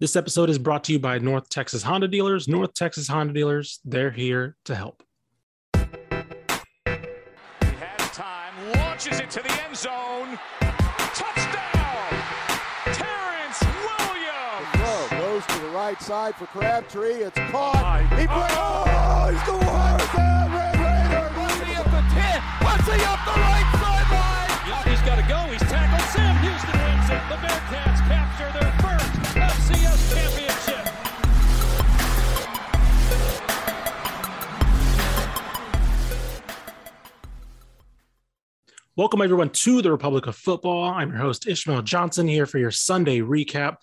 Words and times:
This 0.00 0.16
episode 0.16 0.48
is 0.48 0.58
brought 0.58 0.84
to 0.84 0.94
you 0.94 0.98
by 0.98 1.18
North 1.18 1.50
Texas 1.50 1.82
Honda 1.82 2.08
Dealers. 2.08 2.48
North 2.48 2.72
Texas 2.72 3.06
Honda 3.06 3.34
Dealers, 3.34 3.80
they're 3.84 4.10
here 4.10 4.56
to 4.64 4.74
help. 4.74 5.02
He 5.74 5.80
has 7.60 8.10
time, 8.16 8.54
launches 8.76 9.20
it 9.20 9.28
to 9.28 9.42
the 9.42 9.52
end 9.62 9.76
zone. 9.76 10.38
Touchdown! 11.12 12.16
Terrence 12.96 13.60
Williams! 13.60 14.72
Throw 14.72 15.18
goes 15.20 15.44
to 15.44 15.58
the 15.58 15.72
right 15.76 16.00
side 16.00 16.34
for 16.34 16.46
Crabtree. 16.46 17.16
It's 17.16 17.36
caught. 17.52 18.00
He 18.16 18.24
plays. 18.24 18.56
Oh, 18.56 19.28
he's 19.28 19.44
going 19.44 19.68
hard 19.68 20.00
down. 20.16 20.48
Red 20.48 20.80
Raiders. 20.80 21.28
Wesley 21.36 21.76
up 21.76 21.84
the 21.92 22.00
10. 22.08 22.40
Wesley 22.64 23.04
up 23.04 23.20
the 23.28 23.36
right 23.36 23.68
sideline. 23.76 24.48
He's 24.88 25.02
got 25.04 25.20
to 25.20 25.26
go. 25.28 25.44
He's 25.52 25.60
tackled. 25.68 26.08
Sam 26.08 26.40
Houston 26.40 26.72
wins 26.88 27.04
it. 27.12 27.20
The 27.28 27.36
Bearcats 27.36 28.00
capture 28.08 28.48
their 28.56 28.72
first 28.80 29.09
FCS 29.70 30.14
championship. 30.14 30.86
Welcome, 38.96 39.22
everyone, 39.22 39.50
to 39.50 39.82
the 39.82 39.90
Republic 39.90 40.26
of 40.26 40.36
Football. 40.36 40.84
I'm 40.84 41.10
your 41.10 41.18
host, 41.18 41.46
Ishmael 41.46 41.82
Johnson, 41.82 42.26
here 42.26 42.46
for 42.46 42.58
your 42.58 42.70
Sunday 42.70 43.20
recap. 43.20 43.76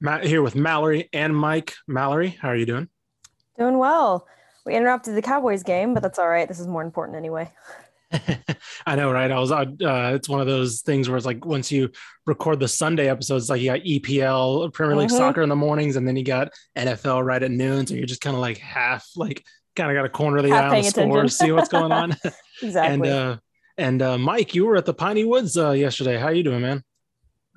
Matt 0.00 0.24
here 0.24 0.42
with 0.42 0.56
Mallory 0.56 1.08
and 1.12 1.36
Mike. 1.36 1.74
Mallory, 1.86 2.30
how 2.40 2.48
are 2.48 2.56
you 2.56 2.66
doing? 2.66 2.88
Doing 3.58 3.78
well. 3.78 4.26
We 4.64 4.74
interrupted 4.74 5.14
the 5.14 5.22
Cowboys 5.22 5.62
game, 5.62 5.94
but 5.94 6.02
that's 6.02 6.18
all 6.18 6.28
right. 6.28 6.48
This 6.48 6.58
is 6.60 6.66
more 6.66 6.82
important 6.82 7.16
anyway. 7.16 7.52
I 8.86 8.96
know, 8.96 9.10
right? 9.10 9.30
I 9.30 9.38
was, 9.38 9.50
uh, 9.52 9.64
it's 9.80 10.28
one 10.28 10.40
of 10.40 10.46
those 10.46 10.82
things 10.82 11.08
where 11.08 11.16
it's 11.16 11.26
like 11.26 11.44
once 11.44 11.72
you 11.72 11.90
record 12.26 12.60
the 12.60 12.68
Sunday 12.68 13.08
episodes, 13.08 13.48
like 13.50 13.60
you 13.60 13.70
got 13.70 13.80
EPL, 13.80 14.72
Premier 14.72 14.96
League 14.96 15.08
Mhm. 15.08 15.16
soccer 15.16 15.42
in 15.42 15.48
the 15.48 15.56
mornings, 15.56 15.96
and 15.96 16.06
then 16.06 16.16
you 16.16 16.24
got 16.24 16.52
NFL 16.76 17.22
right 17.24 17.42
at 17.42 17.50
noon. 17.50 17.86
So 17.86 17.94
you're 17.94 18.06
just 18.06 18.20
kind 18.20 18.34
of 18.36 18.40
like 18.40 18.58
half, 18.58 19.06
like, 19.16 19.42
kind 19.76 19.90
of 19.90 19.96
got 19.96 20.04
a 20.04 20.08
corner 20.10 20.38
of 20.38 20.44
the 20.44 20.50
Half 20.50 20.72
eye 20.72 20.76
on 20.76 20.82
the 20.82 20.90
score, 20.90 21.28
see 21.28 21.52
what's 21.52 21.68
going 21.68 21.92
on. 21.92 22.14
Exactly. 22.62 22.94
and, 22.94 23.06
uh, 23.06 23.36
and 23.78 24.02
uh, 24.02 24.18
Mike, 24.18 24.54
you 24.54 24.66
were 24.66 24.76
at 24.76 24.84
the 24.84 24.94
Piney 24.94 25.24
Woods 25.24 25.56
uh, 25.56 25.70
yesterday. 25.72 26.18
How 26.18 26.28
you 26.28 26.42
doing, 26.44 26.60
man? 26.60 26.82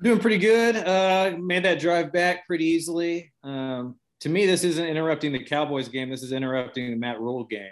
Doing 0.02 0.18
pretty 0.18 0.38
good. 0.38 0.76
Uh, 0.76 1.36
made 1.38 1.64
that 1.64 1.78
drive 1.78 2.12
back 2.12 2.46
pretty 2.46 2.64
easily. 2.64 3.32
Um, 3.44 3.96
to 4.20 4.28
me, 4.28 4.46
this 4.46 4.64
isn't 4.64 4.84
interrupting 4.84 5.32
the 5.32 5.44
Cowboys 5.44 5.88
game. 5.88 6.10
This 6.10 6.22
is 6.22 6.32
interrupting 6.32 6.90
the 6.90 6.96
Matt 6.96 7.20
Rhule 7.20 7.44
game. 7.44 7.70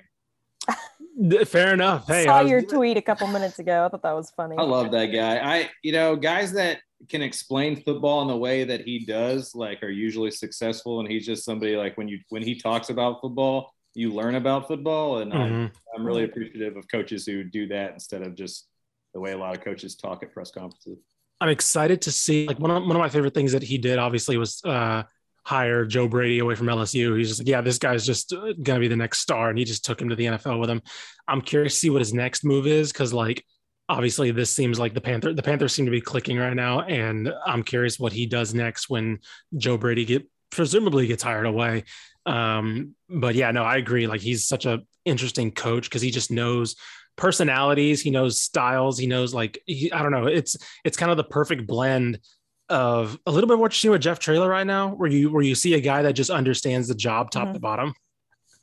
Fair 1.46 1.72
enough. 1.74 2.06
Hey, 2.08 2.24
Saw 2.24 2.38
I 2.38 2.42
was- 2.42 2.50
your 2.50 2.62
tweet 2.62 2.96
a 2.96 3.02
couple 3.02 3.26
minutes 3.28 3.58
ago. 3.58 3.84
I 3.84 3.88
thought 3.88 4.02
that 4.02 4.12
was 4.16 4.30
funny. 4.30 4.56
I 4.58 4.62
love 4.62 4.90
that 4.92 5.06
guy. 5.06 5.38
I, 5.38 5.70
you 5.82 5.92
know, 5.92 6.16
guys 6.16 6.52
that 6.52 6.80
can 7.08 7.22
explain 7.22 7.76
football 7.82 8.22
in 8.22 8.28
the 8.28 8.36
way 8.36 8.64
that 8.64 8.80
he 8.80 9.04
does, 9.04 9.54
like, 9.54 9.82
are 9.82 9.90
usually 9.90 10.30
successful. 10.30 11.00
And 11.00 11.08
he's 11.08 11.24
just 11.26 11.44
somebody 11.44 11.76
like 11.76 11.96
when 11.96 12.08
you 12.08 12.18
when 12.30 12.42
he 12.42 12.58
talks 12.58 12.90
about 12.90 13.20
football, 13.20 13.72
you 13.94 14.12
learn 14.12 14.34
about 14.34 14.66
football. 14.66 15.18
And 15.18 15.32
I'm, 15.32 15.50
Mhm. 15.52 15.72
I'm 15.94 16.04
really 16.06 16.24
appreciative 16.24 16.76
of 16.76 16.88
coaches 16.88 17.26
who 17.26 17.44
do 17.44 17.68
that 17.68 17.92
instead 17.92 18.22
of 18.22 18.34
just 18.34 18.66
the 19.12 19.20
way 19.20 19.32
a 19.32 19.38
lot 19.38 19.56
of 19.56 19.62
coaches 19.62 19.94
talk 19.94 20.22
at 20.24 20.32
press 20.32 20.50
conferences. 20.50 20.98
I'm 21.40 21.48
excited 21.50 22.00
to 22.02 22.10
see 22.12 22.46
like 22.48 22.58
one 22.58 22.70
of 22.70 22.82
one 22.82 22.96
of 22.96 23.00
my 23.00 23.08
favorite 23.08 23.34
things 23.34 23.52
that 23.52 23.62
he 23.62 23.78
did 23.78 23.98
obviously 23.98 24.36
was 24.36 24.60
uh 24.64 25.02
hire 25.44 25.84
Joe 25.84 26.08
Brady 26.08 26.38
away 26.38 26.54
from 26.54 26.66
LSU. 26.66 27.16
He's 27.16 27.28
just 27.28 27.40
like, 27.40 27.48
yeah, 27.48 27.60
this 27.60 27.78
guy's 27.78 28.04
just 28.04 28.32
uh, 28.32 28.52
gonna 28.62 28.80
be 28.80 28.88
the 28.88 28.96
next 28.96 29.20
star, 29.20 29.50
and 29.50 29.58
he 29.58 29.64
just 29.64 29.84
took 29.84 30.00
him 30.00 30.08
to 30.08 30.16
the 30.16 30.26
NFL 30.26 30.60
with 30.60 30.70
him. 30.70 30.82
I'm 31.28 31.40
curious 31.40 31.74
to 31.74 31.78
see 31.80 31.90
what 31.90 32.00
his 32.00 32.14
next 32.14 32.44
move 32.44 32.66
is 32.66 32.92
because 32.92 33.12
like 33.12 33.44
obviously 33.88 34.30
this 34.30 34.50
seems 34.50 34.78
like 34.78 34.94
the 34.94 35.00
Panther 35.00 35.34
the 35.34 35.42
Panthers 35.42 35.74
seem 35.74 35.84
to 35.84 35.90
be 35.90 36.00
clicking 36.00 36.38
right 36.38 36.54
now, 36.54 36.80
and 36.80 37.32
I'm 37.46 37.62
curious 37.62 37.98
what 37.98 38.12
he 38.12 38.26
does 38.26 38.54
next 38.54 38.88
when 38.88 39.18
Joe 39.56 39.76
Brady 39.76 40.04
get 40.04 40.28
presumably 40.50 41.06
gets 41.06 41.22
hired 41.22 41.46
away. 41.46 41.84
Um, 42.26 42.94
but 43.08 43.34
yeah, 43.34 43.50
no, 43.50 43.64
I 43.64 43.76
agree. 43.76 44.06
Like 44.06 44.20
he's 44.20 44.46
such 44.46 44.66
a 44.66 44.82
interesting 45.04 45.50
coach 45.50 45.84
because 45.84 46.02
he 46.02 46.10
just 46.10 46.30
knows 46.30 46.76
personalities, 47.16 48.00
he 48.00 48.10
knows 48.10 48.40
styles, 48.40 48.98
he 48.98 49.06
knows 49.06 49.34
like 49.34 49.60
he, 49.66 49.92
I 49.92 50.02
don't 50.02 50.12
know. 50.12 50.26
It's 50.26 50.56
it's 50.84 50.96
kind 50.96 51.10
of 51.10 51.16
the 51.16 51.24
perfect 51.24 51.66
blend 51.66 52.20
of 52.68 53.18
a 53.26 53.30
little 53.30 53.48
bit 53.48 53.58
what 53.58 53.72
you're 53.72 53.76
seeing 53.78 53.92
with 53.92 54.02
Jeff 54.02 54.18
Traylor 54.18 54.48
right 54.48 54.66
now, 54.66 54.94
where 54.94 55.08
you 55.10 55.30
where 55.30 55.42
you 55.42 55.54
see 55.54 55.74
a 55.74 55.80
guy 55.80 56.02
that 56.02 56.14
just 56.14 56.30
understands 56.30 56.88
the 56.88 56.94
job 56.94 57.30
top 57.30 57.52
to 57.52 57.58
Mhm. 57.58 57.62
bottom. 57.62 57.94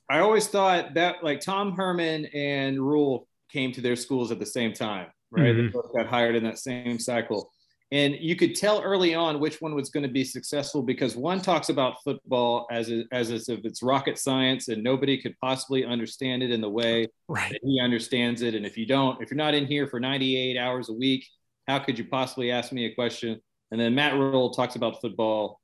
I 0.10 0.20
always 0.20 0.48
thought 0.48 0.94
that 0.96 1.24
like 1.24 1.40
Tom 1.40 1.74
Herman 1.74 2.26
and 2.34 2.80
Rhule 2.82 3.28
came 3.52 3.72
to 3.74 3.82
their 3.82 3.96
schools 3.96 4.32
at 4.32 4.40
the 4.40 4.46
same 4.46 4.74
time, 4.74 5.08
right? 5.30 5.54
They 5.54 5.62
Mhm. 5.64 5.72
both 5.74 5.94
got 5.94 6.08
hired 6.08 6.36
in 6.36 6.44
that 6.44 6.58
same 6.60 7.00
cycle. 7.00 7.52
And 7.94 8.16
you 8.16 8.38
could 8.38 8.56
tell 8.56 8.82
early 8.82 9.14
on 9.14 9.42
which 9.42 9.60
one 9.62 9.76
was 9.76 9.90
going 9.90 10.04
to 10.04 10.10
be 10.10 10.24
successful 10.24 10.82
because 10.82 11.18
one 11.18 11.42
talks 11.42 11.68
about 11.68 12.02
football 12.06 12.66
as, 12.72 12.90
a, 12.90 13.04
as 13.12 13.30
if 13.50 13.66
it's 13.66 13.84
rocket 13.84 14.18
science 14.18 14.70
and 14.70 14.82
nobody 14.82 15.22
could 15.22 15.38
possibly 15.42 15.84
understand 15.84 16.42
it 16.42 16.52
in 16.52 16.62
the 16.62 16.70
way 16.70 17.08
Right. 17.28 17.52
that 17.52 17.60
he 17.64 17.82
understands 17.82 18.44
it. 18.44 18.56
And 18.56 18.66
if 18.66 18.78
you 18.78 18.86
don't, 18.86 19.22
if 19.22 19.30
you're 19.30 19.36
not 19.38 19.54
in 19.54 19.66
here 19.66 19.88
for 19.88 20.00
98 20.00 20.58
hours 20.58 20.88
a 20.88 20.94
week, 20.94 21.28
how 21.68 21.80
could 21.80 22.00
you 22.00 22.06
possibly 22.06 22.50
ask 22.50 22.72
me 22.72 22.86
a 22.86 22.96
question? 22.96 23.42
And 23.72 23.80
then 23.80 23.96
Matt 23.96 24.14
Rhule 24.14 24.52
talks 24.52 24.76
about 24.76 25.02
football 25.02 25.60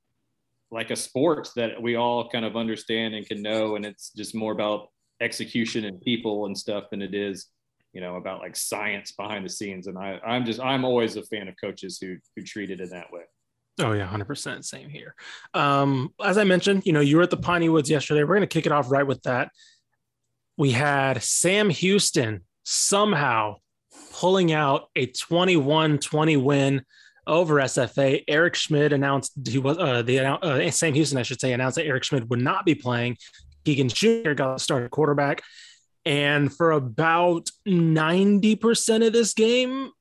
like 0.72 0.92
a 0.92 0.96
sport 0.96 1.50
that 1.56 1.82
we 1.82 1.96
all 1.96 2.30
kind 2.30 2.46
of 2.46 2.58
understand 2.58 3.16
and 3.16 3.26
can 3.26 3.42
know. 3.42 3.76
And 3.76 3.86
it's 3.86 4.12
just 4.12 4.36
more 4.36 4.52
about 4.52 4.90
execution 5.22 5.86
and 5.86 6.00
people 6.02 6.46
and 6.46 6.58
stuff 6.58 6.86
than 6.92 7.02
it 7.02 7.14
is, 7.14 7.48
you 7.94 8.02
know, 8.02 8.16
about 8.16 8.40
like 8.40 8.56
science 8.56 9.12
behind 9.12 9.46
the 9.46 9.50
scenes. 9.50 9.88
And 9.88 9.98
I, 9.98 10.20
I'm 10.26 10.46
just, 10.46 10.60
I'm 10.60 10.84
always 10.84 11.16
a 11.16 11.24
fan 11.24 11.48
of 11.48 11.56
coaches 11.60 11.98
who, 12.02 12.18
who 12.36 12.44
treat 12.44 12.70
it 12.70 12.82
in 12.82 12.90
that 12.90 13.12
way. 13.12 13.22
Oh 13.80 13.92
yeah, 13.92 14.08
hundred 14.08 14.26
percent. 14.26 14.66
Same 14.66 14.90
here. 14.90 15.14
Um, 15.54 16.12
as 16.24 16.38
I 16.40 16.44
mentioned, 16.44 16.86
you 16.86 16.94
know, 16.94 17.00
you 17.00 17.18
were 17.18 17.24
at 17.24 17.30
the 17.30 17.38
Piney 17.38 17.70
Woods 17.70 17.90
yesterday. 17.90 18.24
We're 18.24 18.34
gonna 18.36 18.48
kick 18.48 18.66
it 18.66 18.72
off 18.72 18.90
right 18.90 19.06
with 19.06 19.22
that. 19.24 19.52
We 20.58 20.72
had 20.72 21.22
Sam 21.22 21.70
Houston 21.70 22.42
somehow 22.64 23.58
pulling 24.14 24.52
out 24.52 24.90
a 24.96 25.06
21-20 25.08 26.42
win 26.42 26.84
over 27.28 27.56
SFA. 27.56 28.24
Eric 28.28 28.56
Schmid 28.56 28.94
announced 28.94 29.34
he 29.48 29.58
was 29.58 29.78
uh, 29.78 30.02
the 30.02 30.20
uh, 30.20 30.72
Sam 30.72 30.94
Houston, 30.94 31.18
I 31.18 31.24
should 31.24 31.40
say, 31.40 31.54
announced 31.54 31.76
that 31.76 31.86
Eric 31.86 32.04
Schmid 32.04 32.30
would 32.30 32.42
not 32.42 32.66
be 32.66 32.76
playing. 32.76 33.18
Keegan 33.66 33.90
Jr. 33.90 34.34
got 34.34 34.62
started 34.62 34.90
quarterback, 34.92 35.44
and 36.06 36.54
for 36.54 36.72
about 36.72 37.50
ninety 37.66 38.56
percent 38.56 39.04
of 39.04 39.14
this 39.14 39.34
game, 39.34 39.92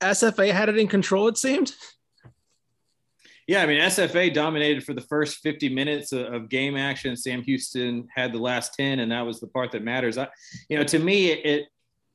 SFA 0.00 0.52
had 0.52 0.68
it 0.68 0.78
in 0.78 0.88
control. 0.88 1.28
It 1.28 1.36
seemed. 1.36 1.74
Yeah, 3.46 3.62
I 3.62 3.66
mean, 3.66 3.80
SFA 3.80 4.34
dominated 4.34 4.82
for 4.82 4.92
the 4.92 5.02
first 5.02 5.36
50 5.36 5.68
minutes 5.68 6.10
of, 6.10 6.48
game 6.48 6.76
action. 6.76 7.16
Sam 7.16 7.42
Houston 7.42 8.08
had 8.12 8.32
the 8.32 8.40
last 8.40 8.74
10, 8.74 8.98
and 8.98 9.12
that 9.12 9.20
was 9.20 9.38
the 9.38 9.46
part 9.46 9.70
that 9.70 9.84
matters. 9.84 10.18
I, 10.18 10.26
you 10.68 10.76
know, 10.76 10.82
to 10.82 10.98
me, 10.98 11.30
it 11.30 11.46
it, 11.46 11.68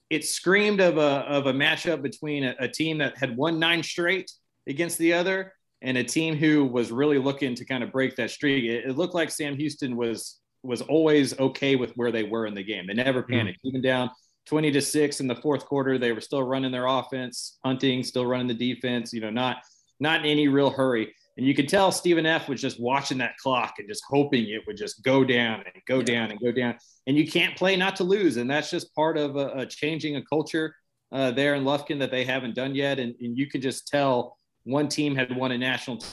it 0.09 0.25
screamed 0.25 0.81
of 0.81 0.97
a 0.97 1.23
of 1.29 1.47
a 1.47 1.53
matchup 1.53 2.01
between 2.01 2.43
a, 2.43 2.55
a 2.59 2.67
team 2.67 2.97
that 2.97 3.17
had 3.17 3.37
won 3.37 3.59
nine 3.59 3.81
straight 3.81 4.29
against 4.71 4.97
the 4.97 5.13
other, 5.13 5.53
and 5.81 5.97
a 5.97 6.03
team 6.03 6.35
who 6.35 6.65
was 6.65 6.91
really 6.91 7.17
looking 7.17 7.55
to 7.55 7.65
kind 7.65 7.83
of 7.83 7.91
break 7.91 8.15
that 8.15 8.31
streak. 8.31 8.63
It, 8.63 8.85
it 8.85 8.97
looked 8.97 9.13
like 9.13 9.29
Sam 9.29 9.55
Houston 9.55 9.95
was 9.95 10.39
was 10.63 10.81
always 10.81 11.37
okay 11.39 11.75
with 11.75 11.91
where 11.93 12.11
they 12.11 12.23
were 12.23 12.45
in 12.45 12.53
the 12.53 12.63
game. 12.63 12.85
They 12.85 12.93
never 12.93 13.23
panicked, 13.23 13.59
even 13.63 13.81
down 13.81 14.11
20 14.45 14.71
to 14.71 14.81
six 14.81 15.19
in 15.19 15.27
the 15.27 15.35
fourth 15.35 15.65
quarter. 15.65 15.97
They 15.97 16.11
were 16.11 16.21
still 16.21 16.43
running 16.43 16.71
their 16.71 16.85
offense, 16.85 17.57
hunting, 17.65 18.03
still 18.03 18.27
running 18.27 18.47
the 18.47 18.73
defense. 18.73 19.11
You 19.13 19.21
know, 19.21 19.31
not 19.31 19.57
not 19.99 20.21
in 20.21 20.25
any 20.27 20.47
real 20.47 20.69
hurry. 20.69 21.13
And 21.37 21.47
you 21.47 21.55
could 21.55 21.69
tell 21.69 21.91
Stephen 21.91 22.25
F 22.25 22.49
was 22.49 22.61
just 22.61 22.79
watching 22.79 23.17
that 23.19 23.37
clock 23.37 23.75
and 23.79 23.87
just 23.87 24.03
hoping 24.07 24.49
it 24.49 24.61
would 24.67 24.77
just 24.77 25.03
go 25.03 25.23
down 25.23 25.63
and 25.73 25.83
go 25.87 26.01
down 26.01 26.29
and 26.29 26.39
go 26.39 26.51
down. 26.51 26.75
And 27.07 27.17
you 27.17 27.25
can't 27.25 27.55
play 27.55 27.75
not 27.75 27.95
to 27.97 28.03
lose. 28.03 28.37
And 28.37 28.49
that's 28.49 28.69
just 28.69 28.93
part 28.93 29.17
of 29.17 29.37
a, 29.37 29.47
a 29.59 29.65
changing 29.65 30.17
a 30.17 30.23
culture 30.25 30.75
uh, 31.11 31.31
there 31.31 31.55
in 31.55 31.63
Lufkin 31.63 31.99
that 31.99 32.11
they 32.11 32.25
haven't 32.25 32.55
done 32.55 32.75
yet. 32.75 32.99
And, 32.99 33.15
and 33.21 33.37
you 33.37 33.47
could 33.47 33.61
just 33.61 33.87
tell 33.87 34.37
one 34.63 34.87
team 34.87 35.15
had 35.15 35.35
won 35.35 35.51
a 35.51 35.57
national 35.57 35.97
t- 35.97 36.07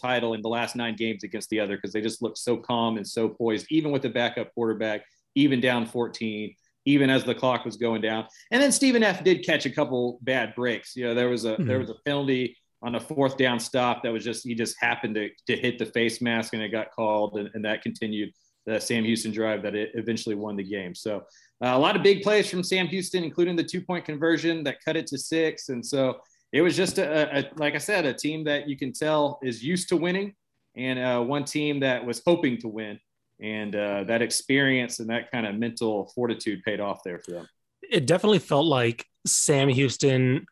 title 0.00 0.34
in 0.34 0.42
the 0.42 0.48
last 0.48 0.76
nine 0.76 0.94
games 0.96 1.24
against 1.24 1.50
the 1.50 1.58
other 1.60 1.76
because 1.76 1.92
they 1.92 2.00
just 2.00 2.22
looked 2.22 2.38
so 2.38 2.56
calm 2.56 2.96
and 2.96 3.06
so 3.06 3.28
poised, 3.28 3.66
even 3.70 3.90
with 3.90 4.02
the 4.02 4.08
backup 4.08 4.52
quarterback, 4.54 5.02
even 5.34 5.60
down 5.60 5.86
14 5.86 6.54
even 6.84 7.10
as 7.10 7.22
the 7.22 7.34
clock 7.34 7.66
was 7.66 7.76
going 7.76 8.00
down. 8.00 8.24
And 8.50 8.62
then 8.62 8.72
Stephen 8.72 9.02
F 9.02 9.22
did 9.22 9.44
catch 9.44 9.66
a 9.66 9.70
couple 9.70 10.18
bad 10.22 10.54
breaks. 10.54 10.96
You 10.96 11.04
know, 11.08 11.14
there 11.14 11.28
was 11.28 11.44
a 11.44 11.54
Mhm. 11.56 11.66
there 11.66 11.78
was 11.78 11.90
a 11.90 11.96
penalty 12.06 12.56
on 12.80 12.94
a 12.94 13.00
fourth 13.00 13.36
down 13.36 13.60
stop 13.60 14.02
that 14.02 14.12
was 14.12 14.24
just 14.24 14.42
he 14.46 14.54
just 14.54 14.74
happened 14.80 15.14
to, 15.16 15.28
to 15.48 15.56
hit 15.56 15.78
the 15.78 15.84
face 15.84 16.22
mask 16.22 16.54
and 16.54 16.62
it 16.62 16.70
got 16.70 16.90
called 16.92 17.36
and, 17.36 17.50
and 17.52 17.62
that 17.64 17.82
continued 17.82 18.32
the 18.64 18.80
Sam 18.80 19.04
Houston 19.04 19.32
drive 19.32 19.62
that 19.64 19.74
it 19.74 19.90
eventually 19.94 20.34
won 20.34 20.56
the 20.56 20.62
game. 20.62 20.94
So 20.94 21.16
uh, 21.62 21.72
a 21.74 21.78
lot 21.78 21.94
of 21.94 22.02
big 22.02 22.22
plays 22.22 22.48
from 22.48 22.62
Sam 22.62 22.86
Houston, 22.86 23.22
including 23.22 23.56
the 23.56 23.64
two 23.64 23.82
point 23.82 24.06
conversion 24.06 24.64
that 24.64 24.78
cut 24.82 24.96
it 24.96 25.06
to 25.08 25.18
six. 25.18 25.68
And 25.68 25.84
so 25.84 26.18
it 26.52 26.62
was 26.62 26.76
just 26.76 26.98
a, 26.98 27.38
a 27.38 27.50
like 27.56 27.74
I 27.74 27.78
said, 27.78 28.06
a 28.06 28.14
team 28.14 28.44
that 28.44 28.68
you 28.68 28.76
can 28.76 28.92
tell 28.92 29.38
is 29.42 29.62
used 29.62 29.88
to 29.90 29.96
winning, 29.96 30.34
and 30.76 30.98
uh, 30.98 31.20
one 31.20 31.44
team 31.44 31.80
that 31.80 32.04
was 32.04 32.22
hoping 32.24 32.58
to 32.58 32.68
win. 32.68 32.98
And 33.40 33.76
uh, 33.76 34.04
that 34.04 34.20
experience 34.20 34.98
and 34.98 35.10
that 35.10 35.30
kind 35.30 35.46
of 35.46 35.54
mental 35.54 36.10
fortitude 36.14 36.62
paid 36.64 36.80
off 36.80 37.04
there 37.04 37.20
for 37.20 37.30
them. 37.30 37.48
it 37.82 38.04
definitely 38.04 38.40
felt 38.40 38.66
like 38.66 39.06
Sam 39.26 39.68
Houston 39.68 40.46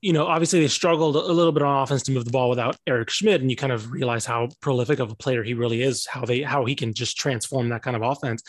you 0.00 0.12
know, 0.12 0.26
obviously 0.26 0.60
they 0.60 0.68
struggled 0.68 1.16
a 1.16 1.32
little 1.32 1.52
bit 1.52 1.62
on 1.62 1.82
offense 1.82 2.04
to 2.04 2.12
move 2.12 2.24
the 2.24 2.30
ball 2.30 2.48
without 2.48 2.76
Eric 2.86 3.10
Schmid, 3.10 3.40
and 3.40 3.50
you 3.50 3.56
kind 3.56 3.72
of 3.72 3.90
realize 3.90 4.24
how 4.24 4.48
prolific 4.60 5.00
of 5.00 5.10
a 5.10 5.16
player 5.16 5.42
he 5.42 5.54
really 5.54 5.82
is, 5.82 6.06
how 6.06 6.24
they 6.24 6.42
how 6.42 6.64
he 6.64 6.74
can 6.74 6.94
just 6.94 7.16
transform 7.16 7.68
that 7.70 7.82
kind 7.82 7.96
of 7.96 8.02
offense. 8.02 8.42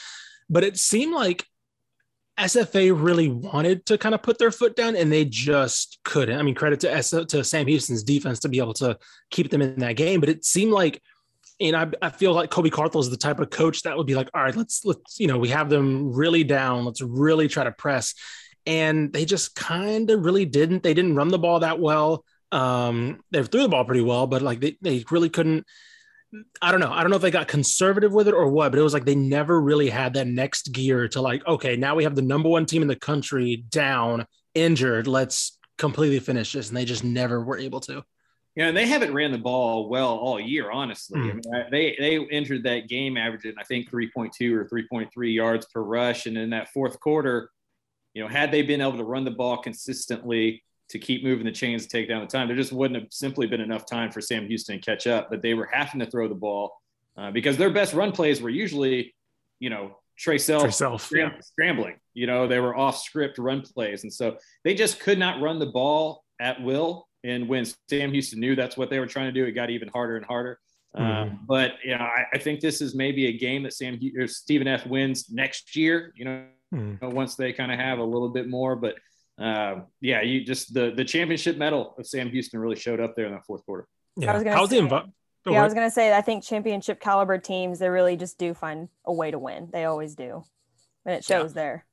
But 0.49 0.63
it 0.63 0.77
seemed 0.77 1.13
like 1.13 1.45
SFA 2.39 2.91
really 2.95 3.29
wanted 3.29 3.85
to 3.87 3.97
kind 3.97 4.15
of 4.15 4.23
put 4.23 4.37
their 4.37 4.51
foot 4.51 4.75
down, 4.75 4.95
and 4.95 5.11
they 5.11 5.25
just 5.25 5.99
couldn't. 6.03 6.39
I 6.39 6.41
mean, 6.41 6.55
credit 6.55 6.79
to 6.81 6.93
S- 6.93 7.09
to 7.09 7.43
Sam 7.43 7.67
Houston's 7.67 8.03
defense 8.03 8.39
to 8.39 8.49
be 8.49 8.59
able 8.59 8.73
to 8.75 8.97
keep 9.29 9.49
them 9.49 9.61
in 9.61 9.79
that 9.79 9.93
game, 9.93 10.19
but 10.19 10.29
it 10.29 10.45
seemed 10.45 10.71
like. 10.71 11.01
And 11.61 11.75
I, 11.75 11.87
I 12.01 12.09
feel 12.09 12.31
like 12.31 12.49
Colby 12.49 12.69
Carthel 12.69 13.01
is 13.01 13.09
the 13.09 13.17
type 13.17 13.41
of 13.41 13.49
coach 13.49 13.81
that 13.81 13.97
would 13.97 14.07
be 14.07 14.15
like, 14.15 14.29
all 14.33 14.41
right, 14.41 14.55
let's 14.55 14.85
let's 14.85 15.19
you 15.19 15.27
know 15.27 15.37
we 15.37 15.49
have 15.49 15.69
them 15.69 16.13
really 16.13 16.45
down. 16.45 16.85
Let's 16.85 17.01
really 17.01 17.49
try 17.49 17.65
to 17.65 17.71
press 17.73 18.15
and 18.65 19.11
they 19.11 19.25
just 19.25 19.55
kind 19.55 20.09
of 20.11 20.23
really 20.23 20.45
didn't. 20.45 20.83
They 20.83 20.93
didn't 20.93 21.15
run 21.15 21.29
the 21.29 21.39
ball 21.39 21.61
that 21.61 21.79
well. 21.79 22.23
Um, 22.51 23.21
they 23.31 23.43
threw 23.43 23.63
the 23.63 23.69
ball 23.69 23.83
pretty 23.83 24.01
well, 24.01 24.27
but 24.27 24.43
like 24.43 24.59
they, 24.59 24.77
they 24.81 25.03
really 25.09 25.29
couldn't. 25.29 25.65
I 26.61 26.71
don't 26.71 26.79
know. 26.79 26.91
I 26.91 27.01
don't 27.01 27.09
know 27.09 27.15
if 27.15 27.21
they 27.21 27.31
got 27.31 27.47
conservative 27.47 28.11
with 28.11 28.27
it 28.27 28.33
or 28.33 28.49
what, 28.49 28.71
but 28.71 28.79
it 28.79 28.83
was 28.83 28.93
like 28.93 29.05
they 29.05 29.15
never 29.15 29.59
really 29.59 29.89
had 29.89 30.13
that 30.13 30.27
next 30.27 30.71
gear 30.71 31.07
to 31.09 31.21
like, 31.21 31.45
okay, 31.47 31.75
now 31.75 31.95
we 31.95 32.03
have 32.03 32.15
the 32.15 32.21
number 32.21 32.49
one 32.49 32.65
team 32.65 32.81
in 32.81 32.87
the 32.87 32.95
country 32.95 33.65
down, 33.69 34.25
injured. 34.53 35.07
Let's 35.07 35.57
completely 35.77 36.19
finish 36.19 36.53
this. 36.53 36.67
And 36.67 36.77
they 36.77 36.85
just 36.85 37.03
never 37.03 37.43
were 37.43 37.57
able 37.57 37.79
to. 37.81 38.03
Yeah, 38.55 38.67
and 38.67 38.77
they 38.77 38.87
haven't 38.87 39.13
ran 39.13 39.31
the 39.31 39.37
ball 39.37 39.89
well 39.89 40.17
all 40.17 40.39
year, 40.39 40.69
honestly. 40.69 41.19
Mm. 41.19 41.23
I 41.23 41.33
mean, 41.33 41.67
they 41.71 41.95
they 41.99 42.27
entered 42.29 42.63
that 42.63 42.89
game 42.89 43.15
averaging, 43.15 43.53
I 43.57 43.63
think, 43.63 43.89
3.2 43.89 44.53
or 44.53 44.65
3.3 44.65 45.33
yards 45.33 45.65
per 45.67 45.81
rush. 45.81 46.25
And 46.25 46.37
in 46.37 46.49
that 46.49 46.69
fourth 46.69 46.99
quarter, 46.99 47.49
you 48.13 48.21
know, 48.21 48.27
had 48.27 48.51
they 48.51 48.61
been 48.61 48.81
able 48.81 48.97
to 48.97 49.03
run 49.03 49.23
the 49.23 49.31
ball 49.31 49.57
consistently 49.57 50.63
to 50.89 50.99
keep 50.99 51.23
moving 51.23 51.45
the 51.45 51.51
chains 51.51 51.83
to 51.83 51.89
take 51.89 52.07
down 52.07 52.21
the 52.21 52.27
time, 52.27 52.47
there 52.47 52.57
just 52.57 52.71
wouldn't 52.71 52.99
have 53.01 53.11
simply 53.11 53.47
been 53.47 53.61
enough 53.61 53.85
time 53.85 54.11
for 54.11 54.21
Sam 54.21 54.47
Houston 54.47 54.79
to 54.79 54.81
catch 54.81 55.07
up. 55.07 55.29
But 55.29 55.41
they 55.41 55.53
were 55.53 55.69
having 55.71 55.99
to 55.99 56.09
throw 56.09 56.27
the 56.27 56.35
ball 56.35 56.81
uh, 57.17 57.31
because 57.31 57.57
their 57.57 57.69
best 57.69 57.93
run 57.93 58.11
plays 58.11 58.41
were 58.41 58.49
usually, 58.49 59.13
you 59.59 59.69
know, 59.69 59.97
Trae 60.19 60.39
Self, 60.39 60.63
Trae 60.63 60.73
Self 60.73 61.05
scram- 61.05 61.33
yeah. 61.35 61.41
scrambling. 61.41 61.95
You 62.13 62.27
know, 62.27 62.47
they 62.47 62.59
were 62.59 62.75
off 62.75 62.97
script 62.99 63.37
run 63.37 63.61
plays. 63.61 64.03
And 64.03 64.13
so 64.13 64.37
they 64.63 64.73
just 64.73 64.99
could 64.99 65.17
not 65.17 65.41
run 65.41 65.59
the 65.59 65.67
ball 65.67 66.23
at 66.39 66.61
will. 66.61 67.07
And 67.23 67.47
when 67.47 67.65
Sam 67.89 68.11
Houston 68.11 68.39
knew 68.39 68.55
that's 68.55 68.77
what 68.77 68.89
they 68.89 68.99
were 68.99 69.07
trying 69.07 69.27
to 69.27 69.31
do, 69.31 69.45
it 69.45 69.51
got 69.51 69.69
even 69.69 69.89
harder 69.89 70.17
and 70.17 70.25
harder. 70.25 70.59
Um, 70.95 71.05
mm-hmm. 71.05 71.21
Um, 71.21 71.39
but 71.47 71.73
you 71.83 71.91
know, 71.91 72.03
I, 72.03 72.25
I, 72.33 72.37
think 72.39 72.61
this 72.61 72.81
is 72.81 72.95
maybe 72.95 73.27
a 73.27 73.37
game 73.37 73.61
that 73.63 73.73
Sam 73.73 73.99
or 74.17 74.27
Stephen 74.27 74.67
F 74.67 74.87
wins 74.87 75.29
next 75.29 75.75
year. 75.75 76.13
You 76.15 76.25
know, 76.25 76.45
mm. 76.73 77.13
once 77.13 77.35
they 77.35 77.53
kind 77.53 77.71
of 77.71 77.77
have 77.77 77.99
a 77.99 78.03
little 78.03 78.29
bit 78.29 78.49
more. 78.49 78.75
But 78.75 78.95
uh, 79.39 79.81
yeah, 80.01 80.21
you 80.21 80.43
just 80.43 80.73
the 80.73 80.91
the 80.91 81.05
championship 81.05 81.57
medal 81.57 81.95
of 81.97 82.07
Sam 82.07 82.29
Houston 82.29 82.59
really 82.59 82.75
showed 82.75 82.99
up 82.99 83.15
there 83.15 83.25
in 83.25 83.31
that 83.33 83.45
fourth 83.45 83.65
quarter. 83.65 83.87
Yeah, 84.17 84.33
how's 84.51 84.69
say, 84.69 84.81
the 84.81 84.87
env- 84.87 85.11
oh, 85.45 85.51
yeah, 85.51 85.61
I 85.61 85.63
was 85.63 85.73
gonna 85.73 85.91
say 85.91 86.15
I 86.15 86.21
think 86.21 86.43
championship 86.43 86.99
caliber 86.99 87.37
teams 87.37 87.79
they 87.79 87.89
really 87.89 88.17
just 88.17 88.37
do 88.37 88.53
find 88.53 88.89
a 89.05 89.13
way 89.13 89.31
to 89.31 89.39
win. 89.39 89.69
They 89.71 89.85
always 89.85 90.15
do, 90.15 90.43
and 91.05 91.15
it 91.15 91.23
shows 91.23 91.51
yeah. 91.51 91.61
there. 91.61 91.85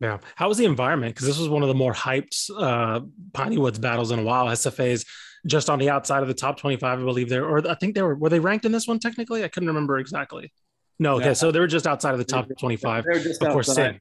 Yeah. 0.00 0.18
How 0.34 0.48
was 0.48 0.58
the 0.58 0.66
environment? 0.66 1.14
Because 1.14 1.26
this 1.26 1.38
was 1.38 1.48
one 1.48 1.62
of 1.62 1.68
the 1.68 1.74
more 1.74 1.92
hyped 1.92 2.50
uh, 2.56 3.00
Piney 3.32 3.58
Woods 3.58 3.78
battles 3.78 4.10
in 4.10 4.18
a 4.18 4.22
while. 4.22 4.46
SFA's 4.46 5.06
just 5.46 5.70
on 5.70 5.78
the 5.78 5.90
outside 5.90 6.22
of 6.22 6.28
the 6.28 6.34
top 6.34 6.58
25, 6.58 6.98
I 6.98 7.02
believe 7.02 7.28
there, 7.28 7.46
or 7.46 7.66
I 7.68 7.74
think 7.74 7.94
they 7.94 8.02
were, 8.02 8.14
were 8.14 8.28
they 8.28 8.40
ranked 8.40 8.64
in 8.64 8.72
this 8.72 8.86
one 8.86 8.98
technically? 8.98 9.44
I 9.44 9.48
couldn't 9.48 9.68
remember 9.68 9.98
exactly. 9.98 10.52
No. 10.98 11.16
Okay. 11.16 11.26
Yeah. 11.26 11.32
So 11.32 11.50
they 11.50 11.60
were 11.60 11.66
just 11.66 11.86
outside 11.86 12.12
of 12.12 12.18
the 12.18 12.24
top 12.24 12.46
25. 12.58 13.06
Of 13.06 13.52
course, 13.52 13.72
Sam, 13.72 13.98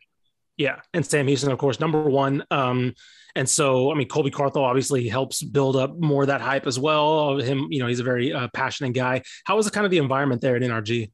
yeah, 0.57 0.79
and 0.93 1.05
Sam 1.05 1.27
Houston, 1.27 1.51
of 1.51 1.57
course, 1.57 1.79
number 1.79 2.01
one. 2.01 2.43
Um, 2.51 2.93
and 3.35 3.49
so, 3.49 3.91
I 3.91 3.95
mean, 3.95 4.07
Colby 4.07 4.31
Carthel 4.31 4.63
obviously 4.63 5.07
helps 5.09 5.43
build 5.43 5.75
up 5.75 5.97
more 5.99 6.23
of 6.23 6.27
that 6.27 6.39
hype 6.39 6.65
as 6.67 6.79
well. 6.79 7.37
Him, 7.37 7.67
you 7.69 7.79
know, 7.79 7.87
he's 7.87 7.99
a 7.99 8.03
very 8.03 8.31
uh, 8.31 8.47
passionate 8.53 8.93
guy. 8.93 9.23
How 9.43 9.57
was 9.57 9.65
the 9.65 9.71
kind 9.71 9.85
of 9.85 9.91
the 9.91 9.97
environment 9.97 10.41
there 10.41 10.55
at 10.55 10.61
NRG? 10.61 11.11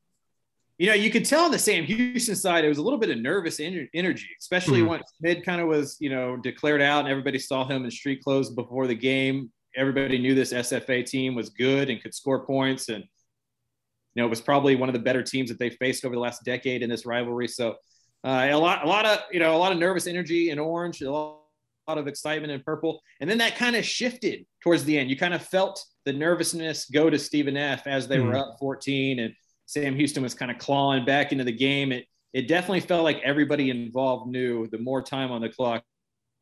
You 0.78 0.88
know, 0.88 0.94
you 0.94 1.10
could 1.12 1.26
tell 1.26 1.46
on 1.46 1.52
the 1.52 1.60
Sam 1.60 1.84
Houston 1.84 2.36
side, 2.36 2.66
it 2.66 2.70
was 2.70 2.78
a 2.78 2.82
little 2.82 3.00
bit 3.00 3.10
of 3.10 3.18
nervous 3.20 3.60
energy, 3.60 4.30
especially 4.40 4.82
mm. 4.82 4.88
when 4.88 5.02
Mid 5.20 5.44
kind 5.44 5.62
of 5.62 5.68
was, 5.68 5.98
you 6.00 6.10
know, 6.10 6.38
declared 6.38 6.82
out 6.82 7.02
and 7.02 7.10
everybody 7.10 7.38
saw 7.40 7.68
him 7.68 7.86
in 7.86 7.92
street 7.92 8.24
clothes 8.24 8.50
before 8.52 8.88
the 8.88 8.96
game. 8.96 9.52
Everybody 9.76 10.18
knew 10.18 10.36
this 10.36 10.54
SFA 10.54 11.06
team 11.06 11.36
was 11.36 11.50
good 11.50 11.90
and 11.90 12.02
could 12.02 12.14
score 12.14 12.46
points. 12.46 12.90
And, 12.90 13.04
you 13.04 14.22
know, 14.22 14.26
it 14.26 14.30
was 14.30 14.42
probably 14.42 14.76
one 14.76 14.90
of 14.90 14.94
the 14.94 15.00
better 15.00 15.24
teams 15.24 15.50
that 15.50 15.60
they 15.60 15.70
faced 15.70 16.04
over 16.04 16.16
the 16.16 16.22
last 16.22 16.44
decade 16.44 16.82
in 16.82 16.90
this 16.90 17.06
rivalry. 17.06 17.48
So, 17.48 17.76
uh, 18.24 18.48
a 18.52 18.56
lot, 18.56 18.84
a 18.86 18.88
lot 18.88 19.06
of 19.06 19.20
you 19.32 19.40
know, 19.40 19.56
a 19.56 19.58
lot 19.58 19.72
of 19.72 19.78
nervous 19.78 20.08
energy 20.08 20.50
in 20.50 20.60
orange, 20.60 21.02
a 21.02 21.12
lot, 21.12 21.40
a 21.88 21.92
lot 21.92 21.98
of 21.98 22.08
excitement 22.08 22.52
in 22.52 22.62
purple, 22.62 23.02
and 23.20 23.30
then 23.30 23.38
that 23.40 23.56
kind 23.56 23.76
of 23.76 23.84
shifted 23.84 24.46
towards 24.62 24.84
the 24.86 24.98
end. 24.98 25.10
You 25.10 25.18
kind 25.18 25.34
of 25.34 25.42
felt 25.42 25.84
the 26.06 26.14
nervousness 26.14 26.86
go 26.86 27.10
to 27.10 27.18
Stephen 27.18 27.58
F. 27.58 27.88
as 27.88 28.08
they 28.08 28.18
mm. 28.18 28.28
were 28.28 28.36
up 28.36 28.58
14, 28.60 29.20
and 29.20 29.34
Sam 29.66 29.96
Houston 29.96 30.22
was 30.22 30.34
kind 30.34 30.52
of 30.52 30.58
clawing 30.58 31.06
back 31.06 31.32
into 31.32 31.44
the 31.44 31.52
game. 31.52 31.92
It 31.92 32.06
it 32.34 32.48
definitely 32.48 32.82
felt 32.82 33.04
like 33.04 33.20
everybody 33.24 33.70
involved 33.70 34.30
knew 34.30 34.68
the 34.68 34.78
more 34.78 35.02
time 35.02 35.32
on 35.32 35.42
the 35.42 35.50
clock, 35.50 35.84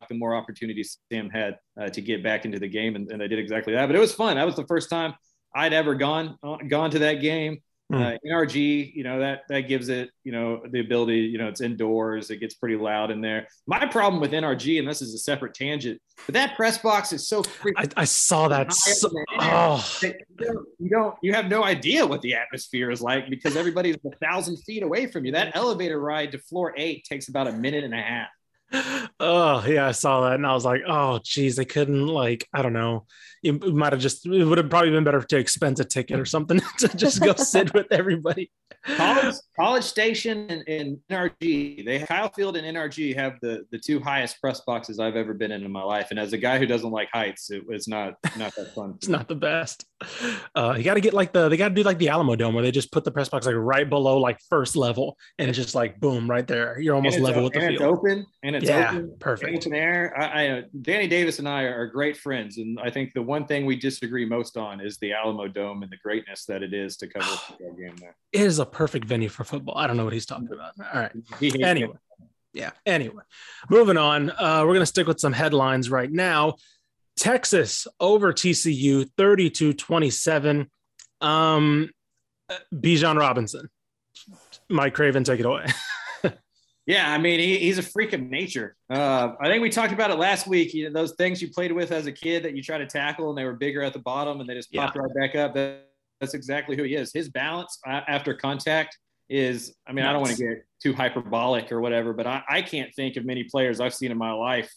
the 0.08 0.16
more 0.16 0.36
opportunities 0.36 0.98
Sam 1.12 1.30
had 1.30 1.58
uh, 1.80 1.90
to 1.90 2.02
get 2.02 2.24
back 2.24 2.46
into 2.46 2.60
the 2.60 2.68
game, 2.68 2.96
and, 2.96 3.10
and 3.12 3.20
they 3.22 3.28
did 3.28 3.40
exactly 3.40 3.74
that. 3.74 3.88
But 3.88 3.96
it 3.96 4.00
was 4.00 4.14
fun. 4.14 4.36
That 4.36 4.46
was 4.46 4.56
the 4.56 4.68
first 4.68 4.90
time 4.90 5.14
I'd 5.56 5.74
ever 5.74 5.96
gone 5.96 6.38
uh, 6.44 6.58
gone 6.68 6.92
to 6.92 7.00
that 7.00 7.16
game. 7.16 7.60
Mm. 7.91 8.15
Uh, 8.15 8.18
NRG, 8.24 8.94
you 8.94 9.03
know 9.03 9.19
that 9.19 9.41
that 9.50 9.62
gives 9.62 9.89
it, 9.89 10.12
you 10.24 10.31
know, 10.31 10.62
the 10.69 10.80
ability. 10.80 11.21
You 11.21 11.39
know, 11.39 11.47
it's 11.47 11.62
indoors. 11.62 12.30
It 12.30 12.38
gets 12.38 12.53
pretty 12.53 12.75
loud 12.75 13.09
in 13.09 13.19
there. 13.19 13.47
My 13.65 13.86
problem 13.88 14.21
with 14.21 14.31
NRG, 14.31 14.77
and 14.77 14.88
this 14.88 15.01
is 15.01 15.15
a 15.15 15.18
separate 15.18 15.56
tangent, 15.56 16.00
but 16.27 16.33
that 16.33 16.56
press 16.56 16.77
box 16.77 17.13
is 17.13 17.27
so. 17.27 17.41
I, 17.75 17.88
I, 17.97 18.06
saw 18.06 18.47
that. 18.50 18.71
So, 18.74 19.09
oh. 19.39 19.83
You 20.03 20.13
don't, 20.38 20.68
you 20.77 20.89
don't. 20.89 21.15
You 21.24 21.33
have 21.33 21.47
no 21.47 21.63
idea 21.63 22.06
what 22.06 22.21
the 22.21 22.36
atmosphere 22.36 22.91
is 22.91 23.01
like 23.01 23.27
because 23.27 23.56
everybody's 23.56 23.95
a 24.06 24.15
thousand 24.24 24.57
feet 24.57 24.83
away 24.83 25.07
from 25.07 25.25
you. 25.25 25.31
That 25.31 25.56
elevator 25.56 26.00
ride 26.00 26.31
to 26.33 26.38
floor 26.38 26.75
eight 26.77 27.06
takes 27.06 27.27
about 27.27 27.47
a 27.47 27.53
minute 27.53 27.83
and 27.83 27.95
a 27.95 28.01
half 28.01 28.27
oh 29.19 29.66
yeah 29.68 29.88
i 29.88 29.92
saw 29.92 30.21
that 30.21 30.36
and 30.36 30.45
i 30.45 30.54
was 30.54 30.66
like 30.66 30.81
oh 30.88 31.19
geez 31.24 31.56
they 31.56 31.66
couldn't 31.66 32.06
like 32.06 32.48
i 32.54 32.62
don't 32.62 32.74
know. 32.74 33.06
It 33.42 33.74
might 33.74 33.94
have 33.94 34.01
just 34.01 34.25
it 34.25 34.44
would 34.44 34.57
have 34.57 34.69
probably 34.69 34.92
been 34.92 35.04
better 35.04 35.21
to 35.21 35.38
expense 35.38 35.80
a 35.80 35.86
ticket 35.86 36.19
or 36.19 36.25
something 36.25 36.60
to 36.80 36.89
just 36.95 37.21
go 37.21 37.33
sit 37.36 37.74
with 37.74 37.88
everybody. 37.92 38.51
College, 38.83 39.36
college 39.60 39.83
station 39.83 40.50
and, 40.50 40.63
and 40.68 40.98
nrg 41.10 41.86
they 41.86 42.00
kyle 42.00 42.30
field 42.30 42.56
and 42.56 42.77
nrg 42.77 43.13
have 43.16 43.33
the 43.42 43.66
the 43.71 43.77
two 43.77 44.00
highest 44.00 44.39
press 44.39 44.62
boxes 44.62 45.00
i've 45.00 45.18
ever 45.18 45.33
been 45.33 45.51
in 45.51 45.66
in 45.66 45.71
my 45.71 45.83
life 45.83 46.07
and 46.12 46.19
as 46.19 46.31
a 46.31 46.38
guy 46.38 46.57
who 46.57 46.66
doesn't 46.66 46.92
like 46.92 47.10
heights 47.12 47.51
it, 47.51 47.63
it's 47.68 47.89
not 47.89 48.13
not 48.38 48.56
that 48.56 48.74
fun 48.74 48.94
it's 48.95 49.10
not 49.10 49.27
the 49.27 49.36
best 49.36 49.86
uh 50.56 50.75
you 50.78 50.84
got 50.84 50.94
to 50.94 51.01
get 51.01 51.13
like 51.13 51.34
the 51.34 51.50
they 51.50 51.57
got 51.57 51.69
to 51.69 51.75
do 51.75 51.84
like 51.84 51.98
the 51.98 52.07
Alamodome 52.07 52.54
where 52.54 52.63
they 52.63 52.72
just 52.72 52.92
put 52.92 53.04
the 53.04 53.12
press 53.12 53.28
box 53.28 53.46
like 53.46 53.56
right 53.56 53.90
below 53.90 54.18
like 54.18 54.40
first 54.50 54.76
level 54.76 55.18
and 55.38 55.50
it's 55.50 55.57
just 55.57 55.76
like 55.76 56.00
boom 56.00 56.30
right 56.30 56.47
there 56.47 56.80
you're 56.80 56.95
almost 56.95 57.19
level 57.19 57.44
with 57.44 57.54
the 57.54 57.59
field 57.59 57.73
it's 57.73 57.81
open 57.81 58.26
and 58.44 58.56
it's 58.56 58.69
yeah, 58.69 58.92
open 58.92 59.16
perfect 59.19 59.57
open 59.57 59.73
air 59.73 60.14
I, 60.18 60.47
I 60.47 60.64
danny 60.81 61.07
davis 61.07 61.40
and 61.40 61.50
i 61.50 61.64
are 61.64 61.85
great 61.88 62.16
friends 62.16 62.57
and 62.57 62.80
i 62.80 62.90
think 62.90 63.14
the 63.14 63.21
one 63.21 63.45
thing 63.45 63.66
we 63.66 63.76
disagree 63.76 64.26
most 64.26 64.56
on 64.56 64.80
is 64.80 64.97
the 64.97 65.12
Alamodome 65.12 65.83
and 65.83 65.92
the 65.92 65.97
greatness 65.97 66.45
that 66.45 66.64
it 66.64 66.73
is 66.73 66.97
to 66.97 67.07
cover 67.07 67.26
a 67.26 67.38
football 67.38 67.73
game 67.73 67.95
there. 68.00 68.16
It 68.31 68.42
is 68.42 68.59
a 68.59 68.66
perfect 68.66 69.06
venue 69.06 69.30
for 69.30 69.44
football. 69.44 69.78
I 69.78 69.88
don't 69.88 69.97
know 69.97 70.04
what 70.04 70.14
he's 70.14 70.26
talking 70.26 70.50
about. 70.52 70.73
All 70.94 71.02
right. 71.02 71.12
Anyway. 71.69 71.95
Yeah. 72.54 72.71
Anyway, 72.85 73.23
moving 73.69 73.97
on. 73.97 74.31
Uh, 74.31 74.62
we're 74.62 74.73
going 74.73 74.80
to 74.80 74.85
stick 74.85 75.06
with 75.06 75.19
some 75.19 75.33
headlines 75.33 75.90
right 75.90 76.12
now. 76.12 76.56
Texas 77.19 77.85
over 77.99 78.33
TCU 78.33 79.09
32 79.18 79.73
27. 79.73 80.69
Um, 81.21 81.90
Bijan 82.73 83.19
Robinson. 83.19 83.69
Mike 84.69 84.94
Craven, 84.94 85.23
take 85.23 85.40
it 85.40 85.45
away. 85.45 85.66
Yeah, 86.85 87.14
I 87.14 87.19
mean, 87.19 87.40
he, 87.40 87.59
he's 87.59 87.78
a 87.78 87.83
freak 87.83 88.14
of 88.14 88.19
nature. 88.19 88.76
Uh, 88.90 89.33
I 89.40 89.47
think 89.47 89.61
we 89.61 89.69
talked 89.69 89.94
about 89.94 90.09
it 90.09 90.18
last 90.18 90.47
week. 90.47 90.73
You 90.73 90.90
know, 90.90 91.02
those 91.02 91.14
things 91.18 91.40
you 91.40 91.52
played 91.52 91.71
with 91.71 91.92
as 91.92 92.07
a 92.07 92.11
kid 92.11 92.42
that 92.42 92.56
you 92.56 92.64
try 92.64 92.80
to 92.80 92.88
tackle 92.88 93.30
and 93.30 93.38
they 93.38 93.44
were 93.44 93.54
bigger 93.54 93.83
at 93.83 93.94
the 93.94 93.99
bottom 93.99 94.40
and 94.40 94.49
they 94.49 94.56
just 94.56 94.73
popped 94.73 94.95
yeah. 94.95 95.04
right 95.04 95.14
back 95.14 95.35
up. 95.35 95.54
That, 95.54 95.88
that's 96.19 96.33
exactly 96.33 96.76
who 96.76 96.81
he 96.81 96.95
is. 96.95 97.14
His 97.14 97.30
balance 97.30 97.78
after 97.85 98.33
contact 98.33 98.97
is, 99.30 99.76
I 99.88 99.92
mean, 99.92 100.04
nice. 100.04 100.09
I 100.09 100.14
don't 100.14 100.21
want 100.23 100.35
to 100.35 100.44
get 100.44 100.66
too 100.81 100.94
hyperbolic 100.94 101.71
or 101.71 101.80
whatever, 101.80 102.11
but 102.11 102.26
I, 102.26 102.42
I 102.49 102.64
can't 102.64 102.92
think 102.95 103.18
of 103.18 103.23
many 103.23 103.44
players 103.44 103.80
I've 103.80 103.94
seen 103.94 104.09
in 104.09 104.18
my 104.18 104.31
life 104.31 104.73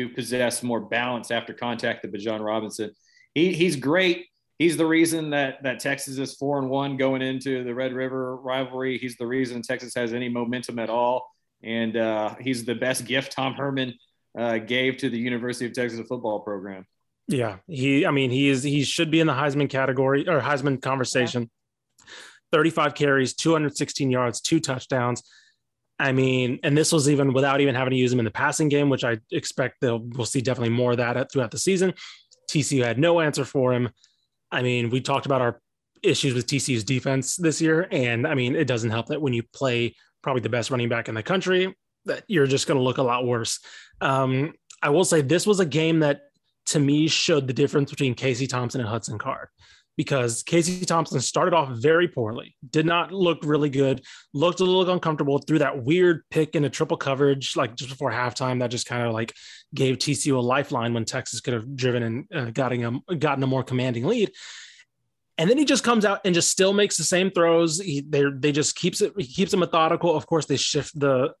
who 0.00 0.14
possess 0.14 0.62
more 0.62 0.80
balance 0.80 1.30
after 1.30 1.52
contact 1.52 2.02
than 2.02 2.12
Bijan 2.12 2.44
Robinson. 2.44 2.90
He, 3.34 3.52
he's 3.52 3.76
great. 3.76 4.26
He's 4.58 4.76
the 4.76 4.86
reason 4.86 5.30
that 5.30 5.62
that 5.62 5.80
Texas 5.80 6.18
is 6.18 6.34
four 6.34 6.58
and 6.58 6.68
one 6.68 6.96
going 6.96 7.22
into 7.22 7.64
the 7.64 7.74
Red 7.74 7.92
River 7.92 8.36
rivalry. 8.36 8.98
He's 8.98 9.16
the 9.16 9.26
reason 9.26 9.62
Texas 9.62 9.94
has 9.94 10.12
any 10.12 10.28
momentum 10.28 10.78
at 10.78 10.90
all 10.90 11.26
and 11.62 11.96
uh, 11.96 12.34
he's 12.40 12.64
the 12.64 12.74
best 12.74 13.04
gift 13.04 13.32
Tom 13.32 13.54
Herman 13.54 13.94
uh, 14.38 14.58
gave 14.58 14.98
to 14.98 15.10
the 15.10 15.18
University 15.18 15.66
of 15.66 15.72
Texas 15.72 16.00
football 16.08 16.40
program. 16.40 16.86
Yeah, 17.28 17.58
he. 17.68 18.06
I 18.06 18.10
mean, 18.10 18.30
he 18.30 18.48
is. 18.48 18.62
He 18.62 18.82
should 18.82 19.10
be 19.10 19.20
in 19.20 19.26
the 19.26 19.32
Heisman 19.32 19.70
category 19.70 20.28
or 20.28 20.40
Heisman 20.40 20.80
conversation. 20.82 21.42
Yeah. 21.42 21.46
35 22.52 22.94
carries, 22.94 23.34
216 23.34 24.10
yards, 24.10 24.40
two 24.40 24.58
touchdowns. 24.58 25.22
I 26.00 26.12
mean, 26.12 26.58
and 26.62 26.76
this 26.76 26.92
was 26.92 27.10
even 27.10 27.34
without 27.34 27.60
even 27.60 27.74
having 27.74 27.90
to 27.90 27.96
use 27.96 28.10
him 28.10 28.20
in 28.20 28.24
the 28.24 28.30
passing 28.30 28.70
game, 28.70 28.88
which 28.88 29.04
I 29.04 29.18
expect 29.30 29.82
they'll 29.82 29.98
we'll 29.98 30.24
see 30.24 30.40
definitely 30.40 30.74
more 30.74 30.92
of 30.92 30.96
that 30.96 31.30
throughout 31.30 31.50
the 31.50 31.58
season. 31.58 31.92
TCU 32.50 32.82
had 32.82 32.98
no 32.98 33.20
answer 33.20 33.44
for 33.44 33.74
him. 33.74 33.90
I 34.50 34.62
mean, 34.62 34.88
we 34.88 35.02
talked 35.02 35.26
about 35.26 35.42
our 35.42 35.60
issues 36.02 36.32
with 36.32 36.46
TCU's 36.46 36.84
defense 36.84 37.36
this 37.36 37.60
year, 37.60 37.86
and 37.90 38.26
I 38.26 38.34
mean, 38.34 38.56
it 38.56 38.66
doesn't 38.66 38.88
help 38.88 39.08
that 39.08 39.20
when 39.20 39.34
you 39.34 39.42
play 39.52 39.94
probably 40.22 40.40
the 40.40 40.48
best 40.48 40.70
running 40.70 40.88
back 40.88 41.10
in 41.10 41.14
the 41.14 41.22
country, 41.22 41.76
that 42.06 42.24
you're 42.28 42.46
just 42.46 42.66
going 42.66 42.78
to 42.78 42.82
look 42.82 42.96
a 42.96 43.02
lot 43.02 43.26
worse. 43.26 43.60
Um, 44.00 44.54
I 44.82 44.88
will 44.88 45.04
say 45.04 45.20
this 45.20 45.46
was 45.46 45.60
a 45.60 45.66
game 45.66 46.00
that 46.00 46.22
to 46.66 46.80
me 46.80 47.08
showed 47.08 47.46
the 47.46 47.52
difference 47.52 47.90
between 47.90 48.14
Casey 48.14 48.46
Thompson 48.46 48.80
and 48.80 48.88
Hudson 48.88 49.18
Card 49.18 49.48
because 50.00 50.42
Casey 50.42 50.82
Thompson 50.86 51.20
started 51.20 51.52
off 51.52 51.68
very 51.76 52.08
poorly, 52.08 52.56
did 52.70 52.86
not 52.86 53.12
look 53.12 53.40
really 53.44 53.68
good, 53.68 54.02
looked 54.32 54.60
a 54.60 54.64
little 54.64 54.90
uncomfortable 54.90 55.40
through 55.40 55.58
that 55.58 55.84
weird 55.84 56.22
pick 56.30 56.54
in 56.54 56.64
a 56.64 56.70
triple 56.70 56.96
coverage, 56.96 57.54
like 57.54 57.76
just 57.76 57.90
before 57.90 58.10
halftime, 58.10 58.60
that 58.60 58.70
just 58.70 58.86
kind 58.86 59.06
of 59.06 59.12
like 59.12 59.34
gave 59.74 59.98
TCU 59.98 60.36
a 60.36 60.40
lifeline 60.40 60.94
when 60.94 61.04
Texas 61.04 61.42
could 61.42 61.52
have 61.52 61.76
driven 61.76 62.02
and 62.02 62.26
uh, 62.34 62.50
gotten 62.50 63.02
a, 63.10 63.16
gotten 63.16 63.44
a 63.44 63.46
more 63.46 63.62
commanding 63.62 64.06
lead. 64.06 64.32
And 65.36 65.50
then 65.50 65.58
he 65.58 65.66
just 65.66 65.84
comes 65.84 66.06
out 66.06 66.22
and 66.24 66.34
just 66.34 66.48
still 66.48 66.72
makes 66.72 66.96
the 66.96 67.04
same 67.04 67.30
throws. 67.30 67.78
He 67.78 68.00
they 68.00 68.24
they 68.34 68.52
just 68.52 68.76
keeps 68.76 69.02
it 69.02 69.12
he 69.18 69.26
keeps 69.26 69.52
it 69.52 69.58
methodical. 69.58 70.16
Of 70.16 70.24
course, 70.26 70.46
they 70.46 70.56
shift 70.56 70.98
the 70.98 71.34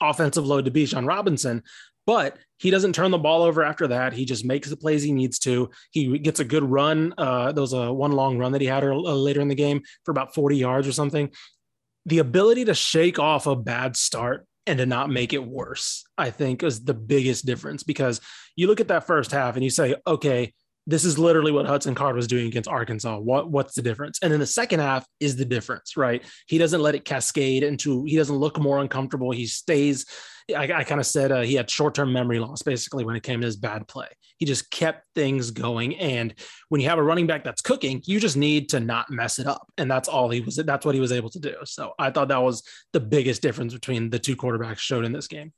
offensive 0.00 0.46
load 0.46 0.64
to 0.64 0.70
Bijan 0.70 1.06
Robinson, 1.06 1.64
but 2.06 2.38
he 2.58 2.70
doesn't 2.70 2.94
turn 2.94 3.10
the 3.10 3.18
ball 3.18 3.42
over 3.42 3.62
after 3.62 3.88
that. 3.88 4.12
He 4.12 4.24
just 4.24 4.44
makes 4.44 4.70
the 4.70 4.76
plays 4.76 5.02
he 5.02 5.12
needs 5.12 5.38
to. 5.40 5.70
He 5.90 6.18
gets 6.18 6.40
a 6.40 6.44
good 6.44 6.64
run. 6.64 7.12
Uh, 7.18 7.52
there 7.52 7.60
was 7.60 7.72
a 7.72 7.92
one 7.92 8.12
long 8.12 8.38
run 8.38 8.52
that 8.52 8.60
he 8.60 8.66
had 8.66 8.84
uh, 8.84 8.94
later 8.94 9.40
in 9.40 9.48
the 9.48 9.54
game 9.54 9.82
for 10.04 10.12
about 10.12 10.34
40 10.34 10.56
yards 10.56 10.88
or 10.88 10.92
something. 10.92 11.30
The 12.06 12.18
ability 12.18 12.66
to 12.66 12.74
shake 12.74 13.18
off 13.18 13.46
a 13.46 13.56
bad 13.56 13.96
start 13.96 14.46
and 14.66 14.78
to 14.78 14.86
not 14.86 15.10
make 15.10 15.32
it 15.32 15.44
worse, 15.44 16.04
I 16.16 16.30
think, 16.30 16.62
is 16.62 16.84
the 16.84 16.94
biggest 16.94 17.44
difference 17.44 17.82
because 17.82 18.20
you 18.56 18.66
look 18.68 18.80
at 18.80 18.88
that 18.88 19.06
first 19.06 19.32
half 19.32 19.54
and 19.54 19.64
you 19.64 19.70
say, 19.70 19.96
okay, 20.06 20.54
this 20.86 21.04
is 21.04 21.18
literally 21.18 21.52
what 21.52 21.66
Hudson 21.66 21.94
Card 21.94 22.16
was 22.16 22.26
doing 22.26 22.46
against 22.46 22.68
Arkansas. 22.68 23.18
What 23.18 23.50
what's 23.50 23.74
the 23.74 23.82
difference? 23.82 24.18
And 24.22 24.32
then 24.32 24.40
the 24.40 24.46
second 24.46 24.80
half 24.80 25.06
is 25.20 25.36
the 25.36 25.44
difference, 25.44 25.96
right? 25.96 26.24
He 26.46 26.58
doesn't 26.58 26.80
let 26.80 26.94
it 26.94 27.04
cascade 27.04 27.62
into. 27.62 28.04
He 28.04 28.16
doesn't 28.16 28.36
look 28.36 28.58
more 28.58 28.78
uncomfortable. 28.78 29.30
He 29.32 29.46
stays 29.46 30.06
I, 30.54 30.72
I 30.72 30.84
kind 30.84 31.00
of 31.00 31.06
said 31.06 31.32
uh, 31.32 31.40
he 31.40 31.54
had 31.54 31.68
short 31.68 31.94
term 31.94 32.12
memory 32.12 32.38
loss 32.38 32.62
basically 32.62 33.04
when 33.04 33.16
it 33.16 33.22
came 33.22 33.40
to 33.40 33.46
his 33.46 33.56
bad 33.56 33.88
play. 33.88 34.06
He 34.38 34.46
just 34.46 34.70
kept 34.70 35.04
things 35.14 35.50
going. 35.50 35.96
And 35.96 36.34
when 36.68 36.80
you 36.80 36.88
have 36.88 36.98
a 36.98 37.02
running 37.02 37.26
back 37.26 37.42
that's 37.42 37.62
cooking, 37.62 38.02
you 38.04 38.20
just 38.20 38.36
need 38.36 38.68
to 38.70 38.80
not 38.80 39.10
mess 39.10 39.38
it 39.38 39.46
up. 39.46 39.66
And 39.78 39.90
that's 39.90 40.08
all 40.08 40.30
he 40.30 40.40
was, 40.40 40.56
that's 40.56 40.86
what 40.86 40.94
he 40.94 41.00
was 41.00 41.12
able 41.12 41.30
to 41.30 41.40
do. 41.40 41.54
So 41.64 41.94
I 41.98 42.10
thought 42.10 42.28
that 42.28 42.42
was 42.42 42.62
the 42.92 43.00
biggest 43.00 43.42
difference 43.42 43.74
between 43.74 44.10
the 44.10 44.18
two 44.18 44.36
quarterbacks 44.36 44.78
showed 44.78 45.04
in 45.04 45.12
this 45.12 45.26
game. 45.26 45.52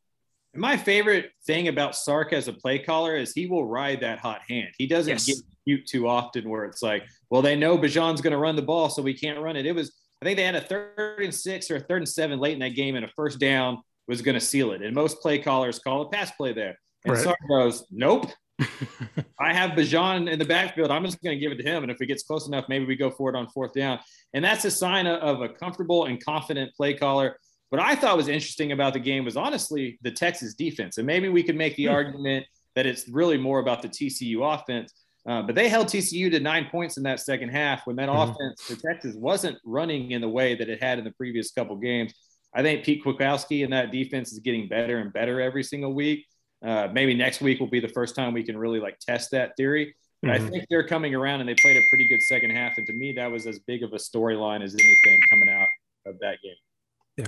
My 0.59 0.77
favorite 0.77 1.31
thing 1.47 1.69
about 1.69 1.95
Sark 1.95 2.33
as 2.33 2.49
a 2.49 2.53
play 2.53 2.79
caller 2.79 3.17
is 3.17 3.33
he 3.33 3.47
will 3.47 3.67
ride 3.67 4.00
that 4.00 4.19
hot 4.19 4.41
hand. 4.49 4.69
He 4.77 4.87
doesn't 4.87 5.11
yes. 5.11 5.27
get 5.27 5.37
cute 5.65 5.87
too 5.87 6.09
often 6.09 6.49
where 6.49 6.65
it's 6.65 6.83
like, 6.83 7.05
well, 7.31 7.43
they 7.43 7.57
know 7.57 7.79
Bijan's 7.79 8.21
going 8.21 8.33
to 8.33 8.38
run 8.38 8.57
the 8.57 8.62
ball, 8.62 8.88
so 8.88 9.03
we 9.03 9.15
can't 9.15 9.38
run 9.38 9.57
it. 9.57 9.67
It 9.67 9.75
was, 9.75 9.93
I 10.21 10.25
think 10.25 10.37
they 10.37 10.45
had 10.45 10.55
a 10.55 10.61
third 10.61 11.21
and 11.21 11.35
six 11.35 11.71
or 11.71 11.77
a 11.77 11.81
third 11.81 11.99
and 11.99 12.09
seven 12.09 12.38
late 12.38 12.55
in 12.55 12.59
that 12.61 12.75
game 12.75 12.97
and 12.97 13.05
a 13.05 13.09
first 13.17 13.38
down 13.38 13.79
was 14.09 14.23
going 14.23 14.35
to 14.35 14.41
seal 14.41 14.73
it. 14.73 14.83
And 14.83 14.95
most 14.95 15.21
play 15.21 15.38
callers 15.38 15.79
call 15.79 16.03
a 16.03 16.09
pass 16.09 16.31
play 16.33 16.53
there. 16.53 16.79
And 17.05 17.15
right. 17.15 17.23
Sark 17.23 17.38
goes, 17.49 17.85
nope. 17.91 18.27
I 19.41 19.53
have 19.53 19.71
Bijan 19.73 20.31
in 20.31 20.38
the 20.38 20.45
backfield. 20.45 20.91
I'm 20.91 21.05
just 21.05 21.23
going 21.23 21.37
to 21.37 21.41
give 21.41 21.53
it 21.53 21.62
to 21.62 21.69
him. 21.69 21.85
And 21.85 21.93
if 21.93 22.00
it 22.00 22.07
gets 22.07 22.25
close 22.25 22.49
enough, 22.49 22.65
maybe 22.69 22.87
we 22.87 22.97
go 22.97 23.11
for 23.11 23.31
it 23.31 23.37
on 23.37 23.49
fourth 23.49 23.73
down. 23.73 24.00
And 24.35 24.45
that's 24.45 24.65
a 24.65 24.71
sign 24.71 25.07
of 25.07 25.43
a 25.43 25.49
comfortable 25.49 26.07
and 26.07 26.23
confident 26.23 26.75
play 26.75 26.95
caller. 26.95 27.38
What 27.71 27.83
I 27.83 27.95
thought 27.95 28.17
was 28.17 28.29
interesting 28.29 28.73
about 28.73 28.95
the 28.95 29.01
game 29.01 29.25
was 29.25 29.37
honestly 29.37 29.99
the 30.03 30.11
Texas 30.11 30.55
defense. 30.55 30.99
And 30.99 31.07
maybe 31.07 31.29
we 31.29 31.43
could 31.43 31.57
make 31.57 31.77
the 31.77 31.87
hmm. 31.87 31.93
argument 31.93 32.47
that 32.75 32.87
it's 32.87 33.09
really 33.09 33.37
more 33.37 33.59
about 33.59 33.83
the 33.83 33.89
TCU 33.89 34.55
offense. 34.55 34.93
Uh, 35.29 35.43
but 35.43 35.55
they 35.55 35.69
held 35.69 35.89
TCU 35.89 36.31
to 36.31 36.41
nine 36.41 36.69
points 36.71 36.97
in 36.97 37.03
that 37.03 37.21
second 37.21 37.51
half 37.51 37.87
when 37.87 37.97
that 37.97 38.09
mm-hmm. 38.09 38.31
offense 38.31 38.63
for 38.63 38.77
Texas 38.77 39.15
wasn't 39.17 39.59
running 39.65 40.13
in 40.13 40.21
the 40.21 40.29
way 40.29 40.55
that 40.55 40.69
it 40.71 40.83
had 40.83 40.99
in 40.99 41.05
the 41.05 41.11
previous 41.11 41.51
couple 41.51 41.77
games. 41.77 42.15
I 42.55 42.63
think 42.63 42.85
Pete 42.85 43.05
Kwiatkowski 43.05 43.65
and 43.65 43.73
that 43.73 43.93
defense 43.93 44.33
is 44.33 44.39
getting 44.39 44.69
better 44.69 44.99
and 44.99 45.13
better 45.13 45.41
every 45.41 45.63
single 45.63 45.93
week. 45.93 46.25
Uh, 46.65 46.89
maybe 46.93 47.15
next 47.15 47.41
week 47.41 47.61
will 47.61 47.69
be 47.69 47.81
the 47.81 47.89
first 47.89 48.17
time 48.17 48.33
we 48.33 48.43
can 48.43 48.57
really 48.57 48.81
like 48.81 48.99
test 49.01 49.33
that 49.33 49.53
theory. 49.57 49.95
But 50.23 50.31
mm-hmm. 50.31 50.47
I 50.47 50.49
think 50.49 50.65
they're 50.71 50.87
coming 50.87 51.15
around 51.15 51.41
and 51.41 51.49
they 51.49 51.55
played 51.55 51.77
a 51.77 51.83
pretty 51.91 52.09
good 52.09 52.23
second 52.23 52.51
half. 52.51 52.79
And 52.79 52.87
to 52.87 52.93
me, 52.93 53.13
that 53.13 53.31
was 53.31 53.47
as 53.47 53.59
big 53.61 53.83
of 53.83 53.93
a 53.93 53.97
storyline 53.97 54.63
as 54.63 54.75
anything 54.75 55.21
coming 55.31 55.49
out 55.49 55.69
of 56.07 56.19
that 56.21 56.39
game. 56.43 56.55
Yeah. 57.19 57.27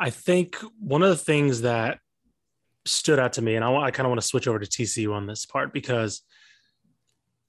I 0.00 0.10
think 0.10 0.56
one 0.78 1.02
of 1.02 1.10
the 1.10 1.16
things 1.16 1.62
that 1.62 1.98
stood 2.86 3.18
out 3.18 3.34
to 3.34 3.42
me, 3.42 3.56
and 3.56 3.64
I, 3.64 3.74
I 3.74 3.90
kind 3.90 4.06
of 4.06 4.10
want 4.10 4.20
to 4.20 4.26
switch 4.26 4.48
over 4.48 4.58
to 4.58 4.66
TCU 4.66 5.12
on 5.12 5.26
this 5.26 5.44
part 5.46 5.72
because– 5.72 6.22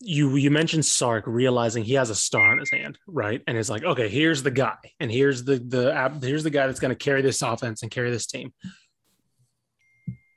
you 0.01 0.35
you 0.35 0.51
mentioned 0.51 0.85
Sark 0.85 1.23
realizing 1.25 1.83
he 1.83 1.93
has 1.93 2.09
a 2.09 2.15
star 2.15 2.51
in 2.53 2.59
his 2.59 2.71
hand, 2.71 2.99
right? 3.07 3.41
And 3.47 3.57
it's 3.57 3.69
like, 3.69 3.83
okay, 3.83 4.09
here's 4.09 4.43
the 4.43 4.51
guy, 4.51 4.77
and 4.99 5.11
here's 5.11 5.43
the 5.43 5.57
the 5.57 6.19
here's 6.21 6.43
the 6.43 6.49
guy 6.49 6.67
that's 6.67 6.79
going 6.79 6.89
to 6.89 6.95
carry 6.95 7.21
this 7.21 7.41
offense 7.41 7.81
and 7.81 7.91
carry 7.91 8.11
this 8.11 8.27
team. 8.27 8.53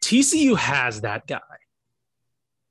TCU 0.02 0.56
has 0.56 1.00
that 1.02 1.26
guy, 1.26 1.40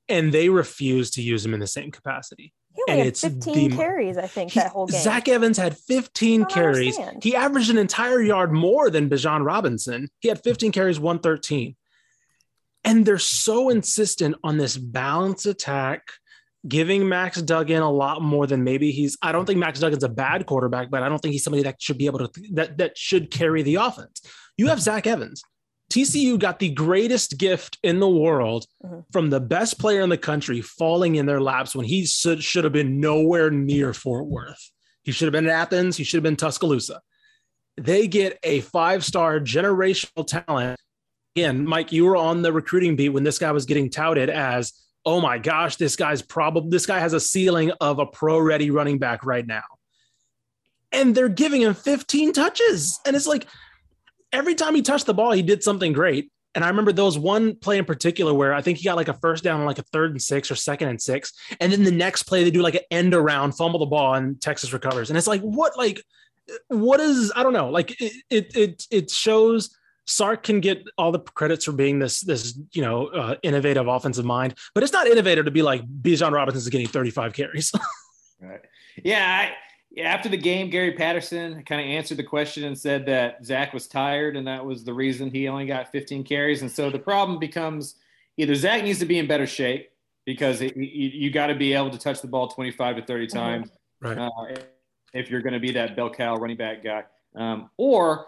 and 0.08 0.32
they 0.32 0.48
refuse 0.48 1.12
to 1.12 1.22
use 1.22 1.44
him 1.44 1.54
in 1.54 1.60
the 1.60 1.66
same 1.66 1.90
capacity. 1.90 2.52
He 2.86 2.92
and 2.92 3.00
it's 3.00 3.20
15 3.20 3.70
the, 3.70 3.76
carries, 3.76 4.16
I 4.16 4.26
think, 4.26 4.52
he, 4.52 4.60
that 4.60 4.70
whole 4.70 4.86
game. 4.86 5.00
Zach 5.00 5.28
Evans 5.28 5.58
had 5.58 5.76
15 5.76 6.44
carries. 6.46 6.96
Understand. 6.96 7.24
He 7.24 7.34
averaged 7.34 7.70
an 7.70 7.78
entire 7.78 8.22
yard 8.22 8.52
more 8.52 8.90
than 8.90 9.08
Bijan 9.08 9.44
Robinson. 9.44 10.08
He 10.20 10.28
had 10.28 10.42
15 10.42 10.72
carries, 10.72 11.00
113. 11.00 11.76
And 12.84 13.04
they're 13.04 13.18
so 13.18 13.68
insistent 13.68 14.36
on 14.44 14.56
this 14.56 14.76
balance 14.76 15.46
attack 15.46 16.02
giving 16.66 17.08
Max 17.08 17.40
Duggan 17.40 17.82
a 17.82 17.90
lot 17.90 18.22
more 18.22 18.46
than 18.46 18.64
maybe 18.64 18.90
he's. 18.90 19.16
I 19.22 19.32
don't 19.32 19.44
think 19.44 19.58
Max 19.58 19.80
Duggan's 19.80 20.04
a 20.04 20.08
bad 20.08 20.46
quarterback, 20.46 20.90
but 20.90 21.02
I 21.02 21.08
don't 21.08 21.18
think 21.18 21.32
he's 21.32 21.44
somebody 21.44 21.62
that 21.64 21.80
should 21.80 21.98
be 21.98 22.06
able 22.06 22.26
to 22.26 22.30
that 22.52 22.78
that 22.78 22.96
should 22.96 23.30
carry 23.30 23.62
the 23.62 23.76
offense. 23.76 24.22
You 24.56 24.68
have 24.68 24.80
Zach 24.80 25.06
Evans. 25.06 25.42
TCU 25.90 26.38
got 26.38 26.58
the 26.58 26.70
greatest 26.70 27.38
gift 27.38 27.78
in 27.82 27.98
the 27.98 28.08
world 28.08 28.66
mm-hmm. 28.84 29.00
from 29.10 29.30
the 29.30 29.40
best 29.40 29.78
player 29.78 30.02
in 30.02 30.10
the 30.10 30.18
country 30.18 30.60
falling 30.60 31.16
in 31.16 31.26
their 31.26 31.40
laps 31.40 31.74
when 31.74 31.86
he 31.86 32.04
should, 32.04 32.42
should 32.42 32.64
have 32.64 32.72
been 32.72 33.00
nowhere 33.00 33.50
near 33.50 33.94
Fort 33.94 34.26
Worth. 34.26 34.70
He 35.02 35.12
should 35.12 35.26
have 35.26 35.32
been 35.32 35.46
in 35.46 35.50
Athens. 35.50 35.96
He 35.96 36.04
should 36.04 36.18
have 36.18 36.24
been 36.24 36.36
Tuscaloosa. 36.36 37.00
They 37.76 38.06
get 38.06 38.38
a 38.42 38.60
five 38.60 39.04
star 39.04 39.40
generational 39.40 40.26
talent. 40.26 40.78
Again, 41.36 41.64
Mike, 41.64 41.92
you 41.92 42.04
were 42.04 42.16
on 42.16 42.42
the 42.42 42.52
recruiting 42.52 42.96
beat 42.96 43.10
when 43.10 43.22
this 43.22 43.38
guy 43.38 43.52
was 43.52 43.64
getting 43.64 43.88
touted 43.88 44.28
as 44.28 44.72
oh 45.06 45.22
my 45.22 45.38
gosh, 45.38 45.76
this 45.76 45.96
guy's 45.96 46.20
probably 46.20 46.70
this 46.70 46.84
guy 46.84 46.98
has 46.98 47.14
a 47.14 47.20
ceiling 47.20 47.72
of 47.80 47.98
a 47.98 48.04
pro 48.04 48.38
ready 48.38 48.70
running 48.70 48.98
back 48.98 49.24
right 49.24 49.46
now. 49.46 49.62
And 50.92 51.14
they're 51.14 51.30
giving 51.30 51.62
him 51.62 51.72
15 51.72 52.34
touches. 52.34 53.00
And 53.06 53.16
it's 53.16 53.26
like 53.26 53.46
every 54.32 54.54
time 54.54 54.74
he 54.74 54.82
touched 54.82 55.06
the 55.06 55.14
ball, 55.14 55.32
he 55.32 55.42
did 55.42 55.62
something 55.62 55.92
great. 55.92 56.30
And 56.54 56.64
I 56.64 56.68
remember 56.68 56.92
there 56.92 57.04
was 57.04 57.18
one 57.18 57.54
play 57.54 57.78
in 57.78 57.84
particular 57.84 58.32
where 58.34 58.52
I 58.52 58.62
think 58.62 58.78
he 58.78 58.84
got 58.84 58.96
like 58.96 59.08
a 59.08 59.14
first 59.14 59.44
down 59.44 59.64
like 59.64 59.78
a 59.78 59.82
third 59.82 60.12
and 60.12 60.20
six 60.20 60.50
or 60.50 60.56
second 60.56 60.88
and 60.88 61.00
six. 61.00 61.32
And 61.60 61.70
then 61.70 61.84
the 61.84 61.92
next 61.92 62.24
play, 62.24 62.42
they 62.42 62.50
do 62.50 62.62
like 62.62 62.74
an 62.74 62.80
end 62.90 63.14
around, 63.14 63.52
fumble 63.52 63.78
the 63.78 63.86
ball, 63.86 64.14
and 64.14 64.40
Texas 64.40 64.72
recovers. 64.72 65.10
And 65.10 65.16
it's 65.16 65.26
like, 65.26 65.42
what, 65.42 65.76
like, 65.76 66.02
what 66.68 67.00
is, 67.00 67.30
I 67.36 67.42
don't 67.42 67.52
know, 67.52 67.68
like 67.68 68.00
it, 68.00 68.12
it, 68.30 68.56
it, 68.56 68.86
it 68.90 69.10
shows 69.10 69.76
Sark 70.08 70.42
can 70.42 70.60
get 70.60 70.82
all 70.96 71.12
the 71.12 71.18
credits 71.18 71.66
for 71.66 71.72
being 71.72 71.98
this 71.98 72.22
this 72.22 72.58
you 72.72 72.80
know 72.80 73.08
uh, 73.08 73.34
innovative 73.42 73.86
offensive 73.86 74.24
mind, 74.24 74.54
but 74.74 74.82
it's 74.82 74.92
not 74.92 75.06
innovative 75.06 75.44
to 75.44 75.50
be 75.50 75.60
like 75.60 75.86
Bijan 75.86 76.32
Robinson 76.32 76.56
is 76.58 76.68
getting 76.70 76.88
35 76.88 77.34
carries. 77.34 77.72
right. 78.40 78.62
Yeah. 79.04 79.50
I, 79.50 79.67
after 80.00 80.28
the 80.28 80.36
game, 80.36 80.70
Gary 80.70 80.92
Patterson 80.92 81.62
kind 81.64 81.80
of 81.80 81.86
answered 81.86 82.18
the 82.18 82.24
question 82.24 82.64
and 82.64 82.78
said 82.78 83.06
that 83.06 83.44
Zach 83.44 83.72
was 83.72 83.86
tired, 83.86 84.36
and 84.36 84.46
that 84.46 84.64
was 84.64 84.84
the 84.84 84.92
reason 84.92 85.30
he 85.30 85.48
only 85.48 85.66
got 85.66 85.92
15 85.92 86.24
carries. 86.24 86.62
And 86.62 86.70
so 86.70 86.90
the 86.90 86.98
problem 86.98 87.38
becomes 87.38 87.96
either 88.36 88.54
Zach 88.54 88.82
needs 88.82 88.98
to 89.00 89.06
be 89.06 89.18
in 89.18 89.26
better 89.26 89.46
shape 89.46 89.90
because 90.24 90.60
it, 90.60 90.76
you, 90.76 90.84
you 90.84 91.30
got 91.30 91.46
to 91.46 91.54
be 91.54 91.72
able 91.72 91.90
to 91.90 91.98
touch 91.98 92.20
the 92.20 92.28
ball 92.28 92.48
25 92.48 92.96
to 92.96 93.02
30 93.02 93.26
mm-hmm. 93.26 93.38
times 93.38 93.70
right. 94.00 94.18
uh, 94.18 94.30
if 95.14 95.30
you're 95.30 95.42
going 95.42 95.54
to 95.54 95.60
be 95.60 95.72
that 95.72 95.96
bell 95.96 96.10
cow 96.10 96.36
running 96.36 96.56
back 96.56 96.84
guy, 96.84 97.04
um, 97.34 97.70
or 97.76 98.26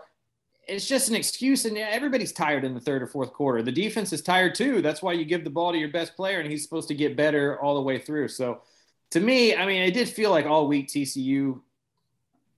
it's 0.67 0.87
just 0.87 1.09
an 1.09 1.15
excuse, 1.15 1.65
and 1.65 1.77
everybody's 1.77 2.33
tired 2.33 2.65
in 2.65 2.75
the 2.75 2.81
third 2.81 3.03
or 3.03 3.07
fourth 3.07 3.33
quarter. 3.33 3.63
The 3.63 3.73
defense 3.73 4.13
is 4.13 4.23
tired 4.23 4.55
too. 4.55 4.81
That's 4.81 5.03
why 5.03 5.13
you 5.13 5.25
give 5.25 5.45
the 5.45 5.51
ball 5.51 5.73
to 5.73 5.79
your 5.79 5.89
best 5.89 6.15
player, 6.17 6.41
and 6.41 6.51
he's 6.51 6.63
supposed 6.63 6.89
to 6.89 6.95
get 6.95 7.17
better 7.17 7.61
all 7.61 7.75
the 7.75 7.81
way 7.81 7.99
through. 7.99 8.29
So, 8.29 8.63
to 9.11 9.21
me, 9.21 9.55
I 9.55 9.67
mean, 9.67 9.83
it 9.83 9.93
did 9.93 10.09
feel 10.09 10.31
like 10.31 10.47
all 10.47 10.69
week 10.69 10.89
TCU 10.89 11.61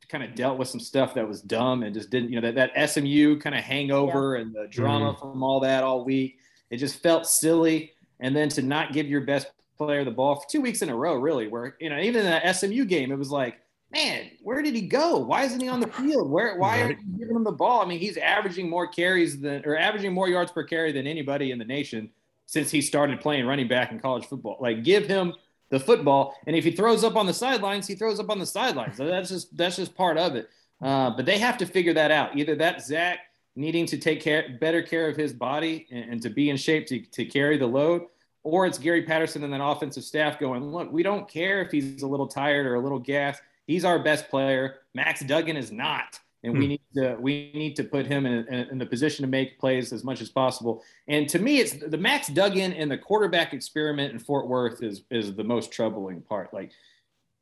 kind 0.08 0.22
of 0.22 0.34
dealt 0.34 0.58
with 0.58 0.68
some 0.68 0.80
stuff 0.80 1.14
that 1.14 1.26
was 1.26 1.40
dumb 1.40 1.82
and 1.82 1.94
just 1.94 2.10
didn't, 2.10 2.30
you 2.30 2.40
know, 2.40 2.52
that, 2.52 2.74
that 2.74 2.90
SMU 2.90 3.38
kind 3.38 3.54
of 3.56 3.62
hangover 3.62 4.36
yeah. 4.36 4.42
and 4.42 4.54
the 4.54 4.66
drama 4.68 5.12
mm-hmm. 5.12 5.20
from 5.20 5.42
all 5.42 5.60
that 5.60 5.82
all 5.82 6.04
week. 6.04 6.38
It 6.70 6.76
just 6.76 7.02
felt 7.02 7.26
silly. 7.26 7.92
And 8.20 8.36
then 8.36 8.48
to 8.50 8.62
not 8.62 8.92
give 8.92 9.06
your 9.06 9.22
best 9.22 9.50
player 9.78 10.04
the 10.04 10.10
ball 10.10 10.36
for 10.36 10.46
two 10.48 10.60
weeks 10.60 10.82
in 10.82 10.90
a 10.90 10.94
row, 10.94 11.14
really, 11.14 11.48
where, 11.48 11.76
you 11.80 11.88
know, 11.88 11.98
even 11.98 12.24
in 12.24 12.26
that 12.26 12.56
SMU 12.56 12.84
game, 12.84 13.10
it 13.10 13.18
was 13.18 13.30
like, 13.30 13.58
man, 13.90 14.30
where 14.42 14.62
did 14.62 14.74
he 14.74 14.82
go? 14.82 15.18
Why 15.18 15.44
isn't 15.44 15.60
he 15.60 15.68
on 15.68 15.80
the 15.80 15.86
field? 15.88 16.30
Where 16.30 16.56
why 16.56 16.76
right. 16.76 16.82
aren't 16.82 17.00
you 17.00 17.18
giving 17.18 17.36
him 17.36 17.44
the 17.44 17.52
ball? 17.52 17.82
I 17.82 17.86
mean, 17.86 17.98
he's 17.98 18.16
averaging 18.16 18.68
more 18.68 18.86
carries 18.86 19.40
than 19.40 19.62
or 19.64 19.76
averaging 19.76 20.12
more 20.12 20.28
yards 20.28 20.52
per 20.52 20.64
carry 20.64 20.92
than 20.92 21.06
anybody 21.06 21.50
in 21.50 21.58
the 21.58 21.64
nation 21.64 22.10
since 22.46 22.70
he 22.70 22.80
started 22.80 23.20
playing 23.20 23.46
running 23.46 23.68
back 23.68 23.92
in 23.92 24.00
college 24.00 24.26
football. 24.26 24.58
Like, 24.60 24.84
give 24.84 25.06
him 25.06 25.34
the 25.72 25.80
football, 25.80 26.36
and 26.46 26.54
if 26.54 26.62
he 26.62 26.70
throws 26.70 27.02
up 27.02 27.16
on 27.16 27.26
the 27.26 27.34
sidelines, 27.34 27.88
he 27.88 27.96
throws 27.96 28.20
up 28.20 28.30
on 28.30 28.38
the 28.38 28.46
sidelines. 28.46 28.96
So 28.96 29.06
that's 29.06 29.28
just 29.28 29.56
that's 29.56 29.76
just 29.76 29.94
part 29.96 30.16
of 30.18 30.36
it. 30.36 30.48
Uh, 30.80 31.10
but 31.10 31.26
they 31.26 31.38
have 31.38 31.58
to 31.58 31.66
figure 31.66 31.94
that 31.94 32.12
out. 32.12 32.36
Either 32.36 32.54
that 32.56 32.82
Zach 32.82 33.18
needing 33.56 33.86
to 33.86 33.98
take 33.98 34.20
care 34.20 34.56
better 34.60 34.82
care 34.82 35.08
of 35.08 35.16
his 35.16 35.32
body 35.32 35.86
and, 35.90 36.12
and 36.12 36.22
to 36.22 36.30
be 36.30 36.50
in 36.50 36.56
shape 36.56 36.86
to, 36.86 37.00
to 37.00 37.24
carry 37.24 37.58
the 37.58 37.66
load, 37.66 38.02
or 38.44 38.66
it's 38.66 38.78
Gary 38.78 39.02
Patterson 39.02 39.42
and 39.42 39.52
that 39.52 39.64
offensive 39.64 40.04
staff 40.04 40.38
going, 40.38 40.62
look, 40.72 40.92
we 40.92 41.02
don't 41.02 41.28
care 41.28 41.60
if 41.62 41.72
he's 41.72 42.02
a 42.02 42.06
little 42.06 42.28
tired 42.28 42.66
or 42.66 42.76
a 42.76 42.80
little 42.80 42.98
gassed 42.98 43.42
He's 43.66 43.84
our 43.84 43.98
best 43.98 44.28
player. 44.28 44.80
Max 44.94 45.24
Duggan 45.24 45.56
is 45.56 45.70
not, 45.70 46.18
and 46.42 46.54
hmm. 46.54 46.58
we 46.58 46.66
need 46.66 46.80
to 46.94 47.16
we 47.20 47.52
need 47.54 47.76
to 47.76 47.84
put 47.84 48.06
him 48.06 48.26
in, 48.26 48.46
in, 48.48 48.68
in, 48.70 48.78
the 48.78 48.86
position 48.86 49.22
to 49.22 49.28
make 49.28 49.58
plays 49.58 49.92
as 49.92 50.04
much 50.04 50.20
as 50.20 50.28
possible. 50.28 50.82
And 51.08 51.28
to 51.28 51.38
me, 51.38 51.60
it's 51.60 51.72
the 51.72 51.98
Max 51.98 52.28
Duggan 52.28 52.72
and 52.72 52.90
the 52.90 52.98
quarterback 52.98 53.52
experiment 53.52 54.12
in 54.12 54.18
Fort 54.18 54.48
Worth 54.48 54.82
is 54.82 55.02
is 55.10 55.34
the 55.34 55.44
most 55.44 55.72
troubling 55.72 56.20
part. 56.22 56.52
Like 56.52 56.72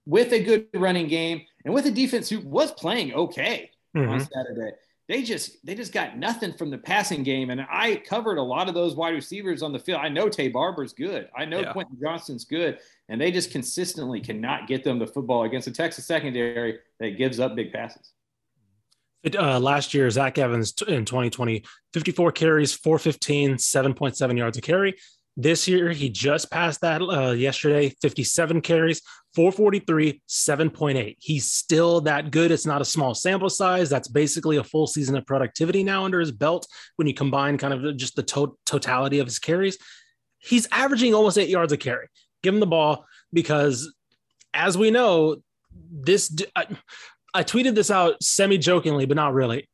with 0.06 0.32
a 0.32 0.42
good 0.42 0.66
running 0.74 1.08
game 1.08 1.42
and 1.64 1.72
with 1.72 1.86
a 1.86 1.90
defense 1.90 2.28
who 2.28 2.40
was 2.40 2.72
playing 2.72 3.14
okay 3.14 3.70
mm-hmm. 3.94 4.10
on 4.10 4.20
Saturday 4.20 4.72
they 5.10 5.22
just 5.24 5.66
they 5.66 5.74
just 5.74 5.92
got 5.92 6.16
nothing 6.16 6.52
from 6.52 6.70
the 6.70 6.78
passing 6.78 7.24
game. 7.24 7.50
And 7.50 7.66
I 7.68 7.96
covered 7.96 8.38
a 8.38 8.42
lot 8.42 8.68
of 8.68 8.74
those 8.74 8.94
wide 8.94 9.12
receivers 9.12 9.60
on 9.60 9.72
the 9.72 9.78
field. 9.80 9.98
I 10.00 10.08
know 10.08 10.28
Taye 10.28 10.52
Barber's 10.52 10.92
good. 10.92 11.28
I 11.36 11.44
know 11.44 11.58
yeah. 11.58 11.72
Quentin 11.72 11.98
Johnston's 12.00 12.44
good. 12.44 12.78
And 13.08 13.20
they 13.20 13.32
just 13.32 13.50
consistently 13.50 14.20
cannot 14.20 14.68
get 14.68 14.84
them 14.84 15.00
the 15.00 15.08
football 15.08 15.42
against 15.42 15.66
a 15.66 15.72
Texas 15.72 16.06
secondary 16.06 16.78
that 17.00 17.18
gives 17.18 17.40
up 17.40 17.56
big 17.56 17.72
passes. 17.72 18.12
It, 19.22 19.36
uh, 19.36 19.60
last 19.60 19.92
year, 19.92 20.08
Zach 20.10 20.38
Evans 20.38 20.74
in 20.88 21.04
2020, 21.04 21.64
54 21.92 22.32
carries, 22.32 22.72
415, 22.72 23.56
7.7 23.56 24.38
yards 24.38 24.58
a 24.58 24.60
carry. 24.60 24.96
This 25.36 25.68
year, 25.68 25.90
he 25.90 26.08
just 26.08 26.50
passed 26.50 26.80
that 26.80 27.00
uh, 27.00 27.30
yesterday 27.30 27.94
57 28.02 28.60
carries, 28.62 29.00
443, 29.34 30.20
7.8. 30.28 31.16
He's 31.18 31.50
still 31.50 32.00
that 32.02 32.30
good. 32.30 32.50
It's 32.50 32.66
not 32.66 32.80
a 32.80 32.84
small 32.84 33.14
sample 33.14 33.48
size. 33.48 33.88
That's 33.88 34.08
basically 34.08 34.56
a 34.56 34.64
full 34.64 34.86
season 34.86 35.16
of 35.16 35.26
productivity 35.26 35.84
now 35.84 36.04
under 36.04 36.20
his 36.20 36.32
belt 36.32 36.66
when 36.96 37.06
you 37.06 37.14
combine 37.14 37.58
kind 37.58 37.72
of 37.72 37.96
just 37.96 38.16
the 38.16 38.22
to- 38.24 38.56
totality 38.66 39.18
of 39.18 39.26
his 39.26 39.38
carries. 39.38 39.78
He's 40.38 40.66
averaging 40.72 41.14
almost 41.14 41.38
eight 41.38 41.48
yards 41.48 41.72
a 41.72 41.76
carry. 41.76 42.08
Give 42.42 42.54
him 42.54 42.60
the 42.60 42.66
ball 42.66 43.06
because, 43.32 43.94
as 44.52 44.76
we 44.76 44.90
know, 44.90 45.36
this. 45.90 46.34
I, 46.56 46.66
I 47.34 47.44
tweeted 47.44 47.74
this 47.74 47.90
out 47.90 48.22
semi 48.22 48.58
jokingly, 48.58 49.06
but 49.06 49.16
not 49.16 49.34
really. 49.34 49.68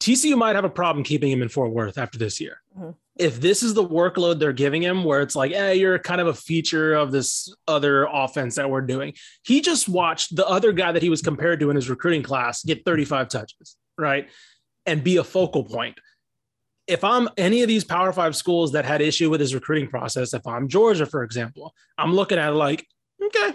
TCU 0.00 0.36
might 0.36 0.56
have 0.56 0.64
a 0.64 0.70
problem 0.70 1.04
keeping 1.04 1.30
him 1.30 1.42
in 1.42 1.48
Fort 1.48 1.72
Worth 1.72 1.98
after 1.98 2.18
this 2.18 2.40
year. 2.40 2.62
Mm-hmm. 2.76 2.90
If 3.16 3.38
this 3.38 3.62
is 3.62 3.74
the 3.74 3.86
workload 3.86 4.38
they're 4.38 4.54
giving 4.54 4.82
him, 4.82 5.04
where 5.04 5.20
it's 5.20 5.36
like, 5.36 5.52
hey, 5.52 5.76
you're 5.76 5.98
kind 5.98 6.22
of 6.22 6.26
a 6.26 6.34
feature 6.34 6.94
of 6.94 7.12
this 7.12 7.54
other 7.68 8.08
offense 8.10 8.54
that 8.54 8.70
we're 8.70 8.80
doing, 8.80 9.12
he 9.42 9.60
just 9.60 9.88
watched 9.90 10.34
the 10.34 10.46
other 10.46 10.72
guy 10.72 10.92
that 10.92 11.02
he 11.02 11.10
was 11.10 11.20
compared 11.20 11.60
to 11.60 11.68
in 11.68 11.76
his 11.76 11.90
recruiting 11.90 12.22
class 12.22 12.64
get 12.64 12.84
35 12.86 13.28
touches, 13.28 13.76
right? 13.98 14.28
And 14.86 15.04
be 15.04 15.18
a 15.18 15.24
focal 15.24 15.64
point. 15.64 15.98
If 16.86 17.04
I'm 17.04 17.28
any 17.36 17.60
of 17.60 17.68
these 17.68 17.84
Power 17.84 18.12
Five 18.12 18.34
schools 18.34 18.72
that 18.72 18.86
had 18.86 19.02
issue 19.02 19.28
with 19.28 19.40
his 19.40 19.54
recruiting 19.54 19.88
process, 19.88 20.32
if 20.32 20.46
I'm 20.46 20.66
Georgia, 20.66 21.04
for 21.04 21.22
example, 21.22 21.74
I'm 21.98 22.14
looking 22.14 22.38
at 22.38 22.48
it 22.48 22.56
like, 22.56 22.86
okay, 23.22 23.54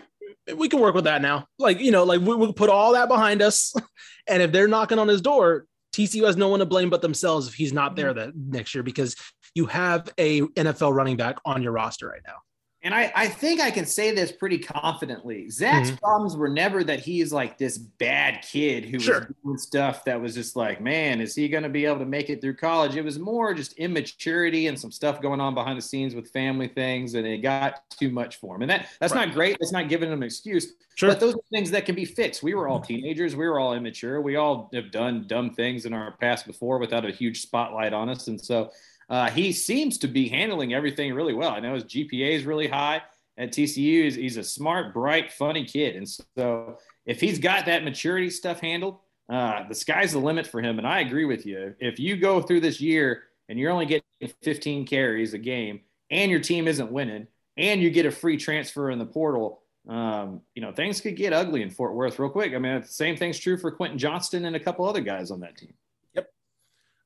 we 0.55 0.69
can 0.69 0.79
work 0.79 0.95
with 0.95 1.05
that 1.05 1.21
now. 1.21 1.47
Like, 1.57 1.79
you 1.79 1.91
know, 1.91 2.03
like 2.03 2.21
we, 2.21 2.35
will 2.35 2.53
put 2.53 2.69
all 2.69 2.93
that 2.93 3.07
behind 3.07 3.41
us. 3.41 3.73
And 4.27 4.41
if 4.41 4.51
they're 4.51 4.67
knocking 4.67 4.97
on 4.97 5.07
his 5.07 5.21
door, 5.21 5.67
TCU 5.95 6.25
has 6.25 6.35
no 6.35 6.49
one 6.49 6.59
to 6.59 6.65
blame 6.65 6.89
but 6.89 7.03
themselves 7.03 7.47
if 7.47 7.53
he's 7.53 7.71
not 7.71 7.95
there 7.95 8.09
mm-hmm. 8.09 8.19
that 8.19 8.35
next 8.35 8.73
year 8.73 8.81
because 8.81 9.15
you 9.53 9.67
have 9.67 10.11
a 10.17 10.41
NFL 10.41 10.95
running 10.95 11.15
back 11.15 11.37
on 11.45 11.61
your 11.61 11.71
roster 11.71 12.07
right 12.07 12.23
now. 12.25 12.37
And 12.85 12.93
I, 12.93 13.11
I 13.15 13.27
think 13.27 13.61
I 13.61 13.71
can 13.71 13.87
say 13.87 14.13
this 14.13 14.31
pretty 14.31 14.59
confidently. 14.59 15.49
Zach's 15.49 15.89
mm-hmm. 15.89 15.97
problems 15.97 16.37
were 16.37 16.47
never 16.47 16.83
that 16.83 16.99
he's 16.99 17.33
like 17.33 17.57
this 17.57 17.79
bad 17.79 18.43
kid 18.43 18.85
who 18.85 18.99
sure. 18.99 19.21
was 19.21 19.27
doing 19.43 19.57
stuff 19.57 20.05
that 20.05 20.21
was 20.21 20.35
just 20.35 20.55
like, 20.55 20.79
man, 20.79 21.19
is 21.19 21.33
he 21.33 21.49
going 21.49 21.63
to 21.63 21.69
be 21.69 21.85
able 21.85 21.97
to 21.97 22.05
make 22.05 22.29
it 22.29 22.41
through 22.41 22.57
college? 22.57 22.95
It 22.95 23.03
was 23.03 23.17
more 23.17 23.55
just 23.55 23.73
immaturity 23.73 24.67
and 24.67 24.79
some 24.79 24.91
stuff 24.91 25.19
going 25.19 25.41
on 25.41 25.55
behind 25.55 25.79
the 25.79 25.81
scenes 25.81 26.13
with 26.13 26.29
family 26.29 26.67
things, 26.67 27.15
and 27.15 27.25
it 27.25 27.39
got 27.39 27.89
too 27.89 28.11
much 28.11 28.35
for 28.35 28.55
him. 28.55 28.61
And 28.61 28.69
that 28.69 28.87
that's 28.99 29.15
right. 29.15 29.25
not 29.25 29.33
great. 29.33 29.57
That's 29.59 29.71
not 29.71 29.89
giving 29.89 30.11
him 30.11 30.21
an 30.21 30.27
excuse. 30.27 30.73
Sure. 30.93 31.09
But 31.09 31.19
those 31.19 31.33
are 31.33 31.39
things 31.51 31.71
that 31.71 31.87
can 31.87 31.95
be 31.95 32.05
fixed. 32.05 32.43
We 32.43 32.53
were 32.53 32.67
all 32.67 32.79
teenagers. 32.79 33.35
We 33.35 33.47
were 33.47 33.59
all 33.59 33.73
immature. 33.73 34.21
We 34.21 34.35
all 34.35 34.69
have 34.75 34.91
done 34.91 35.25
dumb 35.25 35.55
things 35.55 35.87
in 35.87 35.93
our 35.93 36.11
past 36.17 36.45
before 36.45 36.77
without 36.77 37.03
a 37.03 37.11
huge 37.11 37.41
spotlight 37.41 37.93
on 37.93 38.09
us. 38.09 38.27
And 38.27 38.39
so 38.39 38.69
uh, 39.09 39.29
he 39.29 39.51
seems 39.51 39.97
to 39.99 40.07
be 40.07 40.27
handling 40.27 40.73
everything 40.73 41.13
really 41.13 41.33
well. 41.33 41.51
I 41.51 41.59
know 41.59 41.75
his 41.75 41.83
GPA 41.83 42.31
is 42.31 42.45
really 42.45 42.67
high 42.67 43.01
at 43.37 43.51
TCU. 43.51 44.03
He's, 44.03 44.15
he's 44.15 44.37
a 44.37 44.43
smart, 44.43 44.93
bright, 44.93 45.31
funny 45.31 45.65
kid. 45.65 45.95
And 45.95 46.07
so 46.09 46.77
if 47.05 47.19
he's 47.19 47.39
got 47.39 47.65
that 47.67 47.83
maturity 47.83 48.29
stuff 48.29 48.59
handled, 48.59 48.99
uh, 49.29 49.67
the 49.67 49.75
sky's 49.75 50.13
the 50.13 50.19
limit 50.19 50.47
for 50.47 50.61
him. 50.61 50.77
And 50.77 50.87
I 50.87 51.01
agree 51.01 51.25
with 51.25 51.45
you. 51.45 51.75
If 51.79 51.99
you 51.99 52.17
go 52.17 52.41
through 52.41 52.61
this 52.61 52.81
year 52.81 53.23
and 53.49 53.59
you're 53.59 53.71
only 53.71 53.85
getting 53.85 54.33
15 54.43 54.85
carries 54.85 55.33
a 55.33 55.37
game 55.37 55.81
and 56.09 56.31
your 56.31 56.39
team 56.39 56.67
isn't 56.67 56.91
winning 56.91 57.27
and 57.57 57.81
you 57.81 57.89
get 57.89 58.05
a 58.05 58.11
free 58.11 58.37
transfer 58.37 58.89
in 58.89 58.99
the 58.99 59.05
portal, 59.05 59.61
um, 59.87 60.41
you 60.55 60.61
know, 60.61 60.71
things 60.71 60.99
could 60.99 61.15
get 61.15 61.31
ugly 61.31 61.61
in 61.61 61.69
Fort 61.69 61.93
Worth 61.93 62.17
real 62.17 62.29
quick. 62.29 62.53
I 62.53 62.57
mean, 62.57 62.81
the 62.81 62.87
same 62.87 63.17
thing's 63.17 63.37
true 63.37 63.57
for 63.57 63.71
Quentin 63.71 63.99
Johnston 63.99 64.45
and 64.45 64.55
a 64.55 64.59
couple 64.59 64.87
other 64.87 65.01
guys 65.01 65.29
on 65.29 65.41
that 65.41 65.57
team. 65.57 65.73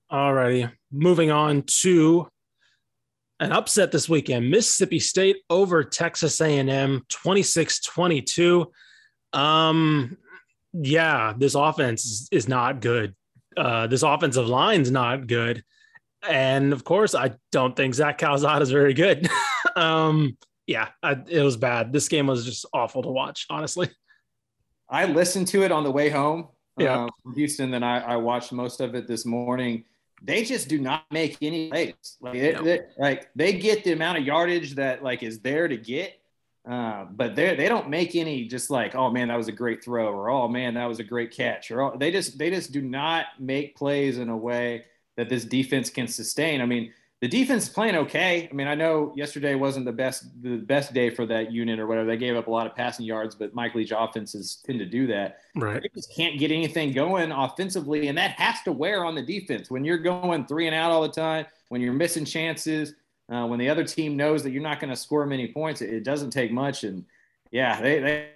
All 0.09 0.33
righty. 0.33 0.67
Moving 0.91 1.31
on 1.31 1.63
to 1.81 2.27
an 3.39 3.51
upset 3.51 3.91
this 3.91 4.09
weekend. 4.09 4.49
Mississippi 4.49 4.99
State 4.99 5.37
over 5.49 5.83
Texas 5.83 6.41
A&M 6.41 7.03
26-22. 7.09 8.65
Um 9.33 10.17
yeah, 10.73 11.33
this 11.37 11.55
offense 11.55 12.05
is, 12.05 12.29
is 12.31 12.47
not 12.47 12.81
good. 12.81 13.15
Uh, 13.57 13.87
this 13.87 14.03
offensive 14.03 14.47
line's 14.47 14.91
not 14.91 15.27
good. 15.27 15.63
And 16.27 16.73
of 16.73 16.83
course, 16.83 17.15
I 17.15 17.31
don't 17.51 17.75
think 17.75 17.95
Zach 17.95 18.17
Calzada 18.17 18.61
is 18.61 18.71
very 18.71 18.93
good. 18.93 19.27
um, 19.75 20.37
yeah, 20.67 20.89
I, 21.01 21.17
it 21.27 21.41
was 21.41 21.57
bad. 21.57 21.91
This 21.91 22.07
game 22.07 22.27
was 22.27 22.45
just 22.45 22.65
awful 22.73 23.01
to 23.03 23.09
watch, 23.09 23.45
honestly. 23.49 23.89
I 24.89 25.05
listened 25.05 25.47
to 25.49 25.63
it 25.63 25.71
on 25.71 25.83
the 25.83 25.91
way 25.91 26.09
home 26.09 26.49
yeah. 26.77 27.05
Uh, 27.05 27.07
from 27.23 27.35
Houston. 27.35 27.71
Then 27.71 27.83
I, 27.83 27.99
I 27.99 28.15
watched 28.15 28.51
most 28.51 28.81
of 28.81 28.95
it 28.95 29.07
this 29.07 29.25
morning 29.25 29.83
they 30.21 30.43
just 30.43 30.67
do 30.67 30.79
not 30.79 31.05
make 31.11 31.37
any 31.41 31.69
plays. 31.69 32.17
Like, 32.21 32.35
it, 32.35 32.63
no. 32.63 32.79
like 32.97 33.29
they 33.35 33.53
get 33.53 33.83
the 33.83 33.93
amount 33.93 34.17
of 34.17 34.25
yardage 34.25 34.75
that 34.75 35.03
like 35.03 35.23
is 35.23 35.39
there 35.39 35.67
to 35.67 35.77
get, 35.77 36.19
uh, 36.69 37.05
but 37.05 37.35
they 37.35 37.55
they 37.55 37.69
don't 37.69 37.89
make 37.89 38.15
any 38.15 38.47
just 38.47 38.69
like 38.69 38.95
oh 38.95 39.09
man 39.09 39.29
that 39.29 39.37
was 39.37 39.47
a 39.47 39.53
great 39.53 39.83
throw 39.83 40.07
or 40.07 40.29
oh 40.29 40.47
man 40.47 40.73
that 40.75 40.85
was 40.85 40.99
a 40.99 41.03
great 41.03 41.31
catch 41.31 41.71
or 41.71 41.81
oh, 41.81 41.97
they 41.97 42.11
just 42.11 42.37
they 42.37 42.49
just 42.49 42.71
do 42.71 42.81
not 42.81 43.25
make 43.39 43.75
plays 43.75 44.17
in 44.17 44.29
a 44.29 44.37
way 44.37 44.85
that 45.15 45.29
this 45.29 45.45
defense 45.45 45.89
can 45.89 46.07
sustain. 46.07 46.61
I 46.61 46.65
mean 46.65 46.93
the 47.21 47.27
defense 47.27 47.63
is 47.63 47.69
playing 47.69 47.95
okay. 47.95 48.47
I 48.49 48.53
mean, 48.53 48.67
I 48.67 48.75
know 48.75 49.11
yesterday 49.15 49.53
wasn't 49.55 49.85
the 49.85 49.91
best 49.91 50.41
the 50.41 50.57
best 50.57 50.93
day 50.93 51.09
for 51.09 51.25
that 51.25 51.51
unit 51.51 51.77
or 51.77 51.85
whatever. 51.85 52.07
They 52.07 52.15
gave 52.15 52.37
up 52.37 52.47
a 52.47 52.51
lot 52.51 52.65
of 52.65 52.75
passing 52.75 53.05
yards, 53.05 53.35
but 53.35 53.53
Mike 53.53 53.75
Leach 53.75 53.91
offenses 53.95 54.63
tend 54.65 54.79
to 54.79 54.85
do 54.85 55.05
that. 55.07 55.39
Right. 55.53 55.81
They 55.81 55.89
just 55.93 56.15
can't 56.15 56.39
get 56.39 56.49
anything 56.49 56.93
going 56.93 57.33
offensively, 57.33 58.07
and 58.07 58.17
that 58.17 58.31
has 58.31 58.61
to 58.63 58.71
wear 58.71 59.03
on 59.03 59.15
the 59.15 59.21
defense 59.21 59.69
when 59.69 59.83
you're 59.83 59.97
going 59.97 60.45
three 60.45 60.67
and 60.67 60.75
out 60.75 60.91
all 60.91 61.01
the 61.01 61.09
time, 61.09 61.45
when 61.67 61.81
you're 61.81 61.91
missing 61.91 62.23
chances, 62.23 62.93
uh, 63.29 63.45
when 63.45 63.59
the 63.59 63.67
other 63.67 63.83
team 63.83 64.15
knows 64.15 64.41
that 64.43 64.51
you're 64.51 64.63
not 64.63 64.79
going 64.79 64.89
to 64.89 64.95
score 64.95 65.25
many 65.25 65.51
points. 65.51 65.81
It, 65.81 65.93
it, 65.93 66.03
doesn't 66.05 66.31
take 66.31 66.53
much, 66.53 66.85
and 66.85 67.03
yeah, 67.51 67.81
they 67.81 67.99
they 67.99 68.29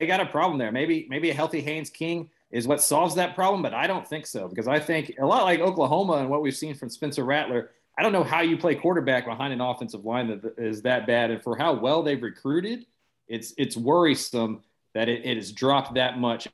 they 0.00 0.06
got 0.06 0.20
a 0.20 0.26
problem 0.26 0.58
there. 0.58 0.72
Maybe 0.72 1.06
maybe 1.10 1.28
a 1.28 1.34
healthy 1.34 1.60
Haynes 1.60 1.90
King 1.90 2.30
is 2.50 2.66
what 2.66 2.82
solves 2.82 3.14
that 3.16 3.34
problem, 3.34 3.60
but 3.60 3.74
I 3.74 3.86
don't 3.86 4.06
think 4.08 4.26
so 4.26 4.48
because 4.48 4.68
I 4.68 4.78
think 4.78 5.16
a 5.20 5.26
lot 5.26 5.44
like 5.44 5.60
Oklahoma 5.60 6.14
and 6.14 6.30
what 6.30 6.40
we've 6.40 6.56
seen 6.56 6.74
from 6.74 6.88
Spencer 6.88 7.24
Rattler 7.24 7.70
I 7.98 8.02
don't 8.02 8.12
know 8.12 8.24
how 8.24 8.40
you 8.40 8.56
play 8.56 8.74
quarterback 8.74 9.26
behind 9.26 9.52
an 9.52 9.60
offensive 9.60 10.04
line 10.04 10.28
that 10.28 10.54
is 10.58 10.82
that 10.82 11.06
bad, 11.06 11.30
and 11.30 11.42
for 11.42 11.56
how 11.56 11.74
well 11.74 12.02
they've 12.02 12.22
recruited, 12.22 12.86
it's 13.28 13.52
it's 13.58 13.76
worrisome 13.76 14.62
that 14.94 15.08
it, 15.08 15.24
it 15.24 15.36
has 15.36 15.52
dropped 15.52 15.94
that 15.94 16.18
much 16.18 16.48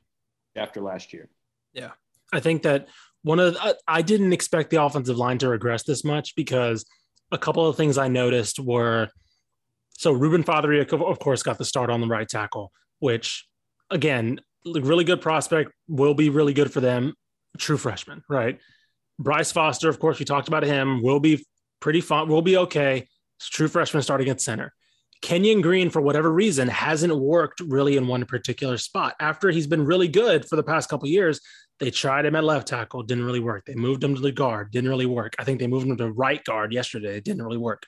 after 0.55 0.81
last 0.81 1.13
year. 1.13 1.29
Yeah, 1.73 1.91
I 2.33 2.39
think 2.39 2.63
that 2.63 2.87
one 3.21 3.39
of 3.39 3.53
the, 3.53 3.77
I 3.87 4.01
didn't 4.01 4.33
expect 4.33 4.69
the 4.69 4.81
offensive 4.81 5.17
line 5.17 5.37
to 5.39 5.49
regress 5.49 5.83
this 5.83 6.03
much 6.03 6.35
because 6.35 6.85
a 7.31 7.37
couple 7.37 7.67
of 7.67 7.75
things 7.75 7.97
I 7.97 8.07
noticed 8.07 8.59
were 8.59 9.09
so 9.91 10.11
Reuben 10.11 10.43
Fatheree, 10.43 10.81
of 10.81 11.19
course, 11.19 11.43
got 11.43 11.57
the 11.57 11.65
start 11.65 11.89
on 11.89 12.01
the 12.01 12.07
right 12.07 12.27
tackle, 12.27 12.71
which 12.99 13.47
again, 13.89 14.39
really 14.65 15.03
good 15.03 15.21
prospect, 15.21 15.71
will 15.87 16.13
be 16.13 16.29
really 16.29 16.53
good 16.53 16.71
for 16.71 16.79
them. 16.79 17.13
True 17.57 17.77
freshman, 17.77 18.23
right? 18.29 18.59
Bryce 19.19 19.51
Foster, 19.51 19.89
of 19.89 19.99
course, 19.99 20.17
we 20.17 20.25
talked 20.25 20.47
about 20.47 20.63
him, 20.63 21.03
will 21.03 21.19
be 21.19 21.45
pretty 21.81 22.01
fun, 22.01 22.29
will 22.29 22.41
be 22.41 22.57
okay. 22.57 23.07
It's 23.37 23.49
true 23.49 23.67
freshman 23.67 24.01
starting 24.01 24.29
at 24.29 24.41
center. 24.41 24.73
Kenyon 25.21 25.59
Green, 25.59 25.89
for 25.89 26.01
whatever 26.01 26.31
reason, 26.31 26.69
hasn't 26.69 27.13
worked 27.13 27.59
really 27.59 27.97
in 27.97 28.07
one 28.07 28.25
particular 28.25 28.77
spot. 28.77 29.15
After 29.19 29.49
he's 29.51 29.67
been 29.67 29.85
really 29.85 30.07
good 30.07 30.47
for 30.47 30.55
the 30.55 30.63
past 30.63 30.89
couple 30.89 31.09
years, 31.09 31.41
they 31.79 31.91
tried 31.91 32.25
him 32.25 32.35
at 32.35 32.43
left 32.43 32.69
tackle, 32.69 33.03
didn't 33.03 33.25
really 33.25 33.41
work. 33.41 33.65
They 33.65 33.75
moved 33.75 34.03
him 34.03 34.15
to 34.15 34.21
the 34.21 34.31
guard, 34.31 34.71
didn't 34.71 34.89
really 34.89 35.05
work. 35.05 35.35
I 35.37 35.43
think 35.43 35.59
they 35.59 35.67
moved 35.67 35.87
him 35.87 35.97
to 35.97 36.11
right 36.11 36.43
guard 36.43 36.71
yesterday, 36.71 37.17
it 37.17 37.25
didn't 37.25 37.43
really 37.43 37.57
work. 37.57 37.83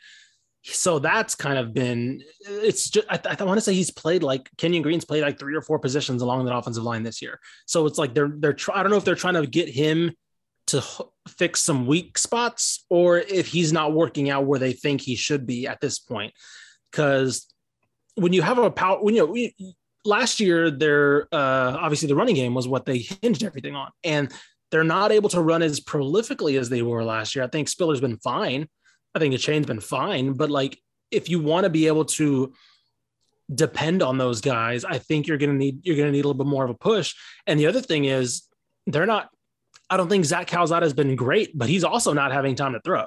So 0.64 1.00
that's 1.00 1.34
kind 1.34 1.58
of 1.58 1.74
been. 1.74 2.22
It's 2.42 2.90
just 2.90 3.08
I, 3.10 3.20
I 3.40 3.44
want 3.44 3.58
to 3.58 3.62
say 3.62 3.74
he's 3.74 3.90
played 3.90 4.22
like 4.22 4.48
Kenyon 4.58 4.84
Green's 4.84 5.06
played 5.06 5.24
like 5.24 5.40
three 5.40 5.56
or 5.56 5.62
four 5.62 5.80
positions 5.80 6.22
along 6.22 6.46
that 6.46 6.56
offensive 6.56 6.84
line 6.84 7.02
this 7.02 7.22
year. 7.22 7.40
So 7.66 7.88
it's 7.88 7.98
like 7.98 8.14
they're 8.14 8.32
they're 8.38 8.54
try, 8.54 8.80
I 8.80 8.84
don't 8.84 8.92
know 8.92 8.98
if 8.98 9.06
they're 9.06 9.16
trying 9.16 9.34
to 9.34 9.48
get 9.48 9.70
him 9.70 10.12
to 10.68 10.84
fix 11.28 11.62
some 11.62 11.86
weak 11.86 12.18
spots 12.18 12.86
or 12.90 13.18
if 13.18 13.48
he's 13.48 13.74
not 13.74 13.94
working 13.94 14.30
out 14.30 14.46
where 14.46 14.60
they 14.60 14.74
think 14.74 15.02
he 15.02 15.16
should 15.16 15.46
be 15.46 15.68
at 15.68 15.82
this 15.82 16.00
point. 16.00 16.34
Because 16.92 17.48
when 18.16 18.34
you 18.34 18.42
have 18.42 18.58
a 18.58 18.72
power, 18.72 19.02
when 19.02 19.16
you 19.16 19.28
know, 19.28 19.74
last 20.06 20.40
year, 20.40 20.70
their 20.72 21.24
uh, 21.34 21.78
obviously 21.80 22.08
the 22.08 22.16
running 22.16 22.36
game 22.36 22.54
was 22.54 22.68
what 22.68 22.86
they 22.86 23.00
hinged 23.22 23.44
everything 23.44 23.76
on, 23.76 23.90
and 24.04 24.32
they're 24.72 24.84
not 24.84 25.12
able 25.12 25.30
to 25.30 25.42
run 25.42 25.62
as 25.62 25.80
prolifically 25.80 26.60
as 26.60 26.70
they 26.70 26.82
were 26.82 27.04
last 27.04 27.36
year. 27.36 27.44
I 27.44 27.48
think 27.48 27.68
Spiller's 27.68 28.02
been 28.02 28.18
fine. 28.18 28.68
I 29.14 29.20
think 29.20 29.34
Achane's 29.34 29.68
been 29.68 29.82
fine, 29.82 30.34
but 30.34 30.50
like 30.50 30.80
if 31.12 31.30
you 31.30 31.40
want 31.42 31.66
to 31.66 31.70
be 31.70 31.88
able 31.88 32.06
to 32.06 32.54
depend 33.54 34.02
on 34.02 34.18
those 34.18 34.40
guys, 34.40 34.86
I 34.86 34.98
think 34.98 35.28
you're 35.28 35.38
gonna 35.38 35.54
need 35.54 35.86
you're 35.86 35.98
gonna 35.98 36.12
need 36.12 36.24
a 36.24 36.28
little 36.28 36.34
bit 36.46 36.48
more 36.48 36.64
of 36.64 36.70
a 36.70 36.76
push. 36.76 37.14
And 37.46 37.60
the 37.60 37.68
other 37.68 37.82
thing 37.82 38.06
is 38.06 38.44
they're 38.88 39.06
not. 39.06 39.30
I 39.92 39.98
don't 39.98 40.10
think 40.10 40.26
Zach 40.26 40.48
Calzada 40.48 40.86
has 40.86 40.94
been 40.94 41.16
great, 41.16 41.56
but 41.56 41.70
he's 41.70 41.84
also 41.84 42.14
not 42.14 42.32
having 42.32 42.56
time 42.56 42.74
to 42.74 42.80
throw. 42.80 43.06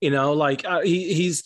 You 0.00 0.10
know, 0.10 0.32
like 0.32 0.64
uh, 0.64 0.80
he, 0.80 1.14
he's. 1.14 1.44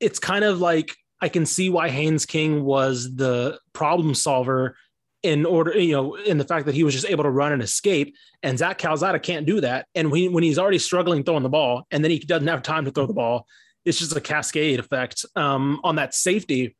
It's 0.00 0.18
kind 0.18 0.44
of 0.44 0.60
like 0.60 0.94
I 1.20 1.28
can 1.28 1.46
see 1.46 1.70
why 1.70 1.88
Haynes 1.88 2.26
King 2.26 2.64
was 2.64 3.16
the 3.16 3.58
problem 3.72 4.14
solver 4.14 4.76
in 5.22 5.44
order, 5.44 5.76
you 5.76 5.92
know, 5.92 6.14
in 6.14 6.38
the 6.38 6.44
fact 6.44 6.66
that 6.66 6.74
he 6.74 6.84
was 6.84 6.94
just 6.94 7.06
able 7.06 7.24
to 7.24 7.30
run 7.30 7.52
and 7.52 7.62
escape. 7.62 8.14
And 8.42 8.58
Zach 8.58 8.78
Calzada 8.78 9.18
can't 9.18 9.46
do 9.46 9.60
that. 9.60 9.86
And 9.94 10.12
when, 10.12 10.32
when 10.32 10.44
he's 10.44 10.58
already 10.58 10.78
struggling 10.78 11.24
throwing 11.24 11.42
the 11.42 11.48
ball 11.48 11.86
and 11.90 12.04
then 12.04 12.10
he 12.10 12.18
doesn't 12.20 12.46
have 12.46 12.62
time 12.62 12.84
to 12.84 12.90
throw 12.90 13.06
the 13.06 13.14
ball, 13.14 13.46
it's 13.84 13.98
just 13.98 14.16
a 14.16 14.20
cascade 14.20 14.78
effect 14.78 15.24
um, 15.34 15.80
on 15.82 15.96
that 15.96 16.14
safety. 16.14 16.76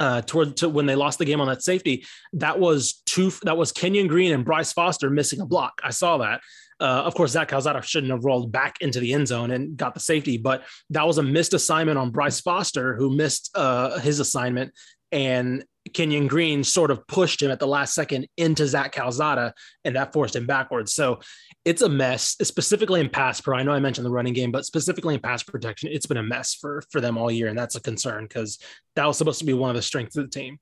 Uh, 0.00 0.20
toward 0.22 0.56
to 0.56 0.68
when 0.68 0.86
they 0.86 0.96
lost 0.96 1.20
the 1.20 1.24
game 1.24 1.40
on 1.40 1.46
that 1.46 1.62
safety, 1.62 2.04
that 2.32 2.58
was 2.58 3.00
two. 3.06 3.30
That 3.44 3.56
was 3.56 3.70
Kenyon 3.70 4.08
Green 4.08 4.32
and 4.32 4.44
Bryce 4.44 4.72
Foster 4.72 5.08
missing 5.08 5.40
a 5.40 5.46
block. 5.46 5.80
I 5.84 5.90
saw 5.90 6.18
that. 6.18 6.40
Uh, 6.80 7.02
of 7.04 7.14
course, 7.14 7.32
Zach 7.32 7.48
Calzada 7.48 7.82
shouldn't 7.82 8.12
have 8.12 8.24
rolled 8.24 8.50
back 8.50 8.76
into 8.80 9.00
the 9.00 9.12
end 9.12 9.28
zone 9.28 9.50
and 9.50 9.76
got 9.76 9.94
the 9.94 10.00
safety, 10.00 10.36
but 10.38 10.64
that 10.90 11.06
was 11.06 11.18
a 11.18 11.22
missed 11.22 11.54
assignment 11.54 11.98
on 11.98 12.10
Bryce 12.10 12.40
Foster, 12.40 12.96
who 12.96 13.14
missed 13.14 13.50
uh, 13.54 13.98
his 13.98 14.20
assignment. 14.20 14.72
And 15.12 15.64
Kenyon 15.92 16.26
Green 16.26 16.64
sort 16.64 16.90
of 16.90 17.06
pushed 17.06 17.42
him 17.42 17.50
at 17.50 17.60
the 17.60 17.66
last 17.66 17.94
second 17.94 18.26
into 18.36 18.66
Zach 18.66 18.92
Calzada, 18.92 19.52
and 19.84 19.94
that 19.96 20.12
forced 20.12 20.34
him 20.34 20.46
backwards. 20.46 20.92
So 20.92 21.20
it's 21.64 21.82
a 21.82 21.88
mess, 21.88 22.36
specifically 22.42 23.00
in 23.00 23.10
pass 23.10 23.40
pro. 23.40 23.58
I 23.58 23.62
know 23.62 23.72
I 23.72 23.80
mentioned 23.80 24.06
the 24.06 24.10
running 24.10 24.32
game, 24.32 24.50
but 24.50 24.64
specifically 24.64 25.14
in 25.14 25.20
pass 25.20 25.42
protection, 25.42 25.90
it's 25.92 26.06
been 26.06 26.16
a 26.16 26.22
mess 26.22 26.54
for 26.54 26.82
for 26.90 27.00
them 27.00 27.18
all 27.18 27.30
year, 27.30 27.48
and 27.48 27.58
that's 27.58 27.76
a 27.76 27.80
concern 27.80 28.24
because 28.24 28.58
that 28.96 29.06
was 29.06 29.18
supposed 29.18 29.38
to 29.40 29.44
be 29.44 29.52
one 29.52 29.70
of 29.70 29.76
the 29.76 29.82
strengths 29.82 30.16
of 30.16 30.24
the 30.24 30.30
team. 30.30 30.58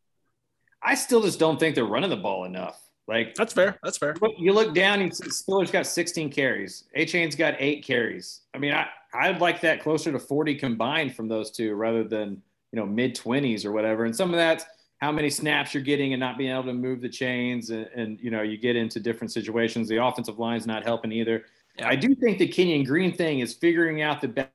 I 0.82 0.96
still 0.96 1.22
just 1.22 1.38
don't 1.38 1.58
think 1.58 1.76
they're 1.76 1.84
running 1.84 2.10
the 2.10 2.16
ball 2.16 2.44
enough. 2.44 2.80
Like 3.08 3.34
that's 3.34 3.52
fair. 3.52 3.78
That's 3.82 3.98
fair. 3.98 4.14
You 4.38 4.52
look 4.52 4.74
down, 4.74 5.00
and 5.00 5.14
Spiller's 5.14 5.70
got 5.70 5.86
16 5.86 6.30
carries. 6.30 6.84
Achane's 6.96 7.34
got 7.34 7.54
eight 7.58 7.84
carries. 7.84 8.42
I 8.54 8.58
mean, 8.58 8.72
I 8.72 8.86
I'd 9.12 9.40
like 9.40 9.60
that 9.62 9.82
closer 9.82 10.12
to 10.12 10.18
40 10.18 10.54
combined 10.54 11.14
from 11.14 11.28
those 11.28 11.50
two 11.50 11.74
rather 11.74 12.04
than 12.04 12.40
you 12.72 12.78
know 12.78 12.86
mid 12.86 13.16
20s 13.16 13.64
or 13.64 13.72
whatever. 13.72 14.04
And 14.04 14.14
some 14.14 14.30
of 14.30 14.36
that's 14.36 14.64
how 14.98 15.10
many 15.10 15.30
snaps 15.30 15.74
you're 15.74 15.82
getting 15.82 16.12
and 16.12 16.20
not 16.20 16.38
being 16.38 16.52
able 16.52 16.62
to 16.64 16.72
move 16.72 17.00
the 17.00 17.08
chains, 17.08 17.70
and, 17.70 17.86
and 17.94 18.20
you 18.20 18.30
know 18.30 18.42
you 18.42 18.56
get 18.56 18.76
into 18.76 19.00
different 19.00 19.32
situations. 19.32 19.88
The 19.88 20.02
offensive 20.02 20.38
line's 20.38 20.66
not 20.66 20.84
helping 20.84 21.10
either. 21.10 21.44
Yeah. 21.78 21.88
I 21.88 21.96
do 21.96 22.14
think 22.14 22.38
the 22.38 22.46
Kenyon 22.46 22.84
Green 22.84 23.12
thing 23.12 23.40
is 23.40 23.54
figuring 23.54 24.02
out 24.02 24.20
the 24.20 24.48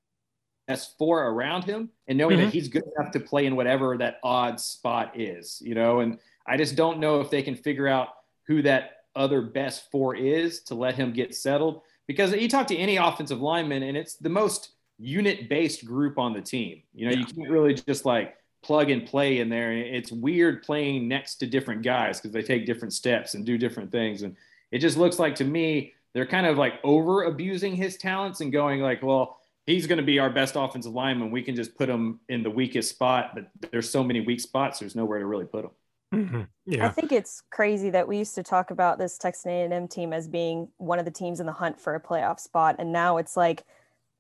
best 0.68 0.98
four 0.98 1.28
around 1.28 1.64
him 1.64 1.90
and 2.08 2.18
knowing 2.18 2.38
mm-hmm. 2.38 2.46
that 2.46 2.54
he's 2.54 2.68
good 2.70 2.84
enough 2.98 3.12
to 3.12 3.20
play 3.20 3.46
in 3.46 3.56
whatever 3.56 3.98
that 3.98 4.20
odd 4.24 4.60
spot 4.60 5.20
is, 5.20 5.62
you 5.62 5.76
know. 5.76 6.00
And 6.02 6.20
I 6.46 6.58
just 6.58 6.76
don't 6.76 7.00
know 7.00 7.20
if 7.20 7.30
they 7.30 7.42
can 7.42 7.56
figure 7.56 7.88
out 7.88 8.10
who 8.48 8.62
that 8.64 9.04
other 9.16 9.42
best 9.42 9.92
four 9.92 10.16
is 10.16 10.62
to 10.62 10.76
let 10.76 10.96
him 10.96 11.12
get 11.12 11.36
settled. 11.36 11.82
Because 12.08 12.34
you 12.34 12.48
talk 12.48 12.68
to 12.68 12.76
any 12.76 12.98
offensive 12.98 13.42
lineman, 13.42 13.84
and 13.84 13.98
it's 13.98 14.16
the 14.16 14.30
most 14.30 14.72
unit 14.98 15.50
based 15.50 15.86
group 15.86 16.18
on 16.18 16.34
the 16.34 16.42
team. 16.42 16.82
You 16.94 17.08
know, 17.08 17.12
yeah. 17.12 17.20
you 17.20 17.26
can't 17.26 17.50
really 17.50 17.74
just 17.74 18.06
like 18.06 18.36
plug 18.64 18.90
and 18.90 19.06
play 19.06 19.40
in 19.40 19.50
there. 19.50 19.72
It's 19.72 20.12
weird 20.12 20.64
playing 20.64 21.08
next 21.08 21.36
to 21.36 21.48
different 21.48 21.84
guys 21.84 22.20
because 22.20 22.34
they 22.34 22.42
take 22.42 22.66
different 22.66 22.94
steps 22.94 23.34
and 23.34 23.46
do 23.46 23.58
different 23.58 23.92
things. 23.92 24.24
And 24.24 24.36
it 24.72 24.80
just 24.80 24.98
looks 24.98 25.20
like 25.20 25.36
to 25.36 25.46
me, 25.46 25.94
they're 26.14 26.26
kind 26.26 26.48
of 26.48 26.58
like 26.58 26.76
over 26.84 27.24
abusing 27.24 27.76
his 27.76 27.98
talents 27.98 28.42
and 28.42 28.52
going 28.52 28.82
like, 28.82 29.04
well, 29.04 29.38
he's 29.66 29.86
going 29.86 30.00
to 30.00 30.04
be 30.04 30.20
our 30.20 30.30
best 30.30 30.56
offensive 30.56 30.94
lineman. 30.94 31.30
We 31.30 31.44
can 31.44 31.56
just 31.56 31.76
put 31.76 31.90
him 31.90 32.20
in 32.30 32.42
the 32.42 32.50
weakest 32.50 32.90
spot, 32.90 33.36
but 33.36 33.50
there's 33.72 33.90
so 33.90 34.04
many 34.04 34.22
weak 34.22 34.40
spots. 34.40 34.80
There's 34.80 34.96
nowhere 34.96 35.20
to 35.20 35.26
really 35.26 35.46
put 35.46 35.66
him. 35.66 35.72
Mm-hmm. 36.14 36.44
Yeah. 36.66 36.86
I 36.86 36.90
think 36.90 37.12
it's 37.12 37.44
crazy 37.52 37.90
that 37.90 38.08
we 38.08 38.18
used 38.18 38.36
to 38.36 38.44
talk 38.44 38.72
about 38.72 38.98
this 38.98 39.18
Texas 39.18 39.46
A&M 39.46 39.88
team 39.88 40.14
as 40.14 40.28
being 40.28 40.70
one 40.78 41.00
of 41.00 41.06
the 41.06 41.12
teams 41.12 41.40
in 41.40 41.46
the 41.46 41.52
hunt 41.52 41.80
for 41.80 41.96
a 41.96 42.02
playoff 42.02 42.40
spot, 42.40 42.78
and 42.80 42.92
now 42.92 43.18
it's 43.18 43.36
like, 43.36 43.66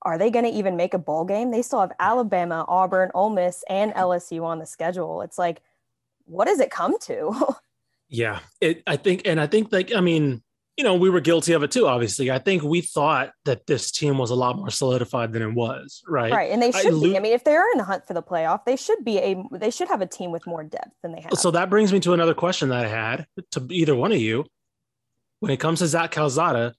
are 0.03 0.17
they 0.17 0.29
going 0.29 0.45
to 0.45 0.51
even 0.51 0.75
make 0.75 0.93
a 0.93 0.99
bowl 0.99 1.25
game? 1.25 1.51
They 1.51 1.61
still 1.61 1.81
have 1.81 1.91
Alabama, 1.99 2.65
Auburn, 2.67 3.09
Ole 3.13 3.31
Miss, 3.31 3.63
and 3.69 3.93
LSU 3.93 4.43
on 4.43 4.59
the 4.59 4.65
schedule. 4.65 5.21
It's 5.21 5.37
like, 5.37 5.61
what 6.25 6.45
does 6.45 6.59
it 6.59 6.69
come 6.69 6.99
to? 6.99 7.55
yeah, 8.09 8.39
it. 8.61 8.83
I 8.85 8.97
think, 8.97 9.23
and 9.25 9.41
I 9.41 9.47
think 9.47 9.71
like, 9.71 9.93
I 9.93 10.01
mean, 10.01 10.43
you 10.77 10.83
know, 10.83 10.93
we 10.93 11.09
were 11.09 11.19
guilty 11.19 11.53
of 11.53 11.63
it 11.63 11.71
too. 11.71 11.87
Obviously, 11.87 12.29
I 12.29 12.37
think 12.37 12.61
we 12.61 12.81
thought 12.81 13.31
that 13.45 13.65
this 13.65 13.91
team 13.91 14.19
was 14.19 14.29
a 14.29 14.35
lot 14.35 14.55
more 14.55 14.69
solidified 14.69 15.33
than 15.33 15.41
it 15.41 15.53
was, 15.53 16.03
right? 16.07 16.31
Right, 16.31 16.51
and 16.51 16.61
they 16.61 16.71
should 16.71 16.93
I, 16.93 16.99
be. 16.99 17.17
I 17.17 17.19
mean, 17.19 17.33
if 17.33 17.43
they 17.43 17.55
are 17.55 17.67
in 17.71 17.79
the 17.79 17.83
hunt 17.83 18.05
for 18.05 18.13
the 18.13 18.21
playoff, 18.21 18.63
they 18.63 18.75
should 18.75 19.03
be 19.03 19.17
a. 19.17 19.43
They 19.51 19.71
should 19.71 19.87
have 19.87 20.01
a 20.01 20.05
team 20.05 20.31
with 20.31 20.45
more 20.45 20.63
depth 20.63 20.93
than 21.01 21.13
they 21.13 21.21
have. 21.21 21.33
So 21.33 21.49
that 21.51 21.71
brings 21.71 21.91
me 21.91 21.99
to 22.01 22.13
another 22.13 22.35
question 22.35 22.69
that 22.69 22.85
I 22.85 22.87
had 22.87 23.25
to 23.51 23.67
either 23.71 23.95
one 23.95 24.11
of 24.11 24.19
you. 24.19 24.45
When 25.39 25.51
it 25.51 25.57
comes 25.57 25.79
to 25.79 25.87
Zach 25.87 26.11
Calzada, 26.11 26.75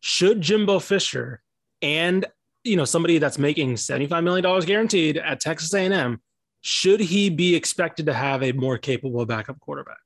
should 0.00 0.40
Jimbo 0.40 0.80
Fisher 0.80 1.40
and 1.82 2.26
you 2.64 2.76
know 2.76 2.84
somebody 2.84 3.18
that's 3.18 3.38
making 3.38 3.76
seventy 3.76 4.08
five 4.08 4.24
million 4.24 4.42
dollars 4.42 4.64
guaranteed 4.64 5.18
at 5.18 5.40
Texas 5.40 5.72
A 5.72 5.84
and 5.84 5.94
M, 5.94 6.20
should 6.62 6.98
he 6.98 7.30
be 7.30 7.54
expected 7.54 8.06
to 8.06 8.12
have 8.12 8.42
a 8.42 8.50
more 8.50 8.76
capable 8.76 9.24
backup 9.24 9.60
quarterback? 9.60 9.98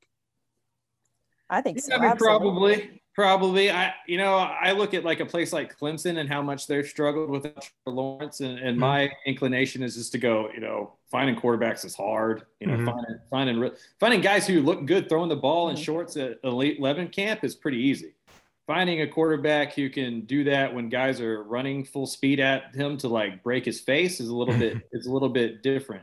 I 1.49 1.63
think 1.63 1.81
so. 1.81 1.95
I 1.95 1.99
mean, 2.01 2.17
probably. 2.17 3.01
Probably, 3.15 3.71
I 3.71 3.95
you 4.09 4.19
know 4.19 4.35
I 4.35 4.73
look 4.73 4.93
at 4.93 5.05
like 5.05 5.21
a 5.21 5.27
place 5.27 5.53
like 5.53 5.79
Clemson 5.79 6.19
and 6.19 6.29
how 6.29 6.43
much 6.43 6.67
they've 6.67 6.87
struggled 6.87 7.31
with 7.31 7.47
Lawrence, 7.87 8.41
and, 8.41 8.59
and 8.59 8.73
mm-hmm. 8.73 8.81
my 8.81 9.13
inclination 9.25 9.85
is 9.85 9.95
just 9.95 10.11
to 10.13 10.19
go. 10.19 10.51
You 10.53 10.61
know, 10.61 10.95
finding 11.13 11.37
quarterbacks 11.37 11.85
is 11.85 11.95
hard. 11.95 12.43
You 12.59 12.67
know, 12.67 12.75
mm-hmm. 12.75 12.87
finding 12.87 13.19
finding 13.31 13.71
finding 14.01 14.21
guys 14.21 14.49
who 14.49 14.63
look 14.63 14.85
good 14.87 15.09
throwing 15.09 15.29
the 15.29 15.37
ball 15.37 15.69
in 15.69 15.77
mm-hmm. 15.77 15.85
shorts 15.85 16.17
at 16.17 16.41
elite 16.43 16.81
eleven 16.81 17.07
camp 17.07 17.45
is 17.45 17.55
pretty 17.55 17.79
easy. 17.79 18.15
Finding 18.67 19.03
a 19.03 19.07
quarterback 19.07 19.75
who 19.75 19.89
can 19.91 20.23
do 20.23 20.43
that 20.45 20.75
when 20.75 20.89
guys 20.89 21.21
are 21.21 21.45
running 21.45 21.85
full 21.85 22.09
speed 22.09 22.41
at 22.41 22.75
him 22.75 22.97
to 22.97 23.09
like 23.09 23.45
break 23.45 23.65
his 23.65 23.81
face 23.81 24.19
is 24.19 24.29
a 24.29 24.35
little 24.35 24.59
bit 24.59 24.89
is 24.93 25.07
a 25.07 25.13
little 25.13 25.29
bit 25.29 25.63
different. 25.63 26.03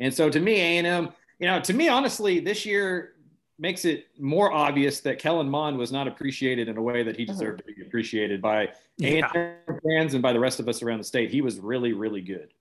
And 0.00 0.12
so 0.12 0.28
to 0.28 0.40
me, 0.40 0.54
A 0.54 0.78
and 0.78 0.86
M, 0.88 1.12
you 1.38 1.46
know, 1.46 1.60
to 1.60 1.72
me 1.72 1.88
honestly, 1.88 2.40
this 2.40 2.66
year 2.66 3.12
makes 3.58 3.84
it 3.84 4.06
more 4.18 4.52
obvious 4.52 5.00
that 5.00 5.18
Kellen 5.18 5.48
Mond 5.48 5.76
was 5.76 5.90
not 5.90 6.06
appreciated 6.06 6.68
in 6.68 6.76
a 6.76 6.82
way 6.82 7.02
that 7.02 7.16
he 7.16 7.24
uh-huh. 7.24 7.32
deserved 7.32 7.58
to 7.58 7.64
be 7.64 7.82
appreciated 7.82 8.40
by 8.40 8.70
yeah. 8.96 9.30
fans 9.32 10.14
and 10.14 10.22
by 10.22 10.32
the 10.32 10.40
rest 10.40 10.60
of 10.60 10.68
us 10.68 10.82
around 10.82 10.98
the 10.98 11.04
state. 11.04 11.30
He 11.30 11.40
was 11.40 11.58
really, 11.58 11.92
really 11.92 12.20
good. 12.20 12.52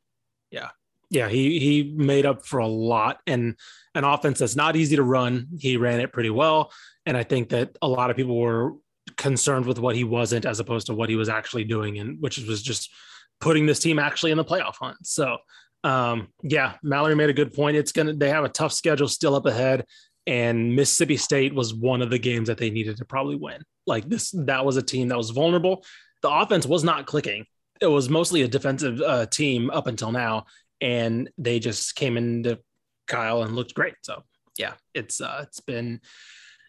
Yeah. 0.52 0.70
Yeah, 1.10 1.30
he 1.30 1.58
he 1.60 1.94
made 1.96 2.26
up 2.26 2.46
for 2.46 2.58
a 2.58 2.68
lot 2.68 3.22
and 3.26 3.56
an 3.96 4.04
offense 4.04 4.40
that's 4.40 4.58
not 4.58 4.76
easy 4.76 4.98
to 4.98 5.04
run. 5.04 5.48
He 5.58 5.78
ran 5.78 6.02
it 6.02 6.12
pretty 6.12 6.30
well. 6.30 6.74
And 7.06 7.16
I 7.16 7.24
think 7.24 7.48
that 7.50 7.78
a 7.82 7.88
lot 7.88 8.10
of 8.10 8.18
people 8.18 8.38
were 8.38 8.74
concerned 9.16 9.68
with 9.68 9.80
what 9.80 9.96
he 9.96 10.04
wasn't 10.04 10.46
as 10.46 10.60
opposed 10.60 10.88
to 10.88 10.94
what 10.94 11.08
he 11.08 11.16
was 11.16 11.30
actually 11.30 11.64
doing, 11.64 11.98
and 12.00 12.22
which 12.22 12.38
was 12.40 12.62
just 12.62 12.92
putting 13.40 13.66
this 13.66 13.80
team 13.80 14.00
actually 14.00 14.32
in 14.32 14.38
the 14.38 14.44
playoff 14.44 14.76
hunt. 14.76 14.98
So 15.04 15.38
um, 15.86 16.28
yeah, 16.44 16.74
Mallory 16.84 17.16
made 17.16 17.30
a 17.30 17.34
good 17.34 17.54
point. 17.54 17.78
It's 17.78 17.94
gonna 17.94 18.12
they 18.12 18.30
have 18.30 18.44
a 18.44 18.50
tough 18.50 18.74
schedule 18.74 19.08
still 19.08 19.34
up 19.34 19.46
ahead 19.46 19.86
and 20.28 20.76
Mississippi 20.76 21.16
State 21.16 21.56
was 21.56 21.74
one 21.74 22.02
of 22.02 22.10
the 22.10 22.20
games 22.20 22.50
that 22.50 22.58
they 22.58 22.70
needed 22.70 22.98
to 22.98 23.06
probably 23.06 23.38
win. 23.38 23.64
Like 23.88 24.08
this, 24.10 24.32
that 24.32 24.66
was 24.66 24.76
a 24.76 24.82
team 24.82 25.08
that 25.08 25.18
was 25.18 25.30
vulnerable. 25.30 25.86
The 26.22 26.30
offense 26.30 26.66
was 26.66 26.84
not 26.84 27.06
clicking. 27.06 27.46
It 27.80 27.88
was 27.88 28.10
mostly 28.10 28.42
a 28.42 28.48
defensive 28.48 29.00
uh, 29.02 29.28
team 29.28 29.70
up 29.70 29.88
until 29.88 30.12
now, 30.12 30.46
and 30.82 31.30
they 31.38 31.60
just 31.60 31.96
came 31.96 32.18
into 32.18 32.60
Kyle 33.08 33.44
and 33.44 33.56
looked 33.56 33.74
great. 33.74 33.94
So 34.02 34.24
yeah, 34.58 34.74
it's 34.94 35.22
uh, 35.22 35.40
it's 35.44 35.62
been 35.62 36.02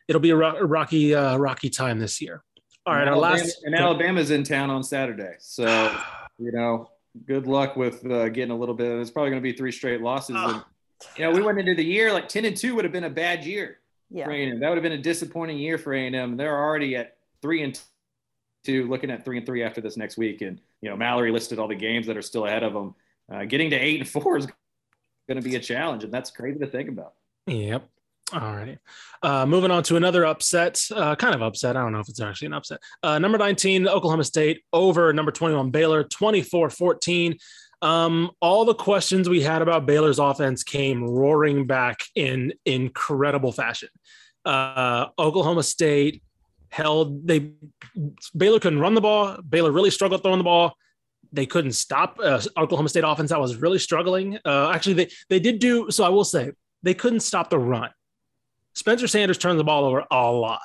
it'll 0.06 0.20
be 0.20 0.30
a, 0.30 0.36
ro- 0.36 0.60
rocky 0.60 1.14
uh, 1.14 1.36
rocky 1.36 1.70
time 1.70 1.98
this 1.98 2.20
year. 2.20 2.44
All 2.86 2.94
right, 2.94 3.00
and 3.00 3.10
our 3.10 3.16
Alabama, 3.16 3.42
last 3.42 3.64
and 3.64 3.74
Alabama's 3.74 4.30
in 4.30 4.44
town 4.44 4.70
on 4.70 4.84
Saturday, 4.84 5.34
so 5.40 5.66
you 6.38 6.52
know, 6.52 6.90
good 7.26 7.46
luck 7.46 7.74
with 7.74 8.08
uh, 8.08 8.28
getting 8.28 8.52
a 8.52 8.56
little 8.56 8.74
bit. 8.74 8.92
It's 9.00 9.10
probably 9.10 9.30
going 9.30 9.42
to 9.42 9.50
be 9.50 9.56
three 9.56 9.72
straight 9.72 10.00
losses. 10.00 10.36
And, 10.36 10.62
you 11.16 11.24
know, 11.24 11.30
we 11.30 11.42
went 11.42 11.58
into 11.58 11.74
the 11.74 11.84
year 11.84 12.12
like 12.12 12.28
10 12.28 12.44
and 12.44 12.56
2 12.56 12.74
would 12.74 12.84
have 12.84 12.92
been 12.92 13.04
a 13.04 13.10
bad 13.10 13.44
year 13.44 13.78
Yeah. 14.10 14.24
for 14.24 14.32
A&M. 14.32 14.60
That 14.60 14.68
would 14.68 14.76
have 14.78 14.82
been 14.82 14.92
a 14.92 14.98
disappointing 15.02 15.58
year 15.58 15.78
for 15.78 15.94
A&M. 15.94 16.36
They're 16.36 16.56
already 16.58 16.96
at 16.96 17.16
3 17.42 17.62
and 17.62 17.80
2, 18.64 18.86
looking 18.88 19.10
at 19.10 19.24
3 19.24 19.38
and 19.38 19.46
3 19.46 19.62
after 19.62 19.80
this 19.80 19.96
next 19.96 20.16
week. 20.16 20.40
And, 20.42 20.60
you 20.80 20.90
know, 20.90 20.96
Mallory 20.96 21.30
listed 21.30 21.58
all 21.58 21.68
the 21.68 21.74
games 21.74 22.06
that 22.06 22.16
are 22.16 22.22
still 22.22 22.46
ahead 22.46 22.62
of 22.62 22.72
them. 22.72 22.94
Uh, 23.32 23.44
getting 23.44 23.70
to 23.70 23.76
8 23.76 24.00
and 24.00 24.08
4 24.08 24.38
is 24.38 24.46
going 25.28 25.40
to 25.40 25.42
be 25.42 25.56
a 25.56 25.60
challenge, 25.60 26.04
and 26.04 26.12
that's 26.12 26.30
crazy 26.30 26.58
to 26.58 26.66
think 26.66 26.88
about. 26.88 27.12
Yep. 27.46 27.86
All 28.32 28.40
right. 28.54 28.78
Uh, 29.22 29.46
moving 29.46 29.70
on 29.70 29.82
to 29.84 29.96
another 29.96 30.26
upset, 30.26 30.82
uh, 30.94 31.14
kind 31.16 31.34
of 31.34 31.40
upset. 31.42 31.76
I 31.78 31.82
don't 31.82 31.92
know 31.92 32.00
if 32.00 32.08
it's 32.10 32.20
actually 32.20 32.46
an 32.46 32.52
upset. 32.54 32.78
Uh, 33.02 33.18
number 33.18 33.38
19, 33.38 33.88
Oklahoma 33.88 34.24
State 34.24 34.62
over 34.72 35.12
number 35.14 35.32
21, 35.32 35.70
Baylor, 35.70 36.04
24 36.04 36.68
14. 36.68 37.36
Um, 37.80 38.30
all 38.40 38.64
the 38.64 38.74
questions 38.74 39.28
we 39.28 39.42
had 39.42 39.62
about 39.62 39.86
Baylor's 39.86 40.18
offense 40.18 40.62
came 40.62 41.04
roaring 41.04 41.66
back 41.66 42.00
in 42.14 42.52
incredible 42.64 43.52
fashion. 43.52 43.88
Uh, 44.44 45.06
Oklahoma 45.18 45.62
State 45.62 46.22
held, 46.70 47.26
they, 47.26 47.52
Baylor 48.36 48.60
couldn't 48.60 48.80
run 48.80 48.94
the 48.94 49.00
ball. 49.00 49.38
Baylor 49.48 49.70
really 49.70 49.90
struggled 49.90 50.22
throwing 50.22 50.38
the 50.38 50.44
ball 50.44 50.74
they 51.32 51.46
couldn't 51.46 51.72
stop 51.72 52.18
uh, 52.22 52.40
Oklahoma 52.56 52.88
State 52.88 53.04
offense 53.04 53.30
that 53.30 53.40
was 53.40 53.56
really 53.56 53.78
struggling. 53.78 54.38
Uh, 54.44 54.70
actually, 54.70 54.94
they 54.94 55.10
they 55.28 55.40
did 55.40 55.58
do 55.58 55.90
so. 55.90 56.04
I 56.04 56.08
will 56.08 56.24
say 56.24 56.52
they 56.82 56.94
couldn't 56.94 57.20
stop 57.20 57.50
the 57.50 57.58
run. 57.58 57.90
Spencer 58.74 59.08
Sanders 59.08 59.38
turned 59.38 59.58
the 59.58 59.64
ball 59.64 59.84
over 59.84 60.04
a 60.10 60.32
lot, 60.32 60.60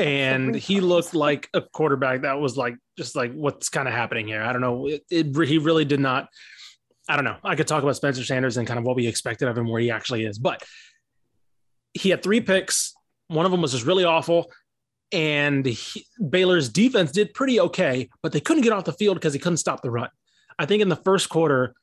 and 0.00 0.54
he 0.54 0.80
looked 0.80 1.14
like 1.14 1.48
a 1.54 1.60
quarterback 1.60 2.22
that 2.22 2.40
was 2.40 2.56
like 2.56 2.76
just 2.96 3.16
like 3.16 3.32
what's 3.32 3.68
kind 3.68 3.88
of 3.88 3.94
happening 3.94 4.26
here. 4.26 4.42
I 4.42 4.52
don't 4.52 4.62
know. 4.62 4.86
It, 4.86 5.02
it, 5.10 5.48
he 5.48 5.58
really 5.58 5.84
did 5.84 6.00
not. 6.00 6.28
I 7.08 7.16
don't 7.16 7.24
know. 7.24 7.36
I 7.42 7.56
could 7.56 7.66
talk 7.66 7.82
about 7.82 7.96
Spencer 7.96 8.24
Sanders 8.24 8.56
and 8.56 8.66
kind 8.66 8.78
of 8.78 8.84
what 8.84 8.96
we 8.96 9.06
expected 9.06 9.48
of 9.48 9.58
him, 9.58 9.68
where 9.68 9.80
he 9.80 9.90
actually 9.90 10.24
is, 10.24 10.38
but 10.38 10.62
he 11.92 12.10
had 12.10 12.22
three 12.22 12.40
picks. 12.40 12.94
One 13.28 13.46
of 13.46 13.52
them 13.52 13.62
was 13.62 13.72
just 13.72 13.84
really 13.84 14.04
awful 14.04 14.50
and 15.12 15.66
he, 15.66 16.06
Baylor's 16.28 16.68
defense 16.68 17.10
did 17.10 17.34
pretty 17.34 17.60
okay, 17.60 18.08
but 18.22 18.32
they 18.32 18.40
couldn't 18.40 18.62
get 18.62 18.72
off 18.72 18.84
the 18.84 18.92
field 18.92 19.16
because 19.16 19.32
he 19.32 19.38
couldn't 19.38 19.56
stop 19.56 19.82
the 19.82 19.90
run. 19.90 20.08
I 20.58 20.66
think 20.66 20.82
in 20.82 20.88
the 20.88 20.96
first 20.96 21.28
quarter, 21.28 21.74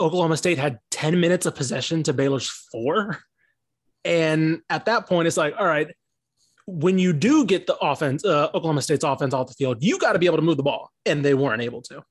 Oklahoma 0.00 0.36
State 0.36 0.58
had 0.58 0.78
10 0.90 1.18
minutes 1.20 1.46
of 1.46 1.54
possession 1.54 2.02
to 2.04 2.12
Baylor's 2.12 2.48
four. 2.48 3.18
And 4.04 4.60
at 4.68 4.86
that 4.86 5.06
point, 5.06 5.28
it's 5.28 5.36
like, 5.36 5.54
all 5.58 5.66
right, 5.66 5.88
when 6.66 6.98
you 6.98 7.12
do 7.12 7.44
get 7.44 7.66
the 7.66 7.76
offense, 7.76 8.24
uh, 8.24 8.48
Oklahoma 8.54 8.82
State's 8.82 9.04
offense 9.04 9.34
off 9.34 9.48
the 9.48 9.54
field, 9.54 9.82
you 9.82 9.98
got 9.98 10.12
to 10.12 10.18
be 10.18 10.26
able 10.26 10.38
to 10.38 10.42
move 10.42 10.56
the 10.56 10.62
ball. 10.62 10.90
And 11.06 11.24
they 11.24 11.34
weren't 11.34 11.62
able 11.62 11.82
to. 11.82 12.04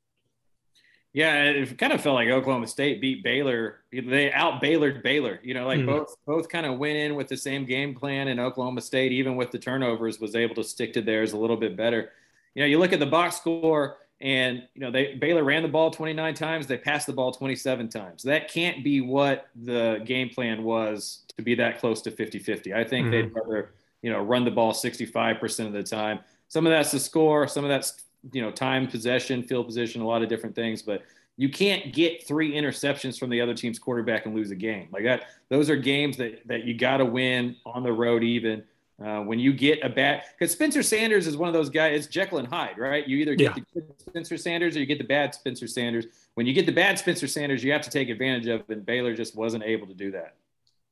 Yeah, 1.14 1.44
it 1.44 1.78
kind 1.78 1.92
of 1.92 2.00
felt 2.00 2.16
like 2.16 2.30
Oklahoma 2.30 2.68
State 2.68 3.02
beat 3.02 3.22
Baylor. 3.22 3.82
They 3.92 4.32
out 4.32 4.62
Baylored 4.62 5.04
Baylor. 5.04 5.40
You 5.44 5.54
know, 5.54 5.68
like 5.68 5.82
mm. 5.82 5.86
both 5.86 6.16
both 6.26 6.48
kind 6.48 6.66
of 6.66 6.78
went 6.78 6.98
in 6.98 7.16
with 7.16 7.28
the 7.28 7.36
same 7.36 7.66
game 7.66 7.94
plan, 7.94 8.30
and 8.30 8.40
Oklahoma 8.40 8.80
State, 8.80 9.12
even 9.12 9.36
with 9.36 9.52
the 9.52 9.60
turnovers, 9.60 10.22
was 10.22 10.36
able 10.36 10.56
to 10.56 10.64
stick 10.64 10.94
to 10.94 11.02
theirs 11.02 11.34
a 11.34 11.38
little 11.38 11.58
bit 11.58 11.76
better. 11.76 12.12
You 12.56 12.64
know, 12.64 12.68
you 12.68 12.80
look 12.80 12.94
at 12.94 13.02
the 13.02 13.06
box 13.06 13.36
score, 13.36 13.98
and 14.22 14.64
you 14.74 14.82
know 14.82 14.90
they 14.90 15.16
Baylor 15.16 15.44
ran 15.44 15.64
the 15.64 15.68
ball 15.68 15.92
29 15.92 16.34
times, 16.34 16.68
they 16.68 16.78
passed 16.78 17.08
the 17.08 17.14
ball 17.14 17.32
27 17.32 17.90
times. 17.90 18.24
That 18.24 18.50
can't 18.50 18.84
be 18.84 19.02
what 19.02 19.48
the 19.56 20.02
game 20.06 20.30
plan 20.30 20.64
was 20.64 21.24
to 21.36 21.44
be 21.44 21.56
that 21.56 21.80
close 21.80 22.02
to 22.04 22.12
50-50. 22.12 22.74
I 22.74 22.84
think 22.84 23.08
mm-hmm. 23.08 23.12
they'd 23.12 23.34
rather 23.34 23.74
you 24.02 24.12
know 24.12 24.22
run 24.22 24.46
the 24.46 24.52
ball 24.52 24.74
65% 24.74 25.68
of 25.68 25.74
the 25.74 25.84
time. 25.84 26.20
Some 26.48 26.66
of 26.66 26.72
that's 26.72 26.92
the 26.92 27.00
score, 27.00 27.48
some 27.48 27.64
of 27.64 27.70
that's 27.70 28.04
you 28.32 28.42
know, 28.42 28.52
time, 28.52 28.88
possession, 28.88 29.44
field 29.44 29.66
position, 29.66 30.02
a 30.02 30.08
lot 30.08 30.22
of 30.22 30.30
different 30.30 30.56
things. 30.56 30.82
But 30.82 31.04
you 31.38 31.50
can't 31.50 31.94
get 31.94 32.28
three 32.28 32.54
interceptions 32.54 33.18
from 33.18 33.30
the 33.30 33.42
other 33.42 33.54
team's 33.54 33.80
quarterback 33.80 34.26
and 34.26 34.36
lose 34.36 34.52
a 34.52 34.56
game 34.56 34.90
like 34.92 35.04
that. 35.04 35.26
Those 35.50 35.70
are 35.70 35.76
games 35.76 36.18
that 36.18 36.46
that 36.48 36.66
you 36.66 36.78
got 36.78 36.98
to 36.98 37.06
win 37.06 37.56
on 37.66 37.84
the 37.84 37.94
road, 37.94 38.24
even. 38.24 38.64
Uh, 39.04 39.22
when 39.22 39.40
you 39.40 39.52
get 39.52 39.84
a 39.84 39.90
bad, 39.90 40.22
because 40.38 40.54
Spencer 40.54 40.84
Sanders 40.84 41.26
is 41.26 41.36
one 41.36 41.48
of 41.48 41.56
those 41.56 41.72
guys. 41.72 41.98
It's 41.98 42.08
Jekyll 42.08 42.38
and 42.38 42.48
Hyde, 42.48 42.78
right? 42.78 43.08
You 43.08 43.18
either 43.18 43.34
get 43.34 43.58
yeah. 43.58 43.64
the 43.74 43.82
good 43.82 43.94
Spencer 43.98 44.38
Sanders 44.38 44.76
or 44.76 44.80
you 44.80 44.86
get 44.86 45.00
the 45.00 45.04
bad 45.04 45.34
Spencer 45.34 45.66
Sanders. 45.66 46.06
When 46.36 46.46
you 46.46 46.54
get 46.54 46.68
the 46.68 46.72
bad 46.72 47.00
Spencer 47.00 47.26
Sanders, 47.26 47.64
you 47.64 47.72
have 47.72 47.82
to 47.82 47.90
take 47.90 48.10
advantage 48.10 48.46
of, 48.46 48.60
it, 48.60 48.70
and 48.70 48.86
Baylor 48.86 49.16
just 49.16 49.36
wasn't 49.36 49.64
able 49.64 49.88
to 49.88 49.96
do 49.96 50.12
that. 50.12 50.36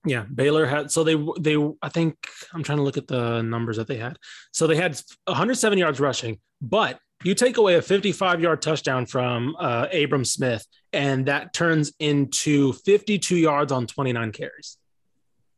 Yeah, 0.05 0.23
Baylor 0.33 0.65
had 0.65 0.91
so 0.91 1.03
they 1.03 1.15
they 1.39 1.57
I 1.81 1.89
think 1.89 2.15
I'm 2.53 2.63
trying 2.63 2.77
to 2.77 2.83
look 2.83 2.97
at 2.97 3.07
the 3.07 3.41
numbers 3.41 3.77
that 3.77 3.87
they 3.87 3.97
had. 3.97 4.17
So 4.51 4.65
they 4.65 4.77
had 4.77 4.99
107 5.25 5.77
yards 5.77 5.99
rushing, 5.99 6.39
but 6.61 6.99
you 7.23 7.35
take 7.35 7.57
away 7.57 7.75
a 7.75 7.81
55 7.81 8.41
yard 8.41 8.61
touchdown 8.61 9.05
from 9.05 9.55
uh, 9.59 9.87
Abram 9.93 10.23
Smith, 10.23 10.65
and 10.93 11.25
that 11.25 11.53
turns 11.53 11.91
into 11.99 12.73
52 12.73 13.35
yards 13.35 13.71
on 13.71 13.87
29 13.87 14.31
carries. 14.31 14.77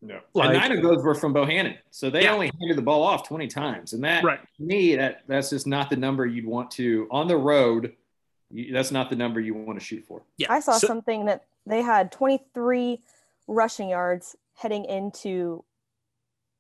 No, 0.04 0.20
like, 0.34 0.50
and 0.50 0.58
nine 0.58 0.72
of 0.72 0.82
those 0.82 1.04
were 1.04 1.14
from 1.14 1.32
Bohanon, 1.32 1.76
so 1.92 2.10
they 2.10 2.24
yeah. 2.24 2.34
only 2.34 2.52
handed 2.60 2.76
the 2.76 2.82
ball 2.82 3.04
off 3.04 3.28
20 3.28 3.48
times, 3.48 3.94
and 3.94 4.04
that 4.04 4.24
right. 4.24 4.40
to 4.58 4.64
me 4.64 4.96
that 4.96 5.22
that's 5.28 5.52
just 5.52 5.68
not 5.68 5.92
the 5.92 5.96
number 5.96 6.26
you'd 6.26 6.48
want 6.48 6.72
to 6.72 7.08
on 7.12 7.28
the 7.28 7.38
road. 7.38 7.94
You, 8.50 8.74
that's 8.74 8.90
not 8.90 9.12
the 9.12 9.16
number 9.16 9.40
you 9.40 9.54
want 9.54 9.80
to 9.80 9.86
shoot 9.86 10.04
for. 10.08 10.24
Yeah, 10.38 10.48
I 10.50 10.60
saw 10.60 10.74
so, 10.74 10.88
something 10.88 11.26
that 11.26 11.46
they 11.68 11.84
had 11.84 12.12
23 12.12 13.00
rushing 13.48 13.90
yards 13.90 14.36
heading 14.54 14.86
into 14.86 15.64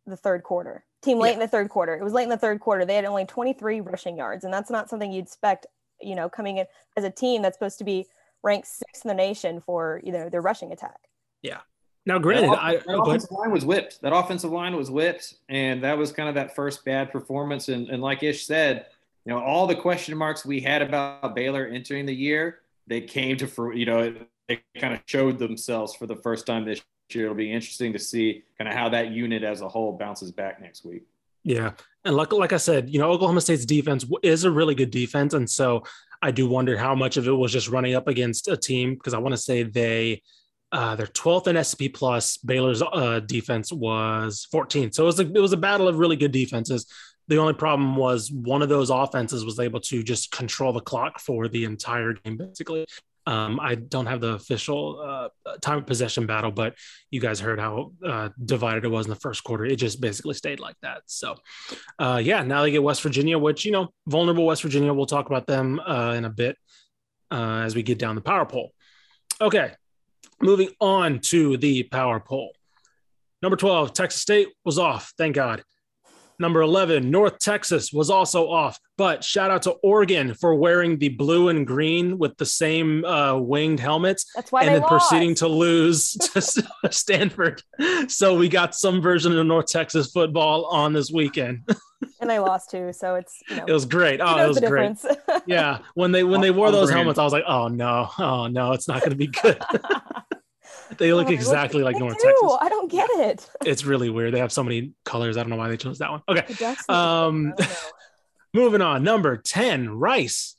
the 0.06 0.18
third 0.18 0.44
quarter 0.44 0.86
team 1.02 1.20
late 1.20 1.30
yeah. 1.30 1.34
in 1.36 1.40
the 1.40 1.48
third 1.48 1.70
quarter. 1.70 1.96
It 1.96 2.04
was 2.04 2.14
late 2.14 2.24
in 2.24 2.30
the 2.30 2.38
third 2.38 2.60
quarter. 2.60 2.86
They 2.86 2.96
had 2.96 3.06
only 3.06 3.26
23 3.26 3.82
rushing 3.82 4.18
yards, 4.18 4.44
and 4.44 4.54
that's 4.54 4.70
not 4.70 4.90
something 4.90 5.12
you'd 5.12 5.26
expect, 5.26 5.66
you 6.00 6.16
know, 6.16 6.30
coming 6.30 6.58
in 6.58 6.66
as 6.96 7.04
a 7.04 7.10
team 7.10 7.42
that's 7.42 7.56
supposed 7.56 7.80
to 7.80 7.84
be 7.84 8.06
ranked 8.44 8.68
sixth 8.68 9.06
in 9.06 9.10
the 9.10 9.16
nation 9.16 9.62
for, 9.62 10.02
you 10.04 10.12
know, 10.12 10.30
their 10.30 10.42
rushing 10.42 10.72
attack. 10.72 10.98
Yeah. 11.42 11.60
Now, 12.06 12.18
granted, 12.18 12.52
that, 12.52 12.64
I, 12.64 12.76
that 12.78 12.86
oh, 12.88 13.02
offensive 13.02 13.32
line 13.32 13.52
was 13.52 13.64
whipped. 13.64 14.02
That 14.02 14.14
offensive 14.14 14.52
line 14.52 14.76
was 14.76 14.90
whipped, 14.90 15.36
and 15.50 15.84
that 15.84 15.98
was 15.98 16.12
kind 16.12 16.30
of 16.30 16.36
that 16.36 16.56
first 16.56 16.84
bad 16.84 17.12
performance. 17.12 17.70
And, 17.70 17.90
and 17.90 18.02
like 18.02 18.24
Ish 18.24 18.46
said, 18.46 18.88
you 19.26 19.34
know, 19.34 19.40
all 19.40 19.68
the 19.68 19.76
question 19.76 20.18
marks 20.18 20.44
we 20.44 20.62
had 20.62 20.82
about 20.82 21.36
Baylor 21.36 21.68
entering 21.68 22.08
the 22.08 22.16
year, 22.16 22.60
they 22.88 23.02
came 23.02 23.38
to, 23.38 23.48
fruit 23.48 23.78
you 23.78 23.86
know, 23.86 24.16
they 24.52 24.80
kind 24.80 24.94
of 24.94 25.02
showed 25.06 25.40
themselves 25.40 25.96
for 25.96 26.08
the 26.08 26.16
first 26.16 26.46
time 26.46 26.66
this 26.66 26.82
year. 27.14 27.26
It'll 27.26 27.36
be 27.36 27.52
interesting 27.52 27.94
to 27.94 28.00
see 28.00 28.44
kind 28.58 28.68
of 28.68 28.76
how 28.76 28.90
that 28.90 29.12
unit 29.12 29.44
as 29.44 29.62
a 29.62 29.70
whole 29.70 29.98
bounces 29.98 30.32
back 30.32 30.62
next 30.62 30.86
week. 30.86 31.04
Yeah. 31.44 31.72
And 32.06 32.16
like, 32.16 32.32
like 32.34 32.54
I 32.54 32.58
said, 32.58 32.90
you 32.90 33.00
know, 33.00 33.10
Oklahoma 33.12 33.42
State's 33.42 33.66
defense 33.66 34.06
is 34.24 34.44
a 34.44 34.52
really 34.52 34.76
good 34.76 34.92
defense. 34.92 35.34
And 35.34 35.50
so 35.50 35.84
I 36.22 36.32
do 36.32 36.48
wonder 36.48 36.78
how 36.78 36.96
much 36.96 37.18
of 37.18 37.28
it 37.28 37.32
was 37.32 37.52
just 37.52 37.70
running 37.70 37.96
up 37.96 38.08
against 38.08 38.48
a 38.48 38.58
team 38.58 38.94
because 38.94 39.14
I 39.14 39.20
want 39.20 39.34
to 39.34 39.42
say 39.42 39.64
they, 39.64 40.22
uh, 40.72 40.96
they're 40.96 41.08
12th 41.08 41.48
in 41.48 41.62
SP 41.62 41.92
plus. 41.94 42.38
Baylor's 42.38 42.82
uh, 42.82 43.20
defense 43.22 43.72
was 43.72 44.48
14th. 44.54 44.94
So 44.94 45.04
it 45.04 45.08
was 45.08 45.20
a, 45.20 45.28
it 45.28 45.42
was 45.42 45.54
a 45.54 45.58
battle 45.58 45.88
of 45.88 45.98
really 45.98 46.16
good 46.16 46.32
defenses. 46.32 46.86
The 47.28 47.38
only 47.38 47.54
problem 47.54 47.96
was 47.96 48.32
one 48.32 48.62
of 48.62 48.70
those 48.70 48.90
offenses 48.90 49.46
was 49.46 49.60
able 49.60 49.80
to 49.82 50.04
just 50.04 50.32
control 50.32 50.74
the 50.74 50.82
clock 50.82 51.20
for 51.20 51.48
the 51.48 51.66
entire 51.66 52.14
game, 52.14 52.38
basically. 52.38 52.86
Um, 53.32 53.62
I 53.62 53.76
don't 53.76 54.08
have 54.08 54.20
the 54.20 54.34
official 54.34 55.00
uh, 55.00 55.30
time 55.62 55.78
of 55.78 55.86
possession 55.86 56.26
battle, 56.26 56.52
but 56.52 56.76
you 57.12 57.22
guys 57.22 57.40
heard 57.40 57.62
how 57.62 57.94
uh, 58.06 58.28
divided 58.44 58.84
it 58.84 58.90
was 58.90 59.06
in 59.06 59.10
the 59.10 59.16
first 59.16 59.46
quarter. 59.46 59.64
It 59.64 59.78
just 59.78 60.02
basically 60.02 60.34
stayed 60.34 60.60
like 60.60 60.76
that. 60.82 61.04
So, 61.06 61.38
uh, 61.98 62.20
yeah, 62.22 62.44
now 62.44 62.62
they 62.62 62.72
get 62.72 62.84
West 62.84 63.02
Virginia, 63.02 63.40
which, 63.40 63.64
you 63.64 63.72
know, 63.72 63.94
vulnerable 64.06 64.46
West 64.46 64.64
Virginia. 64.64 64.94
We'll 64.94 65.06
talk 65.06 65.28
about 65.28 65.48
them 65.48 65.80
uh, 65.80 66.14
in 66.18 66.26
a 66.26 66.30
bit 66.30 66.58
uh, 67.32 67.62
as 67.64 67.74
we 67.74 67.84
get 67.84 67.98
down 67.98 68.16
the 68.16 68.22
power 68.22 68.46
poll. 68.46 68.74
Okay, 69.40 69.72
moving 70.42 70.72
on 70.82 71.20
to 71.30 71.56
the 71.56 71.84
power 71.84 72.20
poll. 72.20 72.52
Number 73.42 73.56
12, 73.56 73.94
Texas 73.94 74.22
State 74.22 74.50
was 74.66 74.78
off. 74.78 75.14
Thank 75.18 75.36
God. 75.36 75.64
Number 76.42 76.62
11, 76.62 77.12
North 77.12 77.38
Texas 77.38 77.94
was 77.94 78.10
also 78.10 78.50
off, 78.50 78.80
but 78.98 79.24
shout 79.24 79.52
out 79.52 79.62
to 79.62 79.74
Oregon 79.84 80.34
for 80.34 80.56
wearing 80.56 80.98
the 80.98 81.10
blue 81.10 81.50
and 81.50 81.68
green 81.68 82.18
with 82.18 82.36
the 82.38 82.48
same 82.48 83.06
uh, 83.06 83.38
winged 83.38 83.80
helmets. 83.80 84.26
That's 84.34 84.52
why 84.52 84.64
and 84.64 84.74
then 84.74 84.82
lost. 84.82 84.90
proceeding 84.90 85.36
to 85.36 85.48
lose 85.48 86.14
to 86.34 86.42
Stanford. 86.90 87.62
So 88.08 88.36
we 88.36 88.50
got 88.50 88.74
some 88.74 89.04
version 89.04 89.38
of 89.38 89.46
North 89.46 89.68
Texas 89.68 90.12
football 90.12 90.66
on 90.66 90.94
this 90.94 91.12
weekend. 91.12 91.70
and 92.20 92.28
they 92.28 92.40
lost 92.40 92.72
too, 92.72 92.92
so 92.92 93.14
it's 93.14 93.40
you 93.48 93.58
know, 93.58 93.66
it 93.68 93.72
was 93.72 93.86
great. 93.86 94.20
Oh, 94.20 94.44
it 94.44 94.48
was 94.48 94.60
great. 94.60 94.98
yeah, 95.46 95.78
when 95.94 96.12
they 96.12 96.24
when 96.24 96.42
they 96.42 96.50
wore 96.50 96.72
those 96.72 96.90
helmets, 96.90 97.20
I 97.20 97.24
was 97.24 97.34
like, 97.34 97.46
oh 97.48 97.68
no, 97.68 98.10
oh 98.18 98.48
no, 98.48 98.72
it's 98.72 98.88
not 98.88 99.02
going 99.02 99.12
to 99.12 99.16
be 99.16 99.28
good. 99.28 99.62
They 100.98 101.14
look 101.14 101.30
exactly 101.30 101.84
like 101.84 101.98
North 101.98 102.18
do. 102.18 102.26
Texas. 102.28 102.58
I 102.60 102.70
don't 102.70 102.92
get 102.92 103.10
it. 103.12 103.50
It's 103.66 103.86
really 103.86 104.10
weird. 104.10 104.34
They 104.34 104.40
have 104.40 104.52
so 104.52 104.64
many 104.64 104.94
colors. 105.06 105.38
I 105.38 105.42
don't 105.42 105.50
know 105.50 105.56
why 105.56 105.70
they 105.70 105.78
chose 105.78 106.00
that 106.00 106.12
one. 106.12 106.22
Okay. 106.28 106.76
Um, 106.90 107.54
moving 108.54 108.82
on. 108.82 109.04
Number 109.04 109.38
10, 109.38 109.90
Rice. 109.90 110.56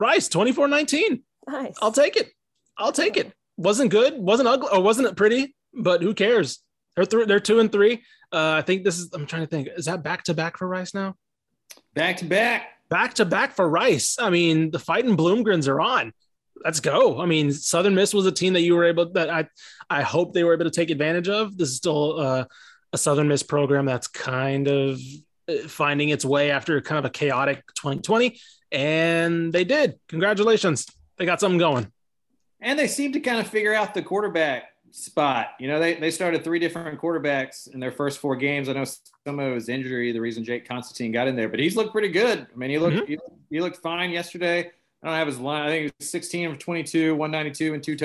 Rice, 0.00 0.28
24 0.28 0.68
19. 0.68 1.22
Nice. 1.48 1.76
I'll 1.80 1.92
take 1.92 2.16
it. 2.16 2.30
I'll 2.76 2.92
take 2.92 3.16
it. 3.16 3.32
Wasn't 3.56 3.90
good, 3.90 4.16
wasn't 4.16 4.48
ugly, 4.48 4.68
or 4.72 4.80
wasn't 4.80 5.08
it 5.08 5.16
pretty, 5.16 5.56
but 5.74 6.00
who 6.02 6.14
cares? 6.14 6.60
They're, 6.94 7.06
th- 7.06 7.26
they're 7.26 7.40
two 7.40 7.58
and 7.58 7.72
three. 7.72 8.02
Uh, 8.32 8.52
I 8.52 8.62
think 8.62 8.84
this 8.84 8.98
is, 8.98 9.10
I'm 9.12 9.26
trying 9.26 9.42
to 9.42 9.48
think, 9.48 9.68
is 9.76 9.86
that 9.86 10.02
back 10.02 10.24
to 10.24 10.34
back 10.34 10.56
for 10.56 10.68
Rice 10.68 10.94
now? 10.94 11.16
Back 11.94 12.18
to 12.18 12.24
back. 12.24 12.68
Back 12.88 13.14
to 13.14 13.24
back 13.24 13.56
for 13.56 13.68
Rice. 13.68 14.16
I 14.18 14.30
mean, 14.30 14.70
the 14.70 14.78
fight 14.78 15.04
fighting 15.04 15.16
Bloomgrens 15.16 15.68
are 15.68 15.80
on 15.80 16.12
let's 16.64 16.80
go. 16.80 17.20
I 17.20 17.26
mean, 17.26 17.52
Southern 17.52 17.94
Miss 17.94 18.14
was 18.14 18.26
a 18.26 18.32
team 18.32 18.52
that 18.54 18.62
you 18.62 18.74
were 18.74 18.84
able 18.84 19.10
that 19.12 19.30
I 19.30 19.48
I 19.90 20.02
hope 20.02 20.34
they 20.34 20.44
were 20.44 20.54
able 20.54 20.64
to 20.64 20.70
take 20.70 20.90
advantage 20.90 21.28
of. 21.28 21.56
This 21.56 21.70
is 21.70 21.76
still 21.76 22.20
uh, 22.20 22.44
a 22.92 22.98
Southern 22.98 23.28
Miss 23.28 23.42
program 23.42 23.86
that's 23.86 24.06
kind 24.06 24.68
of 24.68 25.00
uh, 25.48 25.68
finding 25.68 26.10
its 26.10 26.24
way 26.24 26.50
after 26.50 26.80
kind 26.80 26.98
of 26.98 27.04
a 27.04 27.10
chaotic 27.10 27.62
2020, 27.74 28.38
and 28.72 29.52
they 29.52 29.64
did. 29.64 29.98
Congratulations, 30.08 30.86
they 31.16 31.26
got 31.26 31.40
something 31.40 31.58
going. 31.58 31.90
And 32.60 32.78
they 32.78 32.88
seem 32.88 33.12
to 33.12 33.20
kind 33.20 33.38
of 33.38 33.46
figure 33.46 33.72
out 33.72 33.94
the 33.94 34.02
quarterback 34.02 34.64
spot. 34.90 35.48
You 35.58 35.68
know, 35.68 35.78
they, 35.78 35.94
they 35.94 36.10
started 36.10 36.44
three 36.44 36.58
different 36.58 37.00
quarterbacks 37.00 37.72
in 37.72 37.80
their 37.80 37.92
first 37.92 38.18
four 38.18 38.36
games. 38.36 38.68
I 38.68 38.72
know 38.72 38.84
some 38.84 39.38
of 39.38 39.46
it 39.46 39.54
was 39.54 39.68
injury, 39.68 40.12
the 40.12 40.20
reason 40.20 40.44
Jake 40.44 40.66
Constantine 40.66 41.12
got 41.12 41.28
in 41.28 41.36
there, 41.36 41.48
but 41.48 41.60
he's 41.60 41.76
looked 41.76 41.92
pretty 41.92 42.08
good. 42.08 42.46
I 42.52 42.56
mean, 42.56 42.70
he 42.70 42.78
looked 42.78 42.96
mm-hmm. 42.96 43.12
he, 43.12 43.18
he, 43.50 43.60
looked 43.60 43.78
fine 43.78 44.10
yesterday. 44.10 44.70
I 45.02 45.06
don't 45.06 45.16
have 45.16 45.26
his 45.26 45.38
line. 45.38 45.62
I 45.62 45.68
think 45.68 45.86
it 45.86 45.94
was 45.98 46.10
16 46.10 46.50
of 46.50 46.58
22, 46.58 47.14
192 47.14 47.74
and 47.74 47.82
two 47.82 47.96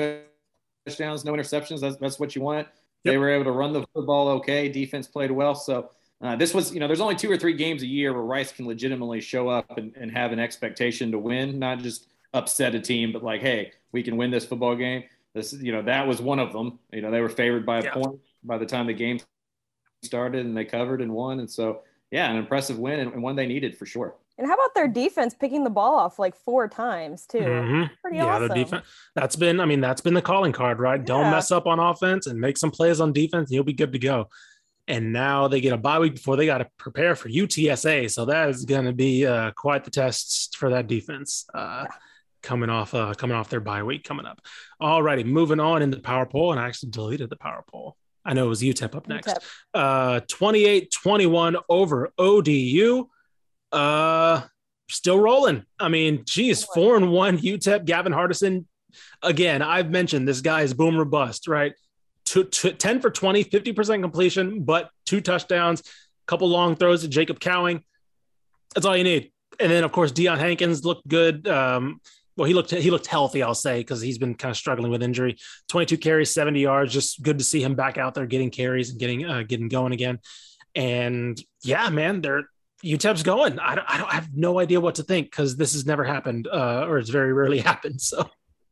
touchdowns, 0.86 1.24
no 1.24 1.32
interceptions. 1.32 1.80
That's, 1.80 1.96
that's 1.96 2.20
what 2.20 2.36
you 2.36 2.42
want. 2.42 2.68
Yep. 3.04 3.12
They 3.12 3.18
were 3.18 3.30
able 3.30 3.44
to 3.44 3.50
run 3.50 3.72
the 3.72 3.84
football 3.94 4.28
okay. 4.28 4.68
Defense 4.68 5.06
played 5.06 5.30
well. 5.30 5.54
So 5.54 5.90
uh, 6.22 6.36
this 6.36 6.54
was, 6.54 6.72
you 6.72 6.80
know, 6.80 6.86
there's 6.86 7.00
only 7.00 7.16
two 7.16 7.30
or 7.30 7.36
three 7.36 7.54
games 7.54 7.82
a 7.82 7.86
year 7.86 8.12
where 8.12 8.22
Rice 8.22 8.52
can 8.52 8.66
legitimately 8.66 9.20
show 9.20 9.48
up 9.48 9.76
and, 9.76 9.94
and 9.96 10.10
have 10.10 10.32
an 10.32 10.38
expectation 10.38 11.10
to 11.10 11.18
win, 11.18 11.58
not 11.58 11.80
just 11.80 12.06
upset 12.32 12.74
a 12.74 12.80
team, 12.80 13.12
but 13.12 13.22
like, 13.22 13.40
hey, 13.40 13.72
we 13.92 14.02
can 14.02 14.16
win 14.16 14.30
this 14.30 14.44
football 14.44 14.76
game. 14.76 15.04
This, 15.34 15.52
you 15.52 15.72
know, 15.72 15.82
that 15.82 16.06
was 16.06 16.22
one 16.22 16.38
of 16.38 16.52
them. 16.52 16.78
You 16.92 17.02
know, 17.02 17.10
they 17.10 17.20
were 17.20 17.28
favored 17.28 17.66
by 17.66 17.80
a 17.80 17.84
yeah. 17.84 17.92
point 17.92 18.20
by 18.44 18.56
the 18.56 18.66
time 18.66 18.86
the 18.86 18.92
game 18.92 19.18
started, 20.02 20.46
and 20.46 20.56
they 20.56 20.64
covered 20.64 21.00
and 21.00 21.12
won. 21.12 21.40
And 21.40 21.50
so, 21.50 21.82
yeah, 22.10 22.30
an 22.30 22.36
impressive 22.36 22.78
win 22.78 23.00
and, 23.00 23.12
and 23.12 23.22
one 23.22 23.34
they 23.34 23.46
needed 23.46 23.76
for 23.76 23.84
sure. 23.84 24.14
And 24.36 24.46
how 24.48 24.54
about 24.54 24.74
their 24.74 24.88
defense 24.88 25.34
picking 25.34 25.62
the 25.62 25.70
ball 25.70 25.94
off 25.94 26.18
like 26.18 26.34
four 26.34 26.68
times 26.68 27.26
too? 27.26 27.38
Mm-hmm. 27.38 27.94
Pretty 28.02 28.16
yeah, 28.16 28.26
awesome. 28.26 28.54
defense. 28.54 28.86
That's 29.14 29.36
been, 29.36 29.60
I 29.60 29.64
mean, 29.64 29.80
that's 29.80 30.00
been 30.00 30.14
the 30.14 30.22
calling 30.22 30.52
card, 30.52 30.80
right? 30.80 30.98
Yeah. 30.98 31.06
Don't 31.06 31.30
mess 31.30 31.52
up 31.52 31.66
on 31.66 31.78
offense 31.78 32.26
and 32.26 32.40
make 32.40 32.58
some 32.58 32.70
plays 32.72 33.00
on 33.00 33.12
defense, 33.12 33.48
and 33.48 33.54
you'll 33.54 33.64
be 33.64 33.72
good 33.72 33.92
to 33.92 33.98
go. 33.98 34.28
And 34.88 35.12
now 35.12 35.48
they 35.48 35.60
get 35.60 35.72
a 35.72 35.78
bye 35.78 35.98
week 35.98 36.16
before 36.16 36.36
they 36.36 36.46
got 36.46 36.58
to 36.58 36.68
prepare 36.78 37.14
for 37.14 37.28
UTSA, 37.28 38.10
so 38.10 38.24
that 38.26 38.50
is 38.50 38.64
going 38.64 38.84
to 38.84 38.92
be 38.92 39.24
uh, 39.24 39.52
quite 39.52 39.84
the 39.84 39.90
test 39.90 40.56
for 40.56 40.70
that 40.70 40.88
defense. 40.88 41.46
Uh, 41.54 41.84
yeah. 41.84 41.96
Coming 42.42 42.68
off, 42.68 42.92
uh, 42.92 43.14
coming 43.14 43.36
off 43.36 43.48
their 43.48 43.60
bye 43.60 43.82
week 43.82 44.04
coming 44.04 44.26
up. 44.26 44.40
All 44.78 45.02
righty, 45.02 45.24
moving 45.24 45.60
on 45.60 45.80
in 45.80 45.90
the 45.90 46.00
power 46.00 46.26
poll, 46.26 46.50
and 46.50 46.60
I 46.60 46.66
actually 46.66 46.90
deleted 46.90 47.30
the 47.30 47.36
power 47.36 47.64
poll. 47.70 47.96
I 48.24 48.34
know 48.34 48.46
it 48.46 48.48
was 48.48 48.62
UTEP 48.62 48.94
up 48.94 49.08
next. 49.08 49.28
UTEP. 49.28 49.42
Uh, 49.72 50.20
28-21 50.20 51.62
over 51.70 52.12
ODU. 52.18 53.08
Uh, 53.74 54.42
still 54.88 55.18
rolling. 55.18 55.64
I 55.78 55.88
mean, 55.88 56.22
geez, 56.24 56.64
four 56.64 56.96
and 56.96 57.10
one 57.10 57.38
UTEP. 57.38 57.84
Gavin 57.84 58.12
Hardison. 58.12 58.66
Again, 59.22 59.60
I've 59.62 59.90
mentioned 59.90 60.28
this 60.28 60.40
guy 60.40 60.62
is 60.62 60.72
boomer 60.72 61.04
bust, 61.04 61.48
right? 61.48 61.74
Two, 62.24 62.44
two, 62.44 62.70
10 62.70 63.00
for 63.00 63.10
20, 63.10 63.44
50% 63.44 64.00
completion, 64.00 64.62
but 64.62 64.90
two 65.04 65.20
touchdowns, 65.20 65.80
a 65.80 65.84
couple 66.26 66.48
long 66.48 66.76
throws 66.76 67.02
to 67.02 67.08
Jacob 67.08 67.40
Cowing. 67.40 67.82
That's 68.74 68.86
all 68.86 68.96
you 68.96 69.04
need. 69.04 69.32
And 69.58 69.70
then, 69.70 69.82
of 69.82 69.90
course, 69.90 70.12
Deion 70.12 70.38
Hankins 70.38 70.84
looked 70.84 71.06
good. 71.08 71.48
Um, 71.48 72.00
well, 72.36 72.46
he 72.46 72.54
looked 72.54 72.70
he 72.70 72.90
looked 72.90 73.06
healthy, 73.06 73.42
I'll 73.42 73.54
say, 73.54 73.80
because 73.80 74.00
he's 74.00 74.18
been 74.18 74.34
kind 74.34 74.50
of 74.50 74.56
struggling 74.56 74.90
with 74.90 75.02
injury. 75.02 75.36
22 75.68 75.98
carries, 75.98 76.30
70 76.30 76.60
yards. 76.60 76.92
Just 76.92 77.22
good 77.22 77.38
to 77.38 77.44
see 77.44 77.62
him 77.62 77.74
back 77.74 77.98
out 77.98 78.14
there 78.14 78.26
getting 78.26 78.50
carries 78.50 78.90
and 78.90 78.98
getting 78.98 79.24
uh, 79.24 79.42
getting 79.42 79.68
going 79.68 79.92
again. 79.92 80.18
And 80.74 81.40
yeah, 81.62 81.88
man, 81.90 82.20
they're 82.20 82.48
UTEP's 82.84 83.22
going. 83.22 83.58
I 83.58 83.74
don't, 83.74 83.86
I 83.88 83.98
don't 83.98 84.08
I 84.08 84.14
have 84.14 84.36
no 84.36 84.58
idea 84.58 84.80
what 84.80 84.96
to 84.96 85.02
think 85.02 85.30
because 85.30 85.56
this 85.56 85.72
has 85.72 85.86
never 85.86 86.04
happened, 86.04 86.48
uh, 86.48 86.86
or 86.86 86.98
it's 86.98 87.10
very 87.10 87.32
rarely 87.32 87.58
happened. 87.72 88.00
So. 88.00 88.28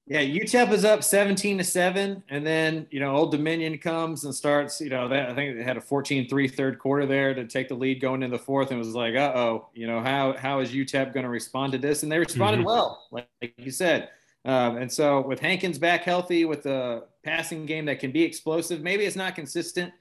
Yeah, 0.07 0.21
UTEP 0.21 0.73
is 0.73 0.85
up 0.85 1.05
17 1.05 1.59
to 1.59 1.65
7. 1.65 2.25
And 2.29 2.45
then, 2.45 2.89
you 2.91 2.99
know, 2.99 3.15
Old 3.15 3.31
Dominion 3.31 3.79
comes 3.79 4.25
and 4.25 4.35
starts, 4.35 4.81
you 4.81 4.91
know, 4.91 5.09
that, 5.09 5.31
I 5.31 5.35
think 5.35 5.57
they 5.57 5.63
had 5.63 5.77
a 5.77 5.81
14 5.81 6.29
3 6.29 6.49
third 6.49 6.79
quarter 6.81 7.07
there 7.07 7.33
to 7.35 7.47
take 7.47 7.69
the 7.69 7.77
lead 7.77 8.01
going 8.01 8.23
into 8.23 8.37
the 8.37 8.43
fourth. 8.43 8.71
And 8.71 8.79
was 8.79 8.95
like, 8.95 9.15
uh 9.15 9.33
oh, 9.35 9.69
you 9.75 9.87
know, 9.87 10.01
how, 10.01 10.33
how 10.33 10.59
is 10.59 10.73
UTEP 10.73 11.15
going 11.15 11.23
to 11.23 11.31
respond 11.31 11.73
to 11.73 11.79
this? 11.79 12.03
And 12.03 12.11
they 12.11 12.19
responded 12.19 12.59
mm-hmm. 12.59 12.67
well, 12.67 13.07
like, 13.13 13.29
like, 13.41 13.55
you 13.57 13.71
said. 13.71 14.11
Um, 14.45 14.77
and 14.77 14.91
so 14.91 15.21
with 15.21 15.39
Hankins 15.39 15.79
back 15.79 16.03
healthy, 16.03 16.45
with 16.45 16.65
the 16.65 17.05
passing 17.25 17.65
game 17.65 17.85
that 17.87 18.01
can 18.01 18.11
be 18.11 18.25
explosive, 18.25 18.83
maybe 18.83 19.05
it's 19.05 19.15
not 19.15 19.37
consistent 19.37 19.93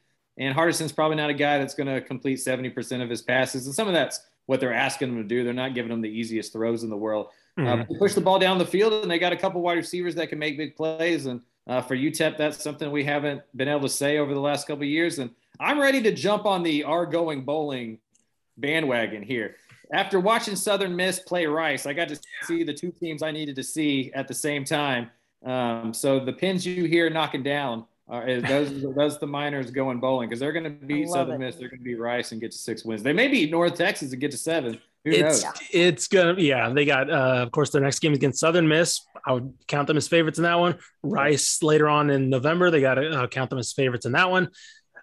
and 0.42 0.56
Hardison's 0.56 0.92
probably 0.92 1.18
not 1.18 1.30
a 1.30 1.36
guy 1.36 1.60
that's 1.60 1.76
going 1.76 1.88
to 1.88 2.02
complete 2.02 2.40
70% 2.40 3.04
of 3.04 3.10
his 3.12 3.22
passes. 3.22 3.68
And 3.68 3.76
some 3.76 3.88
of 3.88 3.94
that's 3.94 4.22
what 4.48 4.60
they're 4.60 4.74
asking 4.74 5.10
him 5.10 5.18
to 5.18 5.24
do. 5.24 5.44
They're 5.44 5.54
not 5.54 5.76
giving 5.76 5.92
him 5.92 6.02
the 6.02 6.10
easiest 6.10 6.52
throws 6.52 6.82
in 6.82 6.90
the 6.90 6.98
world. 6.98 7.28
Uh, 7.60 7.62
mm-hmm. 7.62 7.82
Uh, 7.82 7.86
they 7.88 7.96
push 8.00 8.16
the 8.16 8.22
ball 8.22 8.40
down 8.40 8.58
the 8.58 8.66
field, 8.66 8.92
and 8.92 9.12
they 9.12 9.20
got 9.20 9.34
a 9.34 9.38
couple 9.38 9.62
wide 9.62 9.78
receivers 9.78 10.16
that 10.16 10.30
can 10.30 10.40
make 10.40 10.58
big 10.58 10.76
plays. 10.76 11.28
And 11.28 11.42
uh, 11.68 11.82
for 11.82 11.96
UTEP, 11.96 12.38
that's 12.38 12.64
something 12.64 12.90
we 12.90 13.04
haven't 13.04 13.44
been 13.56 13.68
able 13.68 13.82
to 13.82 13.90
say 13.90 14.18
over 14.18 14.34
the 14.34 14.40
last 14.40 14.66
couple 14.66 14.84
years. 14.84 15.20
And 15.20 15.30
I'm 15.60 15.80
ready 15.80 16.02
to 16.02 16.12
jump 16.12 16.48
on 16.48 16.64
the 16.64 16.86
"are 16.86 17.06
going 17.06 17.46
bowling" 17.46 18.00
bandwagon 18.58 19.22
here. 19.22 19.58
After 19.94 20.20
watching 20.20 20.56
Southern 20.56 20.96
Miss 20.96 21.20
play 21.20 21.46
Rice, 21.46 21.86
I 21.86 21.94
got 21.94 22.08
to 22.08 22.20
see 22.44 22.64
the 22.64 22.74
two 22.74 22.92
teams 22.92 23.22
I 23.22 23.30
needed 23.30 23.56
to 23.58 23.64
see 23.64 24.12
at 24.16 24.28
the 24.28 24.34
same 24.34 24.66
time. 24.66 25.12
Um, 25.46 25.94
so 25.94 26.20
the 26.20 26.34
pins 26.34 26.66
you 26.66 26.86
hear 26.86 27.12
knocking 27.12 27.44
down 27.44 27.86
uh, 28.12 28.42
those 28.42 28.82
those 28.94 29.20
the 29.20 29.28
Miners 29.28 29.72
going 29.72 30.02
bowling 30.02 30.28
because 30.28 30.42
they're 30.42 30.52
going 30.52 30.66
to 30.66 30.70
beat 30.70 31.08
Southern 31.08 31.42
it. 31.42 31.46
Miss, 31.46 31.56
they're 31.56 31.70
going 31.70 31.80
to 31.80 31.84
beat 31.84 31.98
Rice 31.98 32.34
and 32.34 32.42
get 32.42 32.52
to 32.52 32.58
six 32.58 32.84
wins. 32.84 33.02
They 33.02 33.14
may 33.14 33.30
beat 33.30 33.50
North 33.50 33.76
Texas 33.76 34.12
and 34.12 34.20
get 34.20 34.32
to 34.32 34.38
seven. 34.38 34.80
Who 35.06 35.12
it's 35.12 35.44
knows? 35.44 35.54
it's 35.72 36.08
gonna 36.10 36.36
yeah. 36.38 36.70
They 36.70 36.84
got 36.86 37.10
uh, 37.10 37.42
of 37.42 37.52
course 37.52 37.70
their 37.72 37.82
next 37.82 38.00
game 38.00 38.12
is 38.12 38.18
against 38.18 38.42
Southern 38.42 38.68
Miss. 38.68 39.00
I 39.26 39.32
would 39.32 39.54
count 39.68 39.88
them 39.88 39.96
as 39.96 40.10
favorites 40.10 40.40
in 40.40 40.44
that 40.44 40.60
one. 40.60 40.78
Rice 41.02 41.64
later 41.64 41.88
on 41.88 42.10
in 42.10 42.30
November, 42.30 42.70
they 42.70 42.82
got 42.82 42.96
to 42.96 43.22
uh, 43.22 43.28
count 43.28 43.50
them 43.50 43.60
as 43.60 43.72
favorites 43.72 44.06
in 44.06 44.12
that 44.12 44.30
one. 44.30 44.50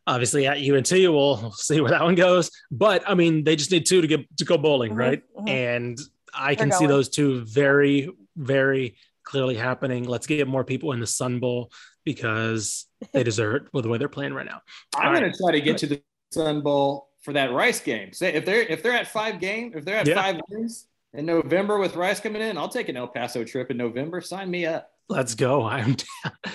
Obviously 0.07 0.47
at 0.47 0.59
UNT, 0.59 0.91
we'll 0.91 1.53
see 1.57 1.81
where 1.81 1.91
that 1.91 2.03
one 2.03 2.15
goes. 2.15 2.51
But 2.71 3.09
I 3.09 3.15
mean, 3.15 3.43
they 3.43 3.57
just 3.57 3.73
need 3.73 3.87
two 3.87 4.03
to 4.03 4.07
get 4.07 4.37
to 4.37 4.45
go 4.45 4.59
bowling, 4.59 4.91
mm-hmm, 4.91 5.01
right? 5.01 5.23
Mm-hmm. 5.37 5.49
And 5.49 5.99
I 6.35 6.55
can 6.55 6.71
see 6.73 6.87
those 6.87 7.09
two 7.09 7.45
very 7.47 8.11
very 8.37 8.97
clearly 9.25 9.57
happening. 9.57 10.05
Let's 10.05 10.27
get 10.27 10.47
more 10.47 10.65
people 10.65 10.93
in 10.93 11.01
the 11.01 11.07
Sun 11.07 11.41
Bowl 11.41 11.71
because 12.09 12.87
they 13.13 13.23
deserve 13.23 13.57
it 13.57 13.63
with 13.75 13.85
the 13.85 13.91
way 13.91 13.99
they're 13.99 14.09
playing 14.09 14.33
right 14.33 14.47
now. 14.47 14.63
I'm 14.97 15.15
going 15.15 15.31
to 15.31 15.39
try 15.39 15.53
to 15.53 15.61
get 15.61 15.77
to 15.79 15.87
the 15.87 16.03
Sun 16.33 16.63
Bowl 16.63 17.11
for 17.21 17.35
that 17.35 17.53
Rice 17.53 17.81
game. 17.81 18.15
Say 18.15 18.33
if 18.33 18.47
they're 18.47 18.63
if 18.63 18.83
they're 18.83 18.93
at 18.93 19.09
five 19.09 19.41
games, 19.41 19.75
if 19.77 19.85
they're 19.85 19.99
at 19.99 20.07
yeah. 20.07 20.15
five 20.15 20.41
wins 20.49 20.87
in 21.13 21.27
November 21.27 21.79
with 21.79 21.97
Rice 21.97 22.19
coming 22.21 22.41
in, 22.41 22.57
I'll 22.57 22.71
take 22.71 22.89
an 22.89 22.97
El 22.97 23.09
Paso 23.09 23.45
trip 23.45 23.71
in 23.71 23.77
November. 23.77 24.23
Sign 24.23 24.51
me 24.51 24.65
up. 24.65 24.91
Let's 25.11 25.35
go. 25.35 25.63
I'm 25.67 25.95
down. 25.95 26.55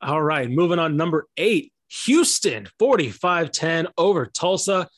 All 0.00 0.22
right, 0.22 0.50
moving 0.50 0.78
on. 0.78 0.96
Number 0.96 1.26
eight, 1.36 1.72
Houston, 2.04 2.66
45-10 2.80 3.90
over 3.96 4.26
Tulsa. 4.26 4.88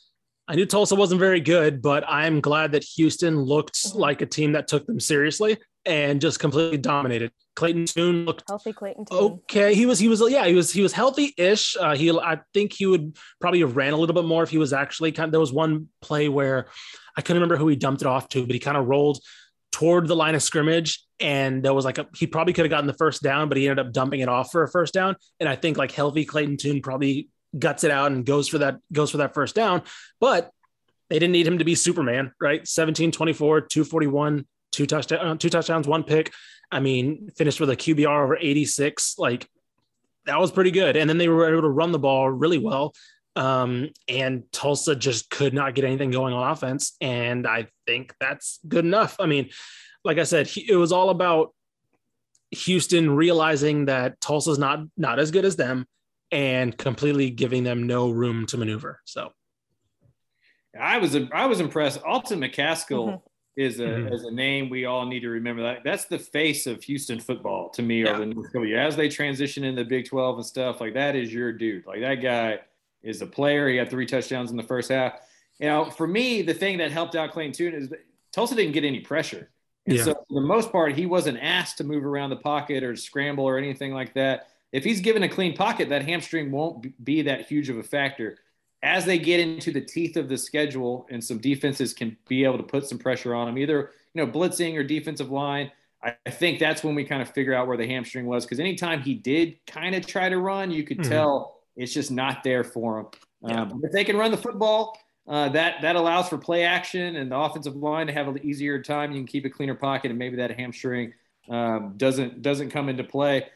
I 0.48 0.54
knew 0.54 0.66
Tulsa 0.66 0.94
wasn't 0.94 1.20
very 1.20 1.40
good, 1.40 1.82
but 1.82 2.04
I'm 2.06 2.40
glad 2.40 2.72
that 2.72 2.84
Houston 2.96 3.40
looked 3.40 3.74
mm-hmm. 3.74 3.98
like 3.98 4.22
a 4.22 4.26
team 4.26 4.52
that 4.52 4.68
took 4.68 4.86
them 4.86 5.00
seriously 5.00 5.58
and 5.86 6.20
just 6.20 6.40
completely 6.40 6.78
dominated. 6.78 7.32
Clayton 7.54 7.86
Tune 7.86 8.24
looked 8.24 8.44
healthy. 8.48 8.72
Clayton 8.72 9.06
Tune. 9.06 9.18
Okay, 9.18 9.74
he 9.74 9.86
was 9.86 9.98
he 9.98 10.08
was 10.08 10.22
yeah 10.28 10.46
he 10.46 10.54
was 10.54 10.72
he 10.72 10.82
was 10.82 10.92
healthy-ish. 10.92 11.76
Uh, 11.76 11.96
he 11.96 12.10
I 12.10 12.40
think 12.52 12.72
he 12.72 12.86
would 12.86 13.16
probably 13.40 13.60
have 13.60 13.76
ran 13.76 13.92
a 13.92 13.96
little 13.96 14.14
bit 14.14 14.24
more 14.24 14.42
if 14.42 14.50
he 14.50 14.58
was 14.58 14.72
actually 14.72 15.12
kind. 15.12 15.28
Of, 15.28 15.32
there 15.32 15.40
was 15.40 15.52
one 15.52 15.88
play 16.02 16.28
where 16.28 16.68
I 17.16 17.22
couldn't 17.22 17.40
remember 17.40 17.56
who 17.56 17.68
he 17.68 17.76
dumped 17.76 18.02
it 18.02 18.08
off 18.08 18.28
to, 18.30 18.44
but 18.44 18.52
he 18.52 18.58
kind 18.58 18.76
of 18.76 18.86
rolled 18.86 19.20
toward 19.72 20.08
the 20.08 20.16
line 20.16 20.34
of 20.34 20.42
scrimmage 20.42 21.06
and 21.20 21.62
there 21.62 21.74
was 21.74 21.84
like 21.84 21.98
a 21.98 22.06
he 22.14 22.26
probably 22.26 22.52
could 22.52 22.64
have 22.64 22.70
gotten 22.70 22.86
the 22.86 22.92
first 22.94 23.22
down, 23.22 23.48
but 23.48 23.56
he 23.56 23.68
ended 23.68 23.84
up 23.84 23.92
dumping 23.92 24.20
it 24.20 24.28
off 24.28 24.50
for 24.50 24.62
a 24.62 24.68
first 24.68 24.92
down. 24.92 25.16
And 25.40 25.48
I 25.48 25.56
think 25.56 25.76
like 25.76 25.92
healthy 25.92 26.24
Clayton 26.24 26.56
Tune 26.56 26.82
probably 26.82 27.28
guts 27.58 27.84
it 27.84 27.90
out 27.90 28.12
and 28.12 28.24
goes 28.24 28.48
for 28.48 28.58
that 28.58 28.78
goes 28.92 29.10
for 29.10 29.18
that 29.18 29.34
first 29.34 29.54
down, 29.54 29.82
but 30.20 30.50
they 31.08 31.18
didn't 31.18 31.32
need 31.32 31.46
him 31.46 31.58
to 31.58 31.64
be 31.64 31.74
Superman, 31.74 32.32
right? 32.40 32.66
17 32.66 33.12
24, 33.12 33.62
241, 33.62 34.46
two 34.72 34.86
touchdowns, 34.86 35.22
uh, 35.22 35.36
two 35.36 35.50
touchdowns, 35.50 35.88
one 35.88 36.04
pick. 36.04 36.32
I 36.70 36.80
mean, 36.80 37.30
finished 37.36 37.60
with 37.60 37.70
a 37.70 37.76
QBR 37.76 38.24
over 38.24 38.36
86. 38.36 39.16
Like 39.18 39.48
that 40.26 40.38
was 40.38 40.50
pretty 40.50 40.70
good. 40.70 40.96
And 40.96 41.08
then 41.08 41.18
they 41.18 41.28
were 41.28 41.50
able 41.50 41.62
to 41.62 41.68
run 41.68 41.92
the 41.92 41.98
ball 41.98 42.28
really 42.28 42.58
well. 42.58 42.94
Um, 43.36 43.90
and 44.08 44.44
Tulsa 44.50 44.96
just 44.96 45.30
could 45.30 45.54
not 45.54 45.74
get 45.74 45.84
anything 45.84 46.10
going 46.10 46.32
on 46.32 46.50
offense. 46.50 46.96
And 47.00 47.46
I 47.46 47.68
think 47.86 48.14
that's 48.18 48.58
good 48.66 48.84
enough. 48.84 49.16
I 49.20 49.26
mean, 49.26 49.50
like 50.04 50.18
I 50.18 50.24
said, 50.24 50.50
it 50.56 50.76
was 50.76 50.92
all 50.92 51.10
about 51.10 51.54
Houston 52.50 53.10
realizing 53.10 53.86
that 53.86 54.20
Tulsa's 54.20 54.58
not 54.58 54.80
not 54.96 55.18
as 55.18 55.30
good 55.30 55.44
as 55.44 55.56
them 55.56 55.86
and 56.30 56.76
completely 56.76 57.28
giving 57.28 57.64
them 57.64 57.86
no 57.86 58.10
room 58.10 58.46
to 58.46 58.56
maneuver. 58.56 59.00
So 59.04 59.32
I 60.78 60.98
was 60.98 61.16
I 61.32 61.46
was 61.46 61.60
impressed. 61.60 62.02
Alton 62.02 62.40
McCaskill 62.40 63.06
mm-hmm 63.08 63.26
is 63.56 63.80
a 63.80 63.84
mm-hmm. 63.84 64.12
is 64.12 64.24
a 64.24 64.30
name 64.30 64.68
we 64.68 64.84
all 64.84 65.06
need 65.06 65.20
to 65.20 65.30
remember. 65.30 65.62
That 65.62 65.82
that's 65.82 66.04
the 66.04 66.18
face 66.18 66.66
of 66.66 66.82
Houston 66.84 67.18
football 67.18 67.70
to 67.70 67.82
me 67.82 68.04
yeah. 68.04 68.10
over 68.10 68.20
the 68.20 68.26
next 68.26 68.48
couple 68.48 68.66
years. 68.66 68.92
As 68.92 68.96
they 68.96 69.08
transition 69.08 69.64
in 69.64 69.74
the 69.74 69.84
Big 69.84 70.06
12 70.06 70.36
and 70.36 70.46
stuff, 70.46 70.80
like 70.80 70.94
that 70.94 71.16
is 71.16 71.32
your 71.32 71.52
dude. 71.52 71.86
Like 71.86 72.00
that 72.00 72.16
guy 72.16 72.60
is 73.02 73.22
a 73.22 73.26
player. 73.26 73.68
He 73.68 73.76
had 73.76 73.88
three 73.88 74.06
touchdowns 74.06 74.50
in 74.50 74.56
the 74.56 74.62
first 74.62 74.90
half. 74.90 75.14
You 75.58 75.68
know, 75.68 75.86
for 75.86 76.06
me, 76.06 76.42
the 76.42 76.52
thing 76.52 76.78
that 76.78 76.90
helped 76.90 77.16
out 77.16 77.32
Clayton 77.32 77.52
Tune 77.52 77.74
is 77.74 77.90
Tulsa 78.32 78.54
didn't 78.54 78.72
get 78.72 78.84
any 78.84 79.00
pressure. 79.00 79.48
And 79.86 79.96
Yeah. 79.96 80.04
so 80.04 80.14
for 80.14 80.34
the 80.34 80.46
most 80.46 80.70
part, 80.70 80.94
he 80.94 81.06
wasn't 81.06 81.38
asked 81.40 81.78
to 81.78 81.84
move 81.84 82.04
around 82.04 82.30
the 82.30 82.36
pocket 82.36 82.82
or 82.82 82.94
scramble 82.96 83.44
or 83.44 83.56
anything 83.56 83.94
like 83.94 84.12
that. 84.14 84.48
If 84.72 84.84
he's 84.84 85.00
given 85.00 85.22
a 85.22 85.28
clean 85.28 85.56
pocket, 85.56 85.88
that 85.88 86.02
hamstring 86.02 86.50
won't 86.50 87.02
be 87.02 87.22
that 87.22 87.46
huge 87.46 87.70
of 87.70 87.78
a 87.78 87.82
factor. 87.82 88.36
As 88.86 89.04
they 89.04 89.18
get 89.18 89.40
into 89.40 89.72
the 89.72 89.80
teeth 89.80 90.16
of 90.16 90.28
the 90.28 90.38
schedule 90.38 91.06
and 91.10 91.22
some 91.22 91.38
defenses 91.38 91.92
can 91.92 92.16
be 92.28 92.44
able 92.44 92.58
to 92.58 92.62
put 92.62 92.86
some 92.88 92.98
pressure 92.98 93.34
on 93.34 93.46
them, 93.46 93.58
either 93.58 93.90
you 94.14 94.24
know 94.24 94.30
blitzing 94.30 94.76
or 94.76 94.84
defensive 94.84 95.30
line, 95.30 95.72
I, 96.02 96.14
I 96.24 96.30
think 96.30 96.58
that's 96.60 96.84
when 96.84 96.94
we 96.94 97.04
kind 97.04 97.20
of 97.20 97.28
figure 97.30 97.52
out 97.54 97.66
where 97.66 97.76
the 97.76 97.86
hamstring 97.86 98.26
was. 98.26 98.44
Because 98.44 98.60
anytime 98.60 99.02
he 99.02 99.14
did 99.14 99.58
kind 99.66 99.94
of 99.94 100.06
try 100.06 100.28
to 100.28 100.38
run, 100.38 100.70
you 100.70 100.84
could 100.84 100.98
Mhm. 101.00 101.08
tell 101.08 101.60
it's 101.74 101.92
just 101.92 102.10
not 102.10 102.42
there 102.44 102.64
for 102.64 103.00
him. 103.00 103.06
Yeah. 103.42 103.62
Um, 103.62 103.82
if 103.84 103.92
they 103.92 104.04
can 104.04 104.16
run 104.16 104.30
the 104.30 104.36
football, 104.36 104.96
uh, 105.26 105.48
that 105.50 105.82
that 105.82 105.96
allows 105.96 106.28
for 106.28 106.38
play 106.38 106.62
action 106.64 107.16
and 107.16 107.30
the 107.32 107.36
offensive 107.36 107.74
line 107.76 108.06
to 108.06 108.12
have 108.12 108.28
an 108.28 108.38
easier 108.46 108.80
time. 108.82 109.10
You 109.12 109.18
can 109.18 109.26
keep 109.26 109.44
a 109.44 109.50
cleaner 109.50 109.74
pocket, 109.74 110.10
and 110.10 110.18
maybe 110.18 110.36
that 110.36 110.52
hamstring 110.52 111.12
um, 111.48 111.94
doesn't 111.96 112.42
doesn't 112.42 112.70
come 112.70 112.88
into 112.88 113.04
play. 113.04 113.46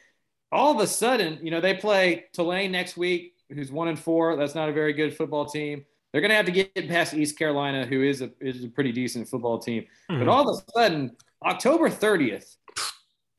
All 0.53 0.73
of 0.75 0.81
a 0.81 0.87
sudden, 0.87 1.39
you 1.45 1.51
know, 1.53 1.61
they 1.61 1.75
play 1.75 2.27
Tulane 2.33 2.73
next 2.73 2.97
week, 2.97 3.35
who's 3.53 3.73
one 3.73 3.89
and 3.89 3.99
four. 3.99 4.37
That's 4.37 4.55
not 4.55 4.69
a 4.69 4.73
very 4.73 4.93
good 4.93 5.17
football 5.17 5.47
team. 5.47 5.85
They're 6.13 6.21
going 6.21 6.31
to 6.31 6.37
have 6.37 6.47
to 6.47 6.53
get 6.53 6.89
past 6.89 7.15
East 7.15 7.39
Carolina, 7.39 7.87
who 7.87 8.03
is 8.03 8.21
a 8.21 8.31
is 8.41 8.65
a 8.65 8.69
pretty 8.69 8.93
decent 8.93 9.29
football 9.29 9.59
team. 9.59 9.87
Mhm. 10.11 10.19
But 10.19 10.29
all 10.29 10.49
of 10.49 10.59
a 10.59 10.73
sudden, 10.73 11.17
October 11.45 11.89
30th, 11.89 12.57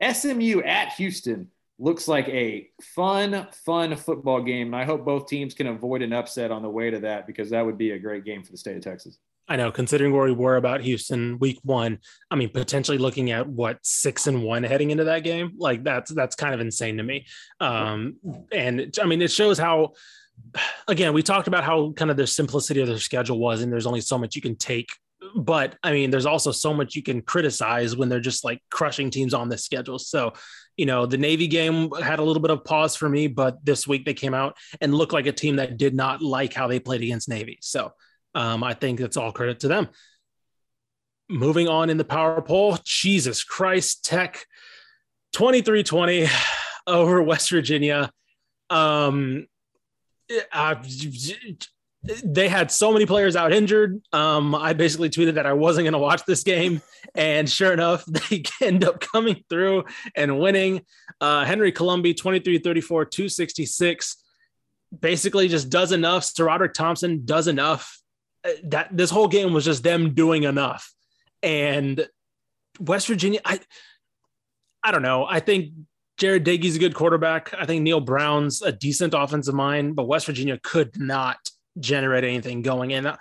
SMU 0.02 0.62
at 0.64 0.94
Houston 0.94 1.50
looks 1.80 2.08
like 2.08 2.28
a 2.30 2.70
fun, 2.82 3.48
fun 3.66 3.96
football 3.96 4.42
game. 4.42 4.68
And 4.68 4.76
I 4.76 4.86
hope 4.86 5.04
both 5.04 5.28
teams 5.28 5.54
can 5.54 5.68
avoid 5.68 6.02
an 6.02 6.14
upset 6.14 6.52
on 6.52 6.62
the 6.62 6.70
way 6.70 6.92
to 6.92 7.00
that 7.00 7.28
because 7.28 7.50
that 7.50 7.66
would 7.66 7.78
be 7.78 7.92
a 7.92 8.00
great 8.00 8.24
game 8.24 8.44
for 8.44 8.52
the 8.52 8.58
state 8.58 8.78
of 8.78 8.84
Texas. 8.84 9.18
I 9.48 9.58
know, 9.58 9.72
considering 9.72 10.14
where 10.14 10.26
we 10.26 10.32
were 10.32 10.56
about 10.56 10.82
Houston 10.82 11.38
week 11.40 11.60
one, 11.64 12.00
I 12.30 12.36
mean, 12.36 12.50
potentially 12.50 12.98
looking 12.98 13.32
at 13.32 13.48
what 13.48 13.80
six 13.82 14.28
and 14.28 14.44
one 14.44 14.64
heading 14.64 14.92
into 14.92 15.06
that 15.06 15.24
game, 15.24 15.54
like 15.58 15.84
that's 15.84 16.14
that's 16.14 16.36
kind 16.36 16.54
of 16.54 16.62
insane 16.62 16.98
to 16.98 17.04
me. 17.04 17.26
Um, 17.60 18.16
and 18.52 18.98
I 19.02 19.06
mean, 19.06 19.22
it 19.22 19.32
shows 19.32 19.58
how, 19.58 19.94
again, 20.88 21.14
we 21.14 21.22
talked 21.22 21.48
about 21.48 21.64
how 21.64 21.92
kind 21.94 22.10
of 22.10 22.18
the 22.18 22.28
simplicity 22.28 22.82
of 22.82 22.88
their 22.88 22.98
schedule 22.98 23.40
was, 23.40 23.62
and 23.62 23.72
there's 23.72 23.88
only 23.88 24.02
so 24.02 24.18
much 24.18 24.36
you 24.36 24.42
can 24.42 24.56
take. 24.56 24.90
But 25.36 25.76
I 25.84 25.92
mean, 25.92 26.12
there's 26.12 26.26
also 26.26 26.52
so 26.52 26.74
much 26.74 26.96
you 26.96 27.04
can 27.04 27.22
criticize 27.22 27.96
when 27.96 28.10
they're 28.10 28.20
just 28.20 28.44
like 28.44 28.62
crushing 28.70 29.10
teams 29.10 29.34
on 29.34 29.50
this 29.50 29.66
schedule. 29.66 30.00
So, 30.00 30.34
you 30.78 30.86
know, 30.86 31.06
the 31.06 31.18
Navy 31.18 31.48
game 31.48 31.92
had 32.02 32.20
a 32.20 32.24
little 32.24 32.42
bit 32.42 32.52
of 32.52 32.64
pause 32.64 32.96
for 32.96 33.10
me, 33.10 33.28
but 33.28 33.64
this 33.66 33.86
week 33.86 34.06
they 34.06 34.14
came 34.14 34.34
out 34.34 34.58
and 34.80 34.94
looked 34.94 35.14
like 35.14 35.28
a 35.28 35.32
team 35.32 35.58
that 35.58 35.78
did 35.78 35.94
not 35.94 36.22
like 36.22 36.54
how 36.54 36.68
they 36.68 36.80
played 36.80 37.02
against 37.02 37.30
Navy. 37.30 37.60
So, 37.62 37.92
um, 38.36 38.64
I 38.64 38.74
think 38.74 39.00
that's 39.00 39.18
all 39.18 39.32
credit 39.32 39.62
to 39.62 39.68
them. 39.68 39.90
Moving 41.30 41.68
on 41.68 41.90
in 41.90 41.98
the 41.98 42.06
power 42.06 42.42
poll, 42.42 42.78
Jesus 42.84 43.44
Christ, 43.44 44.04
Tech 44.04 44.46
23 45.34 45.84
20 45.84 46.28
over 46.88 47.22
West 47.22 47.50
Virginia. 47.50 48.12
Um, 48.70 49.48
uh, 50.52 50.76
they 52.24 52.50
had 52.50 52.72
so 52.72 52.92
many 52.92 53.06
players 53.06 53.36
out 53.36 53.54
injured. 53.54 54.02
Um, 54.12 54.56
I 54.56 54.74
basically 54.74 55.10
tweeted 55.10 55.36
that 55.36 55.46
I 55.46 55.54
wasn't 55.54 55.86
going 55.86 55.94
to 55.94 56.00
watch 56.00 56.26
this 56.26 56.44
game. 56.44 56.82
And 57.14 57.50
sure 57.50 57.74
enough, 57.74 58.04
they 58.30 58.44
end 58.62 58.84
up 58.84 59.00
coming 59.00 59.44
through 59.50 59.86
and 60.16 60.40
winning. 60.40 60.82
Uh, 61.20 61.46
Henry 61.46 61.72
Colombi, 61.72 62.14
23 62.14 62.60
34, 62.60 63.06
266 63.06 64.18
basically 65.00 65.48
just 65.48 65.70
does 65.70 65.92
enough. 65.92 66.24
SaRodorick 66.24 66.74
Thompson 66.74 67.24
does 67.26 67.48
enough. 67.48 68.01
That 68.64 68.90
this 68.96 69.10
whole 69.12 69.28
game 69.28 69.54
was 69.54 69.66
just 69.66 69.84
them 69.84 70.14
doing 70.14 70.44
enough. 70.44 70.92
And 71.44 72.08
West 72.80 73.08
Virginia, 73.08 73.40
I 73.46 73.60
I 74.84 74.92
don't 74.92 75.04
know. 75.04 75.26
I 75.30 75.40
think 75.40 75.74
Jarret 76.20 76.44
Doege's 76.44 76.76
a 76.76 76.80
good 76.80 76.96
quarterback. 76.96 77.54
I 77.58 77.66
think 77.66 77.84
Neal 77.84 78.00
Brown's 78.00 78.62
a 78.62 78.72
decent 78.72 79.14
offensive 79.16 79.54
mind, 79.56 79.96
but 79.96 80.08
West 80.08 80.26
Virginia 80.26 80.60
could 80.62 81.00
not 81.00 81.38
generate 81.80 82.24
anything 82.24 82.62
going. 82.62 82.92
in. 82.92 83.08
I- 83.08 83.18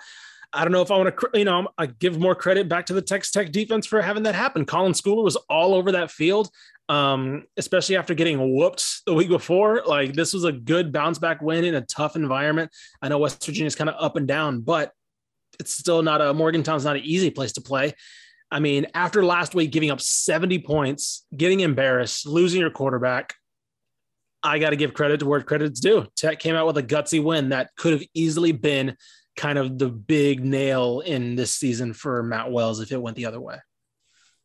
I 0.53 0.65
don't 0.65 0.73
know 0.73 0.81
if 0.81 0.91
I 0.91 0.97
want 0.97 1.17
to, 1.17 1.29
you 1.39 1.45
know, 1.45 1.69
I 1.77 1.85
give 1.85 2.19
more 2.19 2.35
credit 2.35 2.67
back 2.67 2.87
to 2.87 2.93
the 2.93 3.01
Texas 3.01 3.31
Tech 3.31 3.53
defense 3.53 3.85
for 3.87 4.01
having 4.01 4.23
that 4.23 4.35
happen. 4.35 4.65
Colin 4.65 4.91
Schooler 4.91 5.23
was 5.23 5.37
all 5.49 5.73
over 5.73 5.93
that 5.93 6.11
field, 6.11 6.49
um, 6.89 7.45
especially 7.55 7.95
after 7.95 8.13
getting 8.13 8.53
whooped 8.53 9.05
the 9.05 9.13
week 9.13 9.29
before. 9.29 9.81
Like 9.85 10.11
this 10.11 10.33
was 10.33 10.43
a 10.43 10.51
good 10.51 10.91
bounce 10.91 11.19
back 11.19 11.41
win 11.41 11.63
in 11.63 11.75
a 11.75 11.81
tough 11.81 12.17
environment. 12.17 12.69
I 13.01 13.07
know 13.07 13.19
West 13.19 13.45
Virginia's 13.45 13.75
kind 13.75 13.89
of 13.89 13.95
up 13.97 14.17
and 14.17 14.27
down, 14.27 14.59
but 14.59 14.91
it's 15.61 15.77
still 15.77 16.03
not 16.03 16.19
a 16.19 16.33
Morgantown's 16.33 16.83
not 16.83 16.97
an 16.97 17.03
easy 17.03 17.29
place 17.29 17.53
to 17.53 17.61
play. 17.61 17.93
I 18.51 18.59
mean, 18.59 18.87
after 18.93 19.23
last 19.23 19.55
week 19.55 19.71
giving 19.71 19.91
up 19.91 20.01
70 20.01 20.59
points, 20.59 21.25
getting 21.35 21.61
embarrassed, 21.61 22.27
losing 22.27 22.59
your 22.59 22.69
quarterback, 22.69 23.35
I 24.43 24.59
got 24.59 24.71
to 24.71 24.75
give 24.75 24.93
credit 24.93 25.21
to 25.21 25.25
where 25.25 25.41
credit's 25.41 25.79
due. 25.79 26.07
Tech 26.17 26.39
came 26.39 26.55
out 26.55 26.67
with 26.67 26.77
a 26.77 26.83
gutsy 26.83 27.23
win 27.23 27.49
that 27.49 27.69
could 27.77 27.93
have 27.93 28.03
easily 28.13 28.51
been 28.51 28.97
kind 29.37 29.57
of 29.57 29.77
the 29.77 29.87
big 29.87 30.43
nail 30.43 30.99
in 30.99 31.35
this 31.35 31.53
season 31.53 31.93
for 31.93 32.23
Matt 32.23 32.51
Wells 32.51 32.81
if 32.81 32.91
it 32.91 33.01
went 33.01 33.15
the 33.15 33.27
other 33.27 33.39
way. 33.39 33.57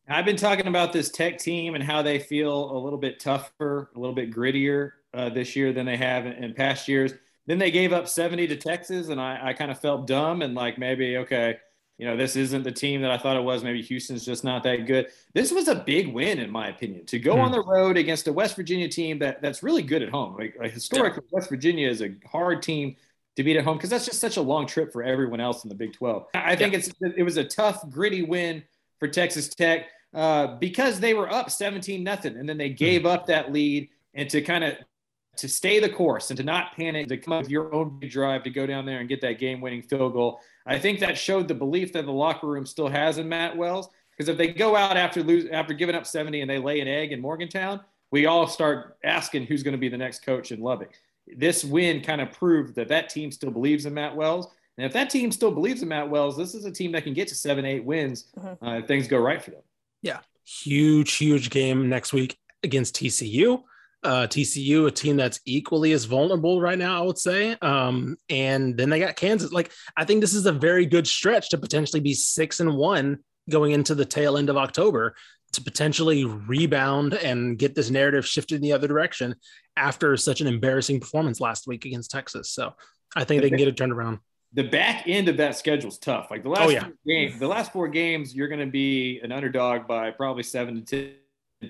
I've 0.08 0.24
been 0.24 0.36
talking 0.36 0.68
about 0.68 0.92
this 0.92 1.10
Tech 1.10 1.38
team 1.38 1.74
and 1.74 1.82
how 1.82 2.02
they 2.02 2.20
feel 2.20 2.70
a 2.70 2.78
little 2.78 2.98
bit 2.98 3.18
tougher, 3.18 3.90
a 3.96 3.98
little 3.98 4.14
bit 4.14 4.32
grittier 4.32 4.90
uh, 5.12 5.30
this 5.30 5.56
year 5.56 5.72
than 5.72 5.86
they 5.86 5.96
have 5.96 6.26
in, 6.26 6.32
in 6.34 6.54
past 6.54 6.86
years. 6.86 7.12
Then 7.46 7.58
they 7.58 7.70
gave 7.70 7.92
up 7.92 8.08
70 8.08 8.48
to 8.48 8.56
Texas, 8.56 9.08
and 9.08 9.20
I, 9.20 9.38
I 9.48 9.52
kind 9.52 9.70
of 9.70 9.78
felt 9.80 10.06
dumb 10.06 10.42
and 10.42 10.54
like 10.54 10.78
maybe, 10.78 11.18
okay, 11.18 11.58
you 11.98 12.06
know, 12.06 12.16
this 12.16 12.36
isn't 12.36 12.62
the 12.62 12.72
team 12.72 13.00
that 13.02 13.10
I 13.10 13.16
thought 13.16 13.36
it 13.36 13.42
was. 13.42 13.64
Maybe 13.64 13.80
Houston's 13.82 14.24
just 14.24 14.44
not 14.44 14.62
that 14.64 14.86
good. 14.86 15.06
This 15.32 15.50
was 15.50 15.68
a 15.68 15.74
big 15.76 16.12
win, 16.12 16.38
in 16.38 16.50
my 16.50 16.68
opinion, 16.68 17.06
to 17.06 17.18
go 17.18 17.34
Hmm. 17.36 17.40
on 17.42 17.52
the 17.52 17.62
road 17.62 17.96
against 17.96 18.28
a 18.28 18.32
West 18.32 18.54
Virginia 18.56 18.88
team 18.88 19.18
that 19.20 19.40
that's 19.40 19.62
really 19.62 19.82
good 19.82 20.02
at 20.02 20.10
home. 20.10 20.36
Like, 20.36 20.56
like 20.58 20.72
historically, 20.72 21.22
West 21.30 21.48
Virginia 21.48 21.88
is 21.88 22.02
a 22.02 22.14
hard 22.30 22.62
team 22.62 22.96
to 23.36 23.42
beat 23.42 23.56
at 23.56 23.64
home 23.64 23.76
because 23.76 23.90
that's 23.90 24.04
just 24.06 24.20
such 24.20 24.36
a 24.36 24.42
long 24.42 24.66
trip 24.66 24.92
for 24.92 25.02
everyone 25.02 25.40
else 25.40 25.64
in 25.64 25.68
the 25.68 25.74
Big 25.74 25.92
12. 25.94 26.26
I 26.34 26.56
think 26.56 26.74
it's 26.74 26.90
it 27.16 27.22
was 27.22 27.36
a 27.36 27.44
tough, 27.44 27.88
gritty 27.90 28.22
win 28.22 28.62
for 28.98 29.08
Texas 29.08 29.48
Tech 29.48 29.86
uh, 30.14 30.56
because 30.58 31.00
they 31.00 31.14
were 31.14 31.30
up 31.32 31.50
17 31.50 32.02
nothing, 32.02 32.36
and 32.36 32.48
then 32.48 32.58
they 32.58 32.70
gave 32.70 33.06
up 33.06 33.26
that 33.26 33.52
lead 33.52 33.88
and 34.14 34.28
to 34.30 34.40
kind 34.42 34.64
of 34.64 34.74
to 35.36 35.48
stay 35.48 35.78
the 35.80 35.88
course 35.88 36.30
and 36.30 36.36
to 36.36 36.42
not 36.44 36.76
panic, 36.76 37.08
to 37.08 37.16
come 37.16 37.34
up 37.34 37.42
with 37.42 37.50
your 37.50 37.74
own 37.74 37.98
big 37.98 38.10
drive 38.10 38.42
to 38.44 38.50
go 38.50 38.66
down 38.66 38.86
there 38.86 39.00
and 39.00 39.08
get 39.08 39.20
that 39.20 39.38
game-winning 39.38 39.82
field 39.82 40.12
goal. 40.12 40.40
I 40.66 40.78
think 40.78 40.98
that 41.00 41.16
showed 41.18 41.48
the 41.48 41.54
belief 41.54 41.92
that 41.92 42.04
the 42.06 42.12
locker 42.12 42.46
room 42.46 42.66
still 42.66 42.88
has 42.88 43.18
in 43.18 43.28
Matt 43.28 43.56
Wells. 43.56 43.88
Because 44.16 44.28
if 44.30 44.38
they 44.38 44.48
go 44.48 44.74
out 44.74 44.96
after 44.96 45.22
lose 45.22 45.46
after 45.50 45.74
giving 45.74 45.94
up 45.94 46.06
70 46.06 46.40
and 46.40 46.50
they 46.50 46.58
lay 46.58 46.80
an 46.80 46.88
egg 46.88 47.12
in 47.12 47.20
Morgantown, 47.20 47.80
we 48.10 48.24
all 48.24 48.46
start 48.46 48.96
asking 49.04 49.44
who's 49.46 49.62
going 49.62 49.72
to 49.72 49.78
be 49.78 49.88
the 49.90 49.98
next 49.98 50.24
coach 50.24 50.52
in 50.52 50.60
Lubbock. 50.60 50.92
This 51.36 51.64
win 51.64 52.00
kind 52.00 52.20
of 52.22 52.32
proved 52.32 52.74
that 52.76 52.88
that 52.88 53.10
team 53.10 53.30
still 53.30 53.50
believes 53.50 53.84
in 53.84 53.92
Matt 53.92 54.16
Wells. 54.16 54.48
And 54.78 54.86
if 54.86 54.92
that 54.94 55.10
team 55.10 55.30
still 55.32 55.50
believes 55.50 55.82
in 55.82 55.88
Matt 55.88 56.08
Wells, 56.08 56.36
this 56.36 56.54
is 56.54 56.64
a 56.64 56.70
team 56.70 56.92
that 56.92 57.04
can 57.04 57.12
get 57.14 57.28
to 57.28 57.34
seven, 57.34 57.64
eight 57.66 57.84
wins 57.84 58.28
Mhm. 58.38 58.56
uh, 58.62 58.78
if 58.78 58.86
things 58.86 59.06
go 59.06 59.18
right 59.18 59.42
for 59.42 59.50
them. 59.50 59.62
Yeah. 60.02 60.20
Huge, 60.44 61.12
huge 61.16 61.50
game 61.50 61.88
next 61.88 62.12
week 62.12 62.38
against 62.62 62.94
TCU. 62.94 63.62
Uh, 64.04 64.26
TCU, 64.28 64.86
a 64.86 64.90
team 64.90 65.16
that's 65.16 65.40
equally 65.46 65.90
as 65.92 66.04
vulnerable 66.04 66.60
right 66.60 66.78
now, 66.78 67.02
I 67.02 67.04
would 67.04 67.18
say. 67.18 67.56
Um, 67.60 68.16
and 68.28 68.76
then 68.76 68.88
they 68.88 69.00
got 69.00 69.16
Kansas. 69.16 69.50
Like, 69.52 69.72
I 69.96 70.04
think 70.04 70.20
this 70.20 70.34
is 70.34 70.46
a 70.46 70.52
very 70.52 70.86
good 70.86 71.08
stretch 71.08 71.48
to 71.50 71.58
potentially 71.58 72.00
be 72.00 72.14
six 72.14 72.60
and 72.60 72.76
one 72.76 73.18
going 73.50 73.72
into 73.72 73.96
the 73.96 74.04
tail 74.04 74.36
end 74.36 74.48
of 74.48 74.56
October 74.56 75.16
to 75.54 75.62
potentially 75.62 76.24
rebound 76.24 77.14
and 77.14 77.58
get 77.58 77.74
this 77.74 77.90
narrative 77.90 78.24
shifted 78.26 78.56
in 78.56 78.60
the 78.62 78.72
other 78.72 78.86
direction 78.86 79.34
after 79.76 80.16
such 80.16 80.40
an 80.40 80.46
embarrassing 80.46 81.00
performance 81.00 81.40
last 81.40 81.66
week 81.66 81.84
against 81.84 82.10
Texas. 82.10 82.50
So 82.52 82.74
I 83.16 83.24
think 83.24 83.42
they 83.42 83.48
can 83.48 83.58
get 83.58 83.66
it 83.68 83.76
turned 83.76 83.92
around. 83.92 84.18
the 84.52 84.64
back 84.64 85.04
end 85.08 85.28
of 85.28 85.36
that 85.38 85.56
schedule 85.56 85.88
is 85.90 85.98
tough. 85.98 86.28
Like 86.30 86.42
the 86.44 86.48
last 86.50 86.66
Oh, 86.66 86.68
yeah. 86.70 86.88
games, 87.06 87.38
the 87.40 87.48
last 87.48 87.72
four 87.72 87.88
games, 87.88 88.34
you're 88.36 88.48
going 88.48 88.60
to 88.60 88.70
be 88.70 89.18
an 89.22 89.32
underdog 89.32 89.86
by 89.88 90.10
probably 90.12 90.42
seven 90.44 90.76
to 90.76 90.80
ten 90.82 91.10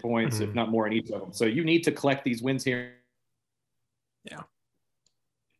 points, 0.00 0.40
if 0.40 0.50
Mhm. 0.50 0.54
not 0.54 0.70
more, 0.70 0.86
in 0.86 0.92
each 0.92 1.10
of 1.10 1.20
them. 1.20 1.32
So 1.32 1.44
you 1.44 1.64
need 1.64 1.82
to 1.84 1.92
collect 1.92 2.24
these 2.24 2.42
wins 2.42 2.64
here. 2.64 2.94
Yeah. 4.24 4.42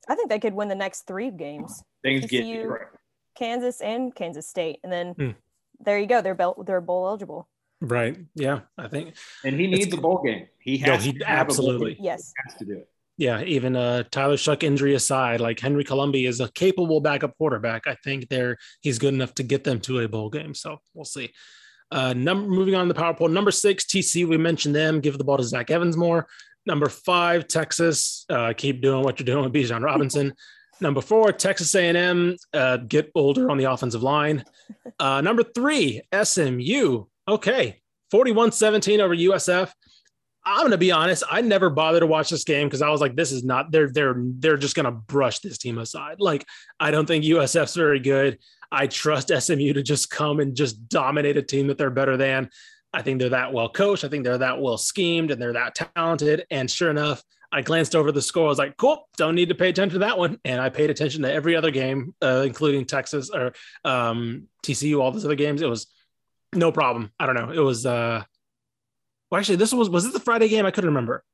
I 0.08 0.14
think 0.14 0.28
they 0.28 0.38
could 0.38 0.54
win 0.54 0.68
the 0.68 0.74
next 0.74 1.02
three 1.02 1.30
games. 1.30 1.82
Things 2.02 2.26
get 2.26 2.44
TCU. 2.44 2.66
right. 2.68 2.86
Kansas 3.36 3.80
and 3.80 4.14
Kansas 4.14 4.48
State, 4.48 4.80
and 4.82 4.92
then 4.92 5.12
Hmm. 5.14 5.30
there 5.80 5.98
you 5.98 6.06
go. 6.06 6.22
They're 6.22 6.34
bel- 6.34 6.62
they're 6.64 6.80
bowl 6.80 7.06
eligible. 7.08 7.48
Right. 7.80 8.16
Yeah. 8.34 8.62
I 8.78 8.88
think, 8.88 9.14
and 9.44 9.58
he 9.60 9.66
needs 9.66 9.92
a 9.92 9.98
bowl 9.98 10.22
game. 10.24 10.48
He 10.58 10.78
No, 10.78 10.92
has 10.92 11.04
he 11.04 11.12
to 11.12 11.24
have 11.26 11.46
a 11.46 11.52
bowl 11.52 11.56
absolutely- 11.56 11.94
game. 11.96 12.04
Yes. 12.04 12.32
He 12.36 12.42
has 12.50 12.58
to 12.60 12.64
do 12.64 12.72
it. 12.78 12.88
yeah, 13.18 13.42
even 13.42 13.76
uh, 13.76 14.04
Tyler 14.10 14.36
Shough 14.36 14.62
injury 14.62 14.94
aside, 14.94 15.40
like 15.40 15.60
Henry 15.60 15.84
Colombi 15.84 16.24
is 16.26 16.40
a 16.40 16.50
capable 16.52 17.00
backup 17.00 17.36
quarterback. 17.36 17.86
I 17.86 17.94
think 18.04 18.28
they're 18.28 18.56
he's 18.80 18.98
good 18.98 19.12
enough 19.14 19.34
to 19.34 19.42
get 19.42 19.64
them 19.64 19.80
to 19.82 20.00
a 20.00 20.08
bowl 20.08 20.30
game. 20.30 20.54
So 20.54 20.78
we'll 20.94 21.04
see. 21.04 21.32
Uh, 21.90 22.12
number 22.12 22.48
moving 22.48 22.74
on 22.74 22.86
to 22.86 22.92
the 22.92 22.98
power 22.98 23.14
poll. 23.14 23.28
Number 23.28 23.50
six, 23.50 23.84
TC. 23.84 24.26
We 24.26 24.36
mentioned 24.36 24.74
them. 24.74 25.00
Give 25.00 25.16
the 25.16 25.24
ball 25.24 25.36
to 25.36 25.44
Zach 25.44 25.70
Evans 25.70 25.96
more. 25.96 26.26
Number 26.66 26.88
five, 26.88 27.46
Texas. 27.46 28.26
Uh, 28.28 28.52
keep 28.56 28.82
doing 28.82 29.04
what 29.04 29.18
you're 29.20 29.24
doing 29.24 29.44
with 29.44 29.52
Bijan 29.52 29.82
Robinson. 29.82 30.34
Number 30.80 31.00
four, 31.00 31.32
Texas 31.32 31.74
A&M. 31.74 32.36
Uh, 32.52 32.76
get 32.76 33.10
older 33.14 33.50
on 33.50 33.56
the 33.56 33.64
offensive 33.64 34.02
line. 34.02 34.44
Uh, 34.98 35.22
number 35.22 35.42
three, 35.42 36.02
SMU. 36.22 37.04
Okay, 37.26 37.80
41-17 38.12 38.98
over 38.98 39.16
USF. 39.16 39.72
I'm 40.46 40.62
gonna 40.62 40.78
be 40.78 40.92
honest. 40.92 41.24
I 41.28 41.40
never 41.40 41.68
bothered 41.68 42.00
to 42.00 42.06
watch 42.06 42.30
this 42.30 42.44
game 42.44 42.68
because 42.68 42.80
I 42.80 42.88
was 42.88 43.00
like, 43.00 43.16
this 43.16 43.32
is 43.32 43.44
not 43.44 43.72
they're 43.72 43.90
they're 43.90 44.14
they're 44.16 44.56
just 44.56 44.76
gonna 44.76 44.92
brush 44.92 45.40
this 45.40 45.58
team 45.58 45.78
aside. 45.78 46.20
Like, 46.20 46.46
I 46.78 46.92
don't 46.92 47.06
think 47.06 47.24
USF's 47.24 47.74
very 47.74 47.98
good. 47.98 48.38
I 48.70 48.86
trust 48.86 49.32
SMU 49.36 49.72
to 49.72 49.82
just 49.82 50.08
come 50.08 50.38
and 50.38 50.54
just 50.54 50.88
dominate 50.88 51.36
a 51.36 51.42
team 51.42 51.66
that 51.66 51.78
they're 51.78 51.90
better 51.90 52.16
than. 52.16 52.48
I 52.92 53.02
think 53.02 53.18
they're 53.18 53.30
that 53.30 53.52
well 53.52 53.68
coached. 53.68 54.04
I 54.04 54.08
think 54.08 54.24
they're 54.24 54.38
that 54.38 54.60
well 54.60 54.78
schemed 54.78 55.30
and 55.30 55.42
they're 55.42 55.52
that 55.54 55.74
talented. 55.96 56.46
And 56.50 56.70
sure 56.70 56.90
enough, 56.90 57.22
I 57.52 57.62
glanced 57.62 57.94
over 57.94 58.12
the 58.12 58.22
score. 58.22 58.46
I 58.46 58.48
was 58.48 58.58
like, 58.58 58.76
cool, 58.76 59.08
don't 59.16 59.34
need 59.34 59.48
to 59.48 59.54
pay 59.54 59.68
attention 59.68 60.00
to 60.00 60.06
that 60.06 60.18
one. 60.18 60.38
And 60.44 60.60
I 60.60 60.68
paid 60.68 60.90
attention 60.90 61.22
to 61.22 61.32
every 61.32 61.56
other 61.56 61.70
game, 61.70 62.14
uh, 62.22 62.42
including 62.46 62.84
Texas 62.84 63.30
or 63.30 63.52
um, 63.84 64.48
TCU, 64.64 65.00
all 65.00 65.10
those 65.10 65.24
other 65.24 65.34
games. 65.34 65.62
It 65.62 65.68
was 65.68 65.86
no 66.54 66.72
problem. 66.72 67.12
I 67.18 67.26
don't 67.26 67.34
know. 67.34 67.50
It 67.50 67.60
was, 67.64 67.84
uh, 67.84 68.24
well, 69.30 69.38
actually, 69.38 69.56
this 69.56 69.72
was, 69.72 69.90
was 69.90 70.04
this 70.04 70.12
the 70.12 70.20
Friday 70.20 70.48
game? 70.48 70.66
I 70.66 70.70
couldn't 70.70 70.90
remember. 70.90 71.24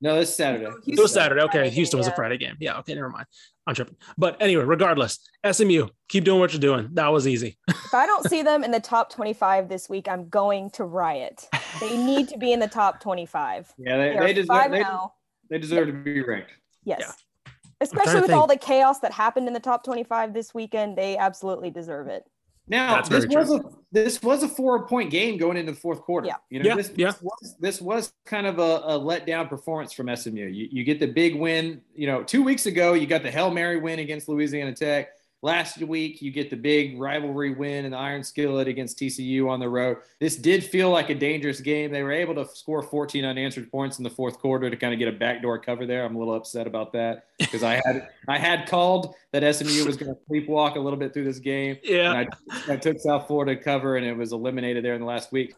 No, 0.00 0.14
this 0.16 0.34
Saturday. 0.34 0.70
It 0.86 0.98
was 0.98 1.12
Saturday. 1.12 1.42
Okay. 1.42 1.70
Houston 1.70 1.98
was 1.98 2.06
a 2.06 2.12
Friday 2.12 2.38
game. 2.38 2.56
Yeah. 2.60 2.78
Okay. 2.78 2.94
Never 2.94 3.08
mind. 3.08 3.26
I'm 3.66 3.74
tripping. 3.74 3.96
But 4.16 4.40
anyway, 4.40 4.64
regardless, 4.64 5.18
SMU, 5.50 5.88
keep 6.08 6.24
doing 6.24 6.40
what 6.40 6.52
you're 6.52 6.60
doing. 6.60 6.88
That 6.92 7.08
was 7.08 7.26
easy. 7.26 7.58
if 7.68 7.92
I 7.92 8.06
don't 8.06 8.28
see 8.28 8.42
them 8.42 8.62
in 8.62 8.70
the 8.70 8.80
top 8.80 9.12
25 9.12 9.68
this 9.68 9.88
week, 9.88 10.08
I'm 10.08 10.28
going 10.28 10.70
to 10.70 10.84
riot. 10.84 11.48
They 11.80 11.96
need 11.96 12.28
to 12.28 12.38
be 12.38 12.52
in 12.52 12.60
the 12.60 12.68
top 12.68 13.00
25. 13.00 13.72
Yeah, 13.78 13.96
they, 13.96 14.14
they, 14.14 14.26
they 14.26 14.32
deserve 14.34 14.70
they, 14.70 14.84
oh. 14.84 15.12
they, 15.50 15.58
deserve 15.58 15.86
to 15.88 15.92
be 15.92 16.22
ranked. 16.22 16.50
Yes. 16.84 17.00
Yeah. 17.46 17.52
Especially 17.80 18.20
with 18.20 18.30
all 18.30 18.46
the 18.46 18.56
chaos 18.56 19.00
that 19.00 19.12
happened 19.12 19.46
in 19.46 19.52
the 19.52 19.60
top 19.60 19.84
25 19.84 20.32
this 20.32 20.52
weekend, 20.52 20.96
they 20.96 21.16
absolutely 21.16 21.70
deserve 21.70 22.08
it. 22.08 22.24
Now 22.68 23.02
this 23.02 23.26
was 23.26 23.52
a 23.52 23.62
this 23.90 24.22
was 24.22 24.42
a 24.42 24.48
four 24.48 24.86
point 24.86 25.10
game 25.10 25.38
going 25.38 25.56
into 25.56 25.72
the 25.72 25.78
fourth 25.78 26.02
quarter. 26.02 26.26
Yeah, 26.26 26.34
you 26.50 26.62
know, 26.62 26.68
yeah, 26.68 26.74
this, 26.76 26.92
yeah. 26.94 27.10
This 27.12 27.22
was, 27.22 27.56
this 27.58 27.80
was 27.80 28.12
kind 28.26 28.46
of 28.46 28.58
a, 28.58 28.62
a 28.62 29.00
letdown 29.00 29.48
performance 29.48 29.92
from 29.92 30.14
SMU. 30.14 30.46
You, 30.46 30.68
you 30.70 30.84
get 30.84 31.00
the 31.00 31.06
big 31.06 31.36
win. 31.36 31.80
You 31.94 32.06
know, 32.06 32.22
two 32.22 32.42
weeks 32.42 32.66
ago 32.66 32.92
you 32.92 33.06
got 33.06 33.22
the 33.22 33.30
hail 33.30 33.50
mary 33.50 33.78
win 33.78 33.98
against 33.98 34.28
Louisiana 34.28 34.74
Tech. 34.74 35.08
Last 35.40 35.78
week, 35.78 36.20
you 36.20 36.32
get 36.32 36.50
the 36.50 36.56
big 36.56 36.98
rivalry 36.98 37.54
win 37.54 37.84
in 37.84 37.92
the 37.92 37.96
Iron 37.96 38.24
Skillet 38.24 38.66
against 38.66 38.98
TCU 38.98 39.48
on 39.48 39.60
the 39.60 39.68
road. 39.68 39.98
This 40.18 40.34
did 40.34 40.64
feel 40.64 40.90
like 40.90 41.10
a 41.10 41.14
dangerous 41.14 41.60
game. 41.60 41.92
They 41.92 42.02
were 42.02 42.10
able 42.10 42.34
to 42.34 42.46
score 42.56 42.82
14 42.82 43.24
unanswered 43.24 43.70
points 43.70 43.98
in 43.98 44.04
the 44.04 44.10
fourth 44.10 44.40
quarter 44.40 44.68
to 44.68 44.76
kind 44.76 44.92
of 44.92 44.98
get 44.98 45.06
a 45.06 45.12
backdoor 45.12 45.60
cover 45.60 45.86
there. 45.86 46.04
I'm 46.04 46.16
a 46.16 46.18
little 46.18 46.34
upset 46.34 46.66
about 46.66 46.92
that 46.94 47.26
because 47.38 47.62
I 47.62 47.80
had 47.86 48.08
I 48.26 48.36
had 48.36 48.68
called 48.68 49.14
that 49.32 49.42
SMU 49.54 49.84
was 49.84 49.96
going 49.96 50.12
to 50.12 50.20
sleepwalk 50.28 50.74
a 50.74 50.80
little 50.80 50.98
bit 50.98 51.14
through 51.14 51.24
this 51.24 51.38
game. 51.38 51.76
Yeah, 51.84 52.12
I, 52.12 52.72
I 52.72 52.76
took 52.76 52.98
South 52.98 53.28
Florida 53.28 53.54
cover 53.54 53.96
and 53.96 54.04
it 54.04 54.16
was 54.16 54.32
eliminated 54.32 54.84
there 54.84 54.94
in 54.94 55.00
the 55.00 55.06
last 55.06 55.30
week. 55.30 55.54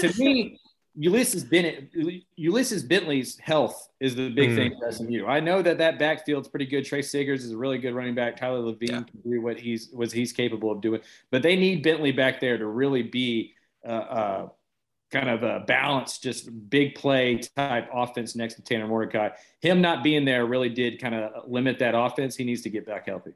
To 0.00 0.12
me, 0.18 0.58
Ulysses 0.96 1.44
Bennett, 1.44 1.90
Ulysses 2.36 2.82
Bentley's 2.82 3.38
health 3.38 3.88
is 4.00 4.14
the 4.14 4.30
big 4.30 4.50
mm. 4.50 4.56
thing 4.56 4.74
for 4.78 4.90
SMU. 4.90 5.26
I 5.26 5.40
know 5.40 5.60
that 5.60 5.78
that 5.78 5.98
backfield's 5.98 6.48
pretty 6.48 6.66
good. 6.66 6.84
Tre 6.84 7.02
Siggers 7.02 7.44
is 7.44 7.52
a 7.52 7.56
really 7.56 7.78
good 7.78 7.94
running 7.94 8.14
back. 8.14 8.36
Tyler 8.36 8.60
Lavine 8.60 8.88
yeah. 8.88 9.02
can 9.02 9.20
do 9.30 9.40
what 9.42 9.60
he's 9.60 9.90
was 9.92 10.10
he's 10.10 10.32
capable 10.32 10.70
of 10.70 10.80
doing, 10.80 11.00
but 11.30 11.42
they 11.42 11.54
need 11.54 11.82
Bentley 11.82 12.12
back 12.12 12.40
there 12.40 12.56
to 12.56 12.66
really 12.66 13.02
be 13.02 13.52
uh, 13.86 13.90
uh, 13.90 14.48
kind 15.10 15.28
of 15.28 15.42
a 15.42 15.64
balanced, 15.66 16.22
just 16.22 16.48
big 16.70 16.94
play 16.94 17.38
type 17.56 17.88
offense 17.92 18.34
next 18.34 18.54
to 18.54 18.62
Tanner 18.62 18.86
Mordecai. 18.86 19.30
Him 19.60 19.82
not 19.82 20.02
being 20.02 20.24
there 20.24 20.46
really 20.46 20.70
did 20.70 21.00
kind 21.00 21.14
of 21.14 21.48
limit 21.48 21.78
that 21.80 21.94
offense. 21.94 22.36
He 22.36 22.44
needs 22.44 22.62
to 22.62 22.70
get 22.70 22.86
back 22.86 23.06
healthy. 23.06 23.32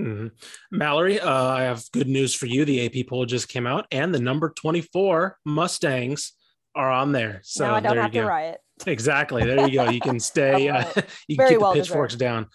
Mm-hmm. 0.00 0.26
Mallory, 0.72 1.20
uh, 1.20 1.44
I 1.46 1.62
have 1.62 1.84
good 1.92 2.08
news 2.08 2.34
for 2.34 2.46
you. 2.46 2.64
The 2.64 2.84
AP 2.84 3.06
poll 3.08 3.26
just 3.26 3.48
came 3.48 3.66
out, 3.66 3.86
and 3.90 4.14
the 4.14 4.18
number 4.18 4.50
24 4.50 5.38
Mustangs 5.44 6.32
are 6.76 6.90
on 6.90 7.10
there. 7.10 7.40
So 7.42 7.66
now 7.66 7.74
I 7.74 7.80
don't 7.80 7.96
have 7.96 8.12
to 8.12 8.24
riot. 8.24 8.60
Exactly. 8.86 9.42
There 9.42 9.66
you 9.66 9.78
go. 9.78 9.88
You 9.88 10.00
can 10.00 10.20
stay. 10.34 10.68
uh, 10.68 10.84
you 11.26 11.38
can 11.38 11.48
keep 11.48 11.60
well 11.60 11.72
the 11.72 11.80
pitchforks 11.80 12.12
deserved. 12.12 12.20
down. 12.20 12.46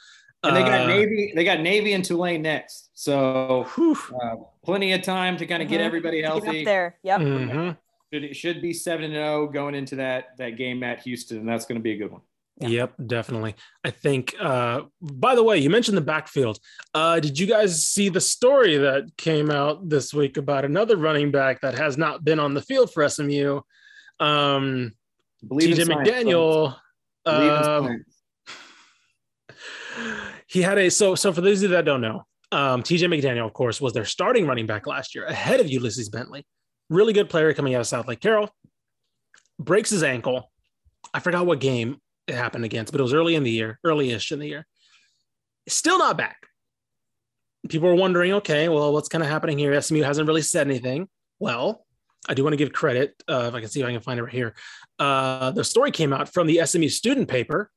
And 0.44 0.56
they 0.56 0.62
got 0.62 0.82
uh, 0.82 0.88
Navy. 0.88 1.34
They 1.36 1.44
got 1.44 1.62
Navy 1.62 1.94
and 1.94 2.06
Tulane 2.06 2.44
next. 2.44 2.92
So 2.94 3.66
uh, 3.66 4.36
plenty 4.64 4.94
of 4.94 5.02
time 5.02 5.38
to 5.38 5.48
kind 5.48 5.64
of 5.64 5.68
get 5.68 5.78
mm-hmm. 5.78 5.88
everybody 5.88 6.22
healthy. 6.22 6.64
there. 6.64 6.98
Yep. 7.02 7.22
Mm-hmm. 7.22 7.72
It 8.12 8.36
should 8.36 8.62
be 8.62 8.72
seven 8.72 9.06
and 9.06 9.14
zero 9.14 9.44
oh 9.44 9.48
going 9.48 9.74
into 9.74 9.96
that 9.96 10.38
that 10.38 10.58
game 10.58 10.84
at 10.84 11.02
Houston, 11.02 11.40
and 11.40 11.50
that's 11.50 11.66
going 11.66 11.80
to 11.80 11.84
be 11.84 11.94
a 11.94 11.98
good 11.98 12.12
one. 12.12 12.22
Yeah. 12.60 12.68
Yep, 12.68 12.94
definitely. 13.08 13.56
I 13.84 13.90
think. 13.90 14.36
Uh, 14.40 14.84
by 15.02 15.34
the 15.34 15.44
way, 15.44 15.58
you 15.58 15.70
mentioned 15.70 15.98
the 15.98 16.02
backfield. 16.02 16.60
Uh, 16.94 17.20
did 17.20 17.40
you 17.40 17.48
guys 17.48 17.84
see 17.84 18.10
the 18.10 18.22
story 18.22 18.78
that 18.78 19.18
came 19.18 19.50
out 19.50 19.90
this 19.90 20.14
week 20.14 20.38
about 20.38 20.66
another 20.66 20.98
running 20.98 21.32
back 21.32 21.62
that 21.62 21.76
has 21.76 21.98
not 21.98 22.24
been 22.24 22.40
on 22.40 22.54
the 22.54 22.62
field 22.62 22.94
for 22.94 23.08
SMU? 23.08 23.62
Um, 24.22 24.94
TJ 25.44 25.88
McDaniel. 25.88 26.76
Um, 27.26 28.06
he 30.48 30.62
had 30.62 30.78
a 30.78 30.90
so 30.90 31.16
so 31.16 31.34
for 31.34 31.42
those 31.42 31.60
of 31.60 31.72
you 31.72 31.76
that 31.76 31.86
don't 31.86 32.02
know, 32.02 32.24
um, 32.52 32.84
TJ 32.84 33.08
McDaniel, 33.08 33.46
of 33.46 33.54
course, 33.54 33.82
was 33.82 33.94
their 33.94 34.06
starting 34.06 34.46
running 34.46 34.68
back 34.68 34.86
last 34.86 35.16
year, 35.16 35.26
ahead 35.26 35.60
of 35.60 35.70
Ulysses 35.70 36.10
Bentley. 36.10 36.46
Really 36.90 37.14
good 37.14 37.30
player 37.30 37.54
coming 37.54 37.74
out 37.74 37.82
of 37.82 37.88
Southlake 37.88 38.20
Carroll. 38.20 38.50
Breaks 39.60 39.90
his 39.90 40.04
ankle. 40.04 40.52
I 41.14 41.20
forgot 41.20 41.46
what 41.46 41.60
game 41.60 41.98
it 42.28 42.36
happened 42.36 42.66
against, 42.66 42.92
but 42.92 43.00
it 43.00 43.04
was 43.04 43.14
early 43.14 43.36
in 43.36 43.44
the 43.44 43.52
year, 43.52 43.80
early-ish 43.84 44.32
in 44.32 44.40
the 44.40 44.48
year. 44.48 44.68
Still 45.68 46.00
not 46.00 46.18
back. 46.18 46.38
People 47.70 47.90
are 47.90 47.96
wondering, 47.96 48.34
okay, 48.34 48.70
well, 48.70 48.92
what's 48.92 49.08
kind 49.08 49.24
of 49.24 49.30
happening 49.30 49.58
here? 49.58 49.80
SMU 49.80 50.04
hasn't 50.04 50.28
really 50.28 50.42
said 50.42 50.68
anything. 50.68 51.08
Well, 51.40 51.86
I 52.30 52.34
do 52.34 52.44
want 52.44 52.54
to 52.54 52.58
give 52.58 52.72
credit. 52.72 53.16
Uh, 53.28 53.46
if 53.48 53.54
I 53.54 53.60
can 53.60 53.70
see 53.70 53.82
if 53.82 53.86
I 53.86 53.92
can 53.92 54.02
find 54.02 54.20
it 54.20 54.24
right 54.24 54.34
here. 54.34 54.56
Uh, 55.00 55.52
the 55.52 55.64
story 55.64 55.92
came 55.92 56.14
out 56.14 56.32
from 56.32 56.48
the 56.48 56.62
SMU 56.64 56.90
student 56.90 57.28
paper 57.28 57.72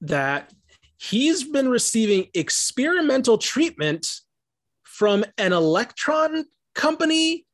that 0.00 0.52
he's 0.98 1.44
been 1.44 1.68
receiving 1.68 2.26
experimental 2.34 3.38
treatment 3.38 4.06
from 4.82 5.24
an 5.38 5.52
electron 5.52 6.44
company 6.74 7.46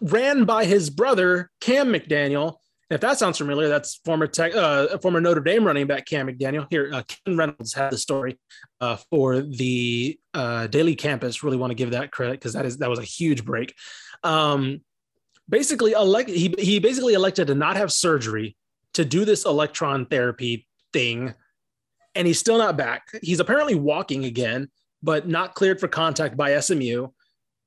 ran 0.00 0.44
by 0.44 0.64
his 0.64 0.90
brother 0.90 1.50
Cam 1.60 1.88
McDaniel. 1.88 2.56
if 2.90 3.00
that 3.00 3.18
sounds 3.18 3.38
familiar, 3.38 3.68
that's 3.68 3.96
former 4.04 4.26
tech, 4.26 4.54
uh, 4.54 4.98
former 4.98 5.20
Notre 5.20 5.40
Dame 5.40 5.64
running 5.64 5.86
back 5.86 6.06
Cam 6.06 6.28
McDaniel. 6.28 6.66
Here, 6.70 6.90
uh, 6.92 7.02
Ken 7.06 7.36
Reynolds 7.36 7.72
had 7.72 7.90
the 7.90 7.98
story 7.98 8.38
uh, 8.80 8.96
for 9.10 9.40
the 9.40 10.18
uh, 10.34 10.66
Daily 10.66 10.94
Campus. 10.94 11.42
Really 11.42 11.56
want 11.56 11.70
to 11.70 11.74
give 11.74 11.92
that 11.92 12.12
credit 12.12 12.34
because 12.34 12.52
that 12.52 12.66
is 12.66 12.78
that 12.78 12.90
was 12.90 12.98
a 12.98 13.04
huge 13.04 13.44
break. 13.44 13.74
Um, 14.22 14.82
basically 15.48 15.92
elect 15.92 16.30
he, 16.30 16.54
he 16.58 16.78
basically 16.78 17.14
elected 17.14 17.46
to 17.48 17.54
not 17.54 17.76
have 17.76 17.92
surgery 17.92 18.56
to 18.94 19.04
do 19.04 19.24
this 19.24 19.44
electron 19.44 20.06
therapy 20.06 20.66
thing 20.92 21.34
and 22.14 22.26
he's 22.28 22.38
still 22.38 22.58
not 22.58 22.76
back. 22.76 23.08
He's 23.22 23.40
apparently 23.40 23.74
walking 23.74 24.24
again 24.24 24.68
but 25.02 25.28
not 25.28 25.54
cleared 25.54 25.80
for 25.80 25.88
contact 25.88 26.36
by 26.36 26.58
smu 26.60 27.08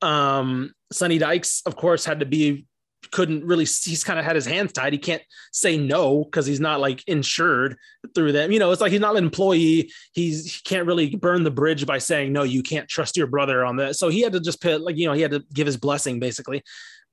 um 0.04 0.72
sonny 0.92 1.18
dykes 1.18 1.62
of 1.66 1.76
course 1.76 2.06
had 2.06 2.20
to 2.20 2.26
be 2.26 2.68
couldn't 3.12 3.46
really 3.46 3.64
he's 3.64 4.04
kind 4.04 4.20
of 4.20 4.26
had 4.26 4.36
his 4.36 4.46
hands 4.46 4.74
tied. 4.74 4.94
He 4.94 5.00
can't 5.00 5.22
say 5.52 5.78
no 5.78 6.24
because 6.24 6.46
he's 6.46 6.60
not 6.60 6.80
like 6.80 7.04
insured 7.08 7.78
through 8.16 8.32
them. 8.32 8.52
You 8.52 8.60
know 8.60 8.72
it's 8.72 8.82
like 8.82 8.92
he's 8.92 9.02
not 9.02 9.16
an 9.16 9.24
employee. 9.24 9.92
He's 10.14 10.56
he 10.56 10.62
can't 10.64 10.88
really 10.88 11.16
burn 11.16 11.44
the 11.44 11.52
bridge 11.52 11.86
by 11.86 12.00
saying 12.00 12.34
no 12.34 12.44
you 12.44 12.64
can't 12.64 12.88
trust 12.88 13.18
your 13.18 13.28
brother 13.28 13.66
on 13.66 13.78
that 13.78 13.96
so 13.96 14.10
he 14.10 14.22
had 14.22 14.34
to 14.34 14.40
just 14.40 14.62
put 14.62 14.82
like 14.82 14.98
you 14.98 15.08
know 15.08 15.14
he 15.14 15.22
had 15.22 15.32
to 15.32 15.44
give 15.54 15.68
his 15.68 15.78
blessing 15.78 16.20
basically. 16.20 16.64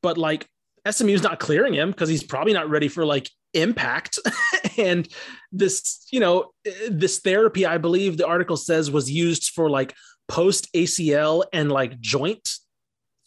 But 0.03 0.19
like 0.19 0.49
SMU's 0.91 1.22
not 1.22 1.41
clearing 1.41 1.74
him 1.74 1.91
because 1.91 2.09
he's 2.09 2.22
probably 2.22 2.53
not 2.53 2.68
ready 2.68 2.89
for 2.89 3.05
like 3.05 3.30
impact. 3.55 4.18
and 4.78 5.09
this, 5.53 6.07
you 6.11 6.20
know, 6.20 6.53
this 6.91 7.20
therapy, 7.20 7.64
I 7.64 7.78
believe 7.78 8.16
the 8.16 8.26
article 8.26 8.57
says 8.57 8.91
was 8.91 9.11
used 9.11 9.53
for 9.55 9.70
like 9.70 9.95
post 10.28 10.68
ACL 10.74 11.45
and 11.53 11.70
like 11.70 12.01
joint 12.01 12.49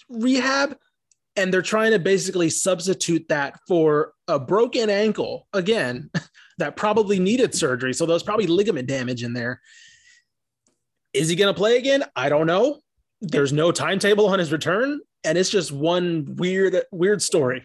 rehab. 0.10 0.78
And 1.36 1.54
they're 1.54 1.62
trying 1.62 1.92
to 1.92 2.00
basically 2.00 2.50
substitute 2.50 3.28
that 3.30 3.60
for 3.68 4.14
a 4.28 4.40
broken 4.40 4.90
ankle 4.90 5.48
again 5.54 6.10
that 6.58 6.76
probably 6.76 7.20
needed 7.20 7.54
surgery. 7.54 7.94
So 7.94 8.06
there's 8.06 8.24
probably 8.24 8.48
ligament 8.48 8.88
damage 8.88 9.24
in 9.24 9.34
there. 9.34 9.62
Is 11.14 11.30
he 11.30 11.36
going 11.36 11.54
to 11.54 11.58
play 11.58 11.78
again? 11.78 12.04
I 12.16 12.30
don't 12.30 12.48
know. 12.48 12.80
There's 13.22 13.54
no 13.54 13.72
timetable 13.72 14.28
on 14.28 14.40
his 14.40 14.52
return 14.52 15.00
and 15.28 15.38
it's 15.38 15.50
just 15.50 15.72
one 15.72 16.36
weird 16.38 16.84
weird 16.92 17.22
story. 17.22 17.64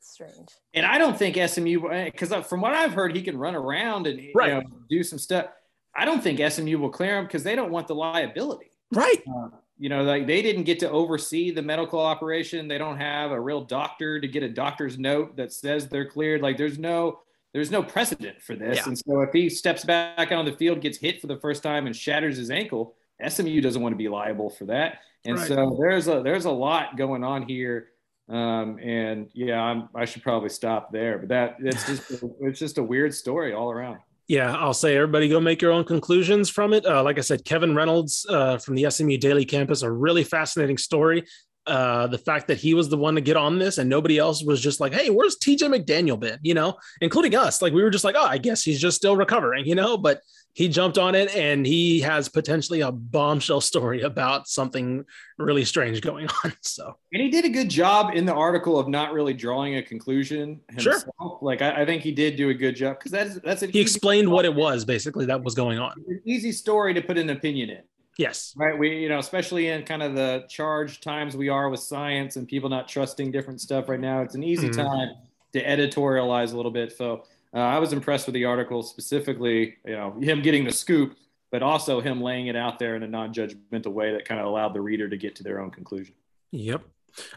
strange. 0.00 0.48
And 0.74 0.86
I 0.86 0.98
don't 0.98 1.18
think 1.18 1.36
SMU 1.36 1.88
because 2.04 2.32
from 2.46 2.60
what 2.60 2.72
I've 2.72 2.92
heard, 2.92 3.14
he 3.14 3.22
can 3.22 3.36
run 3.36 3.54
around 3.54 4.06
and 4.06 4.20
right. 4.34 4.48
you 4.48 4.54
know, 4.54 4.62
do 4.88 5.02
some 5.02 5.18
stuff. 5.18 5.46
I 5.94 6.04
don't 6.04 6.22
think 6.22 6.40
SMU 6.50 6.78
will 6.78 6.90
clear 6.90 7.18
him 7.18 7.26
because 7.26 7.42
they 7.42 7.54
don't 7.54 7.70
want 7.70 7.86
the 7.86 7.94
liability. 7.94 8.70
Right. 8.92 9.22
Uh, 9.28 9.48
you 9.78 9.88
know, 9.88 10.02
like 10.04 10.26
they 10.26 10.42
didn't 10.42 10.64
get 10.64 10.78
to 10.80 10.90
oversee 10.90 11.50
the 11.50 11.62
medical 11.62 12.00
operation. 12.00 12.68
They 12.68 12.78
don't 12.78 12.98
have 12.98 13.30
a 13.30 13.40
real 13.40 13.64
doctor 13.64 14.20
to 14.20 14.28
get 14.28 14.42
a 14.42 14.48
doctor's 14.48 14.98
note 14.98 15.36
that 15.36 15.52
says 15.52 15.88
they're 15.88 16.08
cleared. 16.08 16.40
Like 16.40 16.56
there's 16.56 16.78
no 16.78 17.20
there's 17.52 17.70
no 17.70 17.82
precedent 17.82 18.40
for 18.40 18.54
this. 18.54 18.78
Yeah. 18.78 18.84
And 18.86 18.98
so 18.98 19.20
if 19.20 19.32
he 19.32 19.50
steps 19.50 19.84
back 19.84 20.32
on 20.32 20.44
the 20.44 20.52
field, 20.52 20.80
gets 20.80 20.98
hit 20.98 21.20
for 21.20 21.26
the 21.26 21.36
first 21.36 21.62
time 21.62 21.86
and 21.86 21.94
shatters 21.94 22.36
his 22.36 22.50
ankle, 22.50 22.94
SMU 23.26 23.60
doesn't 23.60 23.82
want 23.82 23.92
to 23.92 23.98
be 23.98 24.08
liable 24.08 24.48
for 24.48 24.64
that. 24.66 25.00
And 25.24 25.38
right. 25.38 25.48
so 25.48 25.76
there's 25.80 26.08
a 26.08 26.22
there's 26.22 26.46
a 26.46 26.50
lot 26.50 26.96
going 26.96 27.24
on 27.24 27.42
here 27.42 27.88
Um, 28.28 28.78
and 28.78 29.30
yeah, 29.34 29.60
I'm, 29.60 29.88
I 29.94 30.04
should 30.04 30.22
probably 30.22 30.48
stop 30.48 30.92
there. 30.92 31.18
But 31.18 31.28
that 31.28 31.56
it's 31.60 31.86
just 31.86 32.24
it's 32.40 32.58
just 32.58 32.78
a 32.78 32.82
weird 32.82 33.14
story 33.14 33.52
all 33.52 33.70
around. 33.70 33.98
Yeah, 34.28 34.56
I'll 34.56 34.74
say 34.74 34.96
everybody 34.96 35.28
go 35.28 35.40
make 35.40 35.60
your 35.60 35.72
own 35.72 35.84
conclusions 35.84 36.48
from 36.48 36.72
it. 36.72 36.86
Uh, 36.86 37.02
like 37.02 37.18
I 37.18 37.20
said, 37.22 37.44
Kevin 37.44 37.74
Reynolds 37.74 38.24
uh, 38.30 38.56
from 38.58 38.76
the 38.76 38.88
SMU 38.88 39.18
Daily 39.18 39.44
Campus, 39.44 39.82
a 39.82 39.90
really 39.90 40.24
fascinating 40.24 40.78
story 40.78 41.24
uh, 41.66 42.08
the 42.08 42.18
fact 42.18 42.48
that 42.48 42.58
he 42.58 42.74
was 42.74 42.88
the 42.88 42.96
one 42.96 43.14
to 43.14 43.20
get 43.20 43.36
on 43.36 43.58
this 43.58 43.78
and 43.78 43.88
nobody 43.88 44.18
else 44.18 44.42
was 44.42 44.60
just 44.60 44.80
like, 44.80 44.92
hey, 44.92 45.10
where's 45.10 45.36
TJ 45.38 45.58
McDaniel 45.72 46.18
been? 46.18 46.38
You 46.42 46.54
know, 46.54 46.76
including 47.00 47.36
us. 47.36 47.62
Like 47.62 47.72
we 47.72 47.82
were 47.82 47.90
just 47.90 48.04
like, 48.04 48.16
oh, 48.18 48.26
I 48.26 48.38
guess 48.38 48.62
he's 48.62 48.80
just 48.80 48.96
still 48.96 49.16
recovering, 49.16 49.66
you 49.66 49.74
know, 49.74 49.96
but 49.96 50.20
he 50.54 50.68
jumped 50.68 50.98
on 50.98 51.14
it 51.14 51.34
and 51.34 51.66
he 51.66 52.00
has 52.00 52.28
potentially 52.28 52.82
a 52.82 52.92
bombshell 52.92 53.60
story 53.60 54.02
about 54.02 54.46
something 54.48 55.04
really 55.38 55.64
strange 55.64 56.00
going 56.00 56.28
on. 56.44 56.52
So, 56.64 56.96
and 57.12 57.20
he 57.20 57.28
did 57.28 57.44
a 57.44 57.48
good 57.48 57.68
job 57.68 58.14
in 58.14 58.24
the 58.24 58.32
article 58.32 58.78
of 58.78 58.88
not 58.88 59.12
really 59.12 59.34
drawing 59.34 59.76
a 59.76 59.82
conclusion 59.82 60.60
himself. 60.70 61.02
Sure. 61.02 61.38
Like 61.42 61.60
I, 61.60 61.82
I 61.82 61.86
think 61.86 62.02
he 62.02 62.12
did 62.12 62.36
do 62.36 62.50
a 62.50 62.54
good 62.54 62.76
job 62.76 62.98
because 62.98 63.10
that's 63.10 63.40
that's 63.40 63.62
it 63.62 63.70
he 63.70 63.80
explained 63.80 64.30
what 64.30 64.44
it 64.44 64.54
was 64.54 64.84
basically 64.84 65.26
that 65.26 65.42
was 65.42 65.54
going 65.54 65.78
on. 65.78 65.94
easy 66.24 66.52
story 66.52 66.94
to 66.94 67.02
put 67.02 67.18
an 67.18 67.30
opinion 67.30 67.70
in. 67.70 67.82
Yes. 68.18 68.54
Right. 68.56 68.78
We, 68.78 68.98
you 68.98 69.08
know, 69.08 69.18
especially 69.18 69.68
in 69.68 69.84
kind 69.84 70.02
of 70.02 70.14
the 70.14 70.44
charged 70.48 71.02
times 71.02 71.36
we 71.36 71.48
are 71.48 71.68
with 71.68 71.80
science 71.80 72.36
and 72.36 72.46
people 72.46 72.68
not 72.68 72.88
trusting 72.88 73.30
different 73.32 73.60
stuff 73.60 73.88
right 73.88 74.00
now, 74.00 74.20
it's 74.20 74.34
an 74.34 74.42
easy 74.42 74.68
mm-hmm. 74.68 74.80
time 74.80 75.14
to 75.52 75.64
editorialize 75.64 76.52
a 76.52 76.56
little 76.56 76.70
bit. 76.70 76.96
So 76.96 77.24
uh, 77.54 77.58
I 77.58 77.78
was 77.78 77.92
impressed 77.92 78.26
with 78.26 78.34
the 78.34 78.44
article 78.44 78.82
specifically, 78.82 79.76
you 79.84 79.92
know, 79.92 80.18
him 80.20 80.42
getting 80.42 80.64
the 80.64 80.72
scoop, 80.72 81.16
but 81.50 81.62
also 81.62 82.00
him 82.00 82.20
laying 82.20 82.46
it 82.46 82.56
out 82.56 82.78
there 82.78 82.96
in 82.96 83.02
a 83.02 83.08
non 83.08 83.32
judgmental 83.32 83.92
way 83.92 84.12
that 84.12 84.24
kind 84.24 84.40
of 84.40 84.46
allowed 84.46 84.74
the 84.74 84.80
reader 84.80 85.08
to 85.08 85.16
get 85.16 85.36
to 85.36 85.42
their 85.42 85.60
own 85.60 85.70
conclusion. 85.70 86.14
Yep. 86.50 86.82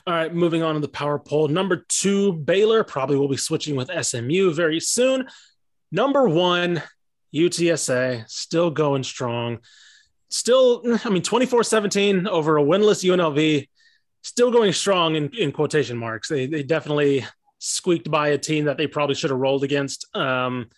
All 0.08 0.14
right, 0.14 0.34
moving 0.34 0.64
on 0.64 0.76
to 0.76 0.80
the 0.80 0.88
power 0.88 1.20
poll. 1.20 1.50
Number 1.50 1.86
two, 1.90 2.32
Baylor 2.34 2.84
probably 2.84 3.18
will 3.18 3.28
be 3.28 3.38
switching 3.38 3.76
with 3.76 3.90
SMU 3.90 4.54
very 4.54 4.80
soon. 4.80 5.28
Number 5.92 6.30
one, 6.30 6.82
UTSA 7.34 8.30
still 8.30 8.72
going 8.72 9.04
strong 9.04 9.60
still, 10.36 10.82
I 11.04 11.10
mean, 11.10 11.22
24 11.22 11.64
17 11.64 12.28
over 12.28 12.58
a 12.58 12.64
winless 12.64 13.04
UNLV, 13.04 13.68
still 14.22 14.52
going 14.52 14.74
strong 14.74 15.16
in, 15.16 15.30
in 15.30 15.52
quotation 15.52 15.98
marks. 15.98 16.28
They, 16.28 16.48
they 16.48 16.64
definitely 16.64 17.26
squeaked 17.60 18.10
by 18.10 18.30
a 18.30 18.38
team 18.38 18.66
that 18.66 18.78
they 18.78 18.88
probably 18.88 19.16
should 19.16 19.30
have 19.30 19.40
rolled 19.40 19.64
against. 19.64 20.06
Um, 20.16 20.70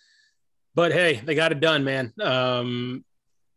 but 0.74 0.92
hey, 0.92 1.20
they 1.24 1.34
got 1.34 1.52
it 1.52 1.60
done, 1.60 1.84
man. 1.84 2.12
Um, 2.20 3.04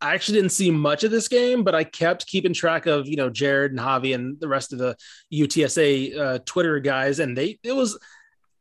I 0.00 0.14
actually 0.14 0.38
didn't 0.38 0.52
see 0.52 0.70
much 0.70 1.04
of 1.04 1.12
this 1.12 1.28
game, 1.28 1.62
but 1.62 1.74
I 1.74 1.84
kept 1.84 2.26
keeping 2.26 2.52
track 2.52 2.86
of 2.86 3.06
you 3.06 3.16
know 3.16 3.30
Jared 3.30 3.70
and 3.70 3.80
Javi 3.80 4.14
and 4.14 4.40
the 4.40 4.48
rest 4.48 4.72
of 4.72 4.78
the 4.78 4.96
UTSA 5.32 6.18
uh, 6.18 6.38
Twitter 6.44 6.80
guys, 6.80 7.20
and 7.20 7.38
they 7.38 7.58
it 7.62 7.72
was 7.72 7.98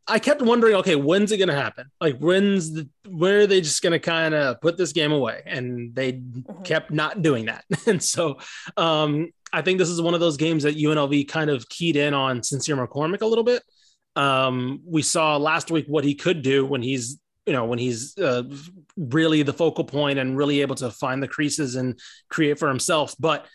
I 0.08 0.20
kept 0.20 0.42
wondering, 0.42 0.76
okay, 0.76 0.96
when's 0.96 1.32
it 1.32 1.38
going 1.38 1.50
to 1.50 1.56
happen? 1.56 1.90
Like, 2.02 2.18
when's 2.18 2.74
the, 2.74 2.90
where 3.08 3.42
are 3.42 3.48
they 3.48 3.62
just 3.62 3.82
going 3.82 3.94
to 3.94 4.00
kind 4.00 4.34
of 4.34 4.60
put 4.60 4.78
this 4.78 4.92
game 4.92 5.12
away? 5.12 5.42
And 5.46 5.96
they 5.96 6.14
mm-hmm. 6.14 6.64
kept 6.64 6.92
not 6.92 7.22
doing 7.22 7.46
that. 7.46 7.64
and 7.88 8.02
so, 8.02 8.38
um, 8.78 9.32
I 9.54 9.62
think 9.62 9.78
this 9.78 9.90
is 9.90 10.02
one 10.02 10.14
of 10.14 10.20
those 10.20 10.38
games 10.38 10.64
that 10.64 10.78
UNLV 10.78 11.28
kind 11.28 11.50
of 11.50 11.68
keyed 11.70 11.96
in 11.96 12.14
on 12.14 12.42
Sincere 12.42 12.76
McCormick 12.76 13.22
a 13.22 13.26
little 13.26 13.44
bit. 13.44 13.64
Um, 14.16 14.82
we 14.86 15.02
saw 15.02 15.38
last 15.38 15.72
week 15.72 15.86
what 15.88 16.04
he 16.04 16.16
could 16.16 16.42
do 16.42 16.66
when 16.66 16.82
he's, 16.82 17.20
you 17.46 17.54
know, 17.54 17.66
when 17.66 17.80
he's 17.80 18.18
uh, 18.18 18.44
really 18.98 19.44
the 19.44 19.54
focal 19.54 19.84
point 19.84 20.20
and 20.20 20.38
really 20.38 20.62
able 20.62 20.76
to 20.76 20.92
find 20.92 21.24
the 21.24 21.28
creases 21.28 21.76
and 21.76 22.00
create 22.30 22.60
for 22.60 22.68
himself. 22.68 23.16
But 23.20 23.46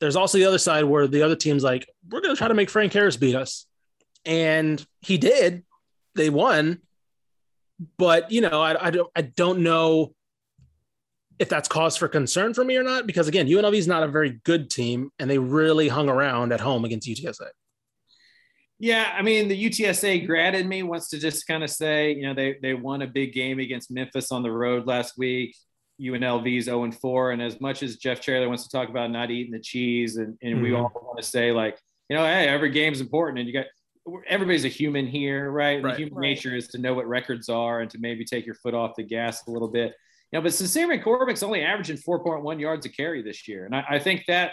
there's 0.00 0.16
also 0.16 0.38
the 0.38 0.44
other 0.44 0.58
side 0.58 0.84
where 0.84 1.06
the 1.06 1.22
other 1.22 1.36
team's 1.36 1.62
like, 1.62 1.88
we're 2.10 2.20
going 2.20 2.34
to 2.34 2.38
try 2.38 2.48
to 2.48 2.54
make 2.54 2.70
Frank 2.70 2.92
Harris 2.92 3.16
beat 3.16 3.34
us 3.34 3.66
and 4.24 4.84
he 5.00 5.16
did. 5.18 5.64
They 6.14 6.30
won, 6.30 6.80
but 7.98 8.30
you 8.30 8.40
know, 8.40 8.60
I, 8.60 8.86
I 8.86 8.90
don't, 8.90 9.10
I 9.14 9.22
don't 9.22 9.60
know 9.60 10.14
if 11.38 11.48
that's 11.48 11.68
cause 11.68 11.96
for 11.96 12.08
concern 12.08 12.54
for 12.54 12.64
me 12.64 12.76
or 12.76 12.82
not. 12.82 13.06
Because 13.06 13.28
again, 13.28 13.46
UNLV 13.46 13.74
is 13.74 13.86
not 13.86 14.02
a 14.02 14.08
very 14.08 14.40
good 14.44 14.70
team, 14.70 15.10
and 15.18 15.30
they 15.30 15.38
really 15.38 15.88
hung 15.88 16.08
around 16.08 16.52
at 16.52 16.60
home 16.60 16.84
against 16.84 17.08
UTSA. 17.08 17.48
Yeah, 18.78 19.14
I 19.16 19.22
mean, 19.22 19.48
the 19.48 19.70
UTSA 19.70 20.26
grad 20.26 20.54
in 20.54 20.68
me 20.68 20.82
wants 20.82 21.08
to 21.10 21.18
just 21.18 21.46
kind 21.46 21.64
of 21.64 21.70
say, 21.70 22.12
you 22.12 22.22
know, 22.22 22.34
they 22.34 22.56
they 22.60 22.74
won 22.74 23.02
a 23.02 23.06
big 23.06 23.32
game 23.32 23.58
against 23.58 23.90
Memphis 23.90 24.30
on 24.30 24.42
the 24.42 24.50
road 24.50 24.86
last 24.86 25.16
week. 25.16 25.56
UNLV's 26.00 26.66
0 26.66 26.84
and 26.84 26.94
4. 26.94 27.30
And 27.30 27.42
as 27.42 27.58
much 27.60 27.82
as 27.82 27.96
Jeff 27.96 28.20
Traylor 28.20 28.48
wants 28.48 28.64
to 28.64 28.70
talk 28.70 28.88
about 28.88 29.10
not 29.10 29.30
eating 29.30 29.52
the 29.52 29.60
cheese, 29.60 30.16
and, 30.16 30.36
and 30.42 30.54
mm-hmm. 30.56 30.62
we 30.62 30.74
all 30.74 30.92
want 30.94 31.18
to 31.18 31.24
say, 31.24 31.52
like, 31.52 31.78
you 32.10 32.16
know, 32.16 32.24
hey, 32.24 32.48
every 32.48 32.70
game's 32.70 33.00
important. 33.00 33.38
And 33.38 33.48
you 33.48 33.54
got 33.54 33.66
everybody's 34.28 34.64
a 34.64 34.68
human 34.68 35.06
here, 35.06 35.50
right? 35.50 35.82
right. 35.82 35.92
The 35.92 35.96
human 35.96 36.18
right. 36.18 36.28
nature 36.28 36.54
is 36.54 36.68
to 36.68 36.78
know 36.78 36.94
what 36.94 37.06
records 37.06 37.48
are 37.48 37.80
and 37.80 37.90
to 37.90 37.98
maybe 37.98 38.24
take 38.24 38.46
your 38.46 38.54
foot 38.56 38.74
off 38.74 38.92
the 38.96 39.02
gas 39.02 39.46
a 39.46 39.50
little 39.50 39.68
bit. 39.68 39.94
You 40.32 40.38
know, 40.38 40.42
but 40.42 40.54
Sincere 40.54 40.88
McCormick's 40.88 41.42
only 41.42 41.62
averaging 41.62 41.96
4.1 41.96 42.60
yards 42.60 42.84
a 42.86 42.88
carry 42.88 43.22
this 43.22 43.46
year. 43.46 43.64
And 43.64 43.74
I, 43.74 43.84
I, 43.90 43.98
think 43.98 44.24
that 44.26 44.52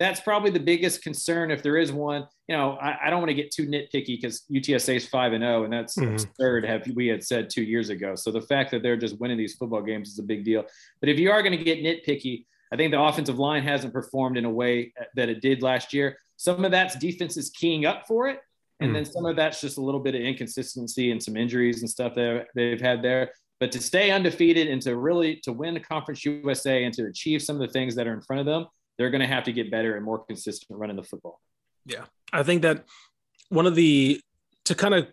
that's 0.00 0.18
probably 0.18 0.50
the 0.50 0.58
biggest 0.58 1.02
concern 1.02 1.50
if 1.50 1.62
there 1.62 1.76
is 1.76 1.92
one. 1.92 2.26
You 2.48 2.56
know, 2.56 2.72
I, 2.80 3.06
I 3.06 3.10
don't 3.10 3.20
want 3.20 3.28
to 3.28 3.34
get 3.34 3.52
too 3.52 3.66
nitpicky 3.66 4.20
because 4.20 4.44
UTSA 4.50 4.96
is 4.96 5.06
5 5.06 5.34
and 5.34 5.44
0, 5.44 5.64
and 5.64 5.72
that's 5.72 5.96
mm-hmm. 5.96 6.16
third, 6.38 6.64
have 6.64 6.84
we 6.94 7.06
had 7.06 7.22
said 7.22 7.50
two 7.50 7.62
years 7.62 7.90
ago. 7.90 8.14
So 8.16 8.32
the 8.32 8.40
fact 8.40 8.70
that 8.72 8.82
they're 8.82 8.96
just 8.96 9.20
winning 9.20 9.38
these 9.38 9.54
football 9.54 9.82
games 9.82 10.08
is 10.08 10.18
a 10.18 10.24
big 10.24 10.42
deal. 10.42 10.64
But 11.00 11.10
if 11.10 11.18
you 11.18 11.30
are 11.30 11.42
going 11.42 11.56
to 11.56 11.62
get 11.62 11.84
nitpicky, 11.84 12.46
I 12.72 12.76
think 12.76 12.92
the 12.92 13.00
offensive 13.00 13.38
line 13.38 13.62
hasn't 13.62 13.92
performed 13.92 14.38
in 14.38 14.44
a 14.44 14.50
way 14.50 14.92
that 15.14 15.28
it 15.28 15.42
did 15.42 15.62
last 15.62 15.92
year. 15.92 16.18
Some 16.36 16.64
of 16.64 16.70
that's 16.70 16.96
defenses 16.96 17.50
keying 17.50 17.84
up 17.84 18.06
for 18.08 18.28
it 18.28 18.40
and 18.80 18.90
mm. 18.90 18.94
then 18.94 19.04
some 19.04 19.26
of 19.26 19.36
that's 19.36 19.60
just 19.60 19.78
a 19.78 19.80
little 19.80 20.00
bit 20.00 20.14
of 20.14 20.22
inconsistency 20.22 21.10
and 21.10 21.22
some 21.22 21.36
injuries 21.36 21.82
and 21.82 21.90
stuff 21.90 22.14
that 22.14 22.46
they've 22.54 22.80
had 22.80 23.02
there. 23.02 23.32
But 23.60 23.72
to 23.72 23.80
stay 23.80 24.10
undefeated 24.10 24.68
and 24.68 24.80
to 24.82 24.96
really 24.96 25.36
to 25.44 25.52
win 25.52 25.74
the 25.74 25.80
Conference 25.80 26.24
USA 26.24 26.84
and 26.84 26.94
to 26.94 27.04
achieve 27.04 27.42
some 27.42 27.56
of 27.56 27.60
the 27.60 27.72
things 27.72 27.94
that 27.96 28.06
are 28.06 28.14
in 28.14 28.22
front 28.22 28.40
of 28.40 28.46
them, 28.46 28.66
they're 29.00 29.08
going 29.08 29.22
to 29.22 29.26
have 29.26 29.44
to 29.44 29.52
get 29.52 29.70
better 29.70 29.96
and 29.96 30.04
more 30.04 30.18
consistent 30.18 30.78
running 30.78 30.96
the 30.96 31.02
football. 31.02 31.40
Yeah, 31.86 32.04
I 32.34 32.42
think 32.42 32.60
that 32.62 32.84
one 33.48 33.64
of 33.64 33.74
the 33.74 34.20
to 34.66 34.74
kind 34.74 34.92
of 34.92 35.06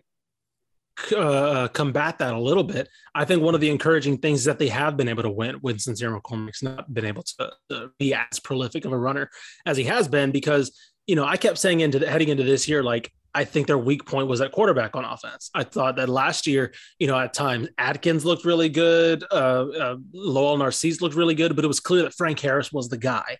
uh, 1.16 1.68
combat 1.68 2.18
that 2.18 2.34
a 2.34 2.38
little 2.38 2.64
bit. 2.64 2.88
I 3.14 3.24
think 3.24 3.42
one 3.42 3.54
of 3.54 3.62
the 3.62 3.70
encouraging 3.70 4.18
things 4.18 4.44
that 4.44 4.58
they 4.58 4.68
have 4.68 4.98
been 4.98 5.08
able 5.08 5.22
to 5.22 5.30
win 5.30 5.54
when 5.62 5.78
since 5.78 6.00
Sincere 6.00 6.20
McCormick's 6.20 6.62
not 6.62 6.92
been 6.92 7.06
able 7.06 7.22
to, 7.22 7.50
to, 7.70 7.90
be 7.98 8.12
as 8.12 8.40
prolific 8.40 8.84
of 8.84 8.92
a 8.92 8.98
runner 8.98 9.30
as 9.64 9.78
he 9.78 9.84
has 9.84 10.06
been 10.06 10.32
because 10.32 10.76
you 11.06 11.16
know 11.16 11.24
I 11.24 11.38
kept 11.38 11.56
saying 11.56 11.80
into 11.80 11.98
the, 11.98 12.10
heading 12.10 12.28
into 12.28 12.42
this 12.42 12.68
year 12.68 12.82
like 12.82 13.10
I 13.34 13.44
think 13.44 13.66
their 13.66 13.78
weak 13.78 14.04
point 14.06 14.26
was 14.26 14.40
at 14.40 14.52
quarterback 14.52 14.96
on 14.96 15.04
offense. 15.04 15.50
I 15.54 15.62
thought 15.62 15.96
that 15.96 16.08
last 16.08 16.46
year, 16.46 16.72
you 16.98 17.06
know, 17.06 17.18
at 17.18 17.34
times 17.34 17.68
Adkins 17.78 18.24
looked 18.24 18.44
really 18.44 18.68
good, 18.68 19.22
uh, 19.30 19.34
uh, 19.68 19.96
Lowell 20.12 20.56
Narcisse 20.56 21.00
looked 21.00 21.14
really 21.14 21.34
good, 21.34 21.54
but 21.54 21.64
it 21.64 21.68
was 21.68 21.78
clear 21.78 22.02
that 22.02 22.14
Frank 22.14 22.40
Harris 22.40 22.72
was 22.72 22.88
the 22.88 22.96
guy. 22.96 23.36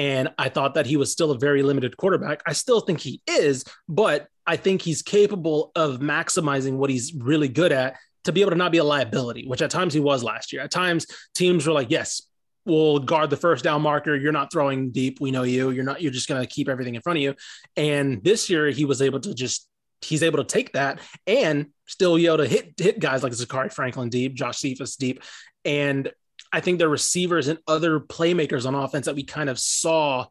And 0.00 0.30
I 0.38 0.48
thought 0.48 0.76
that 0.76 0.86
he 0.86 0.96
was 0.96 1.12
still 1.12 1.30
a 1.30 1.38
very 1.38 1.62
limited 1.62 1.94
quarterback. 1.98 2.42
I 2.46 2.54
still 2.54 2.80
think 2.80 3.00
he 3.00 3.20
is, 3.26 3.66
but 3.86 4.28
I 4.46 4.56
think 4.56 4.80
he's 4.80 5.02
capable 5.02 5.72
of 5.76 5.98
maximizing 6.00 6.76
what 6.76 6.88
he's 6.88 7.12
really 7.12 7.48
good 7.48 7.70
at 7.70 7.98
to 8.24 8.32
be 8.32 8.40
able 8.40 8.52
to 8.52 8.56
not 8.56 8.72
be 8.72 8.78
a 8.78 8.84
liability, 8.84 9.46
which 9.46 9.60
at 9.60 9.70
times 9.70 9.92
he 9.92 10.00
was 10.00 10.24
last 10.24 10.54
year. 10.54 10.62
At 10.62 10.70
times, 10.70 11.06
teams 11.34 11.66
were 11.66 11.74
like, 11.74 11.90
yes, 11.90 12.22
we'll 12.64 13.00
guard 13.00 13.28
the 13.28 13.36
first 13.36 13.62
down 13.62 13.82
marker. 13.82 14.16
You're 14.16 14.32
not 14.32 14.50
throwing 14.50 14.90
deep. 14.90 15.20
We 15.20 15.32
know 15.32 15.42
you. 15.42 15.68
You're 15.68 15.84
not, 15.84 16.00
you're 16.00 16.12
just 16.12 16.30
going 16.30 16.40
to 16.40 16.48
keep 16.48 16.70
everything 16.70 16.94
in 16.94 17.02
front 17.02 17.18
of 17.18 17.22
you. 17.22 17.34
And 17.76 18.24
this 18.24 18.48
year 18.48 18.70
he 18.70 18.86
was 18.86 19.02
able 19.02 19.20
to 19.20 19.34
just, 19.34 19.68
he's 20.00 20.22
able 20.22 20.38
to 20.38 20.44
take 20.44 20.72
that 20.72 20.98
and 21.26 21.66
still 21.84 22.16
be 22.16 22.24
able 22.24 22.38
to 22.38 22.48
hit, 22.48 22.72
hit 22.78 23.00
guys 23.00 23.22
like 23.22 23.32
Zakhari 23.32 23.70
Franklin 23.70 24.08
deep, 24.08 24.32
Josh 24.32 24.60
Cephus 24.60 24.96
deep. 24.96 25.22
And 25.66 26.10
I 26.52 26.60
think 26.60 26.78
the 26.78 26.88
receivers 26.88 27.48
and 27.48 27.58
other 27.66 28.00
playmakers 28.00 28.66
on 28.66 28.74
offense 28.74 29.06
that 29.06 29.14
we 29.14 29.24
kind 29.24 29.48
of 29.48 29.58
saw 29.58 30.26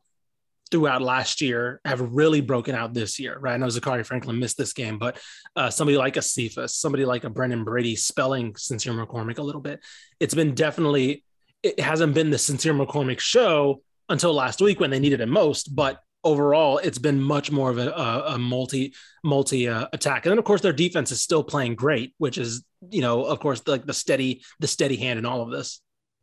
throughout 0.71 1.01
last 1.01 1.41
year 1.41 1.81
have 1.85 1.99
really 1.99 2.41
broken 2.41 2.75
out 2.75 2.93
this 2.93 3.19
year, 3.19 3.37
right? 3.39 3.53
I 3.53 3.57
know 3.57 3.67
Zakhari 3.67 4.05
Franklin 4.05 4.39
missed 4.39 4.57
this 4.57 4.73
game, 4.73 4.99
but 4.99 5.19
uh, 5.55 5.69
somebody 5.69 5.97
like 5.97 6.17
a 6.17 6.21
Cephus, 6.21 6.75
somebody 6.75 7.05
like 7.05 7.23
a 7.23 7.29
Brenden 7.29 7.65
Brady 7.65 7.95
spelling 7.95 8.55
Sincere 8.55 8.93
McCormick 8.93 9.39
a 9.39 9.43
little 9.43 9.61
bit. 9.61 9.79
It's 10.19 10.35
been 10.35 10.53
definitely 10.53 11.23
it 11.63 11.79
hasn't 11.79 12.13
been 12.13 12.29
the 12.29 12.37
sincere 12.37 12.73
McCormick 12.73 13.19
show 13.19 13.81
until 14.07 14.33
last 14.33 14.61
week 14.61 14.79
when 14.79 14.89
they 14.89 14.99
needed 14.99 15.21
it 15.21 15.27
most. 15.27 15.75
But 15.75 15.99
overall, 16.23 16.77
it's 16.77 16.97
been 16.97 17.21
much 17.21 17.51
more 17.51 17.69
of 17.69 17.77
a, 17.77 17.89
a, 17.89 18.35
a 18.35 18.37
multi 18.37 18.93
multi 19.23 19.67
uh, 19.67 19.87
attack. 19.93 20.25
And 20.25 20.31
then 20.31 20.39
of 20.39 20.45
course 20.45 20.61
their 20.61 20.73
defense 20.73 21.11
is 21.11 21.21
still 21.21 21.43
playing 21.43 21.75
great, 21.75 22.13
which 22.17 22.37
is 22.37 22.63
you 22.89 23.01
know 23.01 23.25
of 23.25 23.39
course 23.39 23.61
like 23.67 23.85
the 23.85 23.93
steady 23.93 24.41
the 24.59 24.67
steady 24.67 24.95
hand 24.95 25.19
in 25.19 25.25
all 25.25 25.41
of 25.41 25.51
this. 25.51 25.81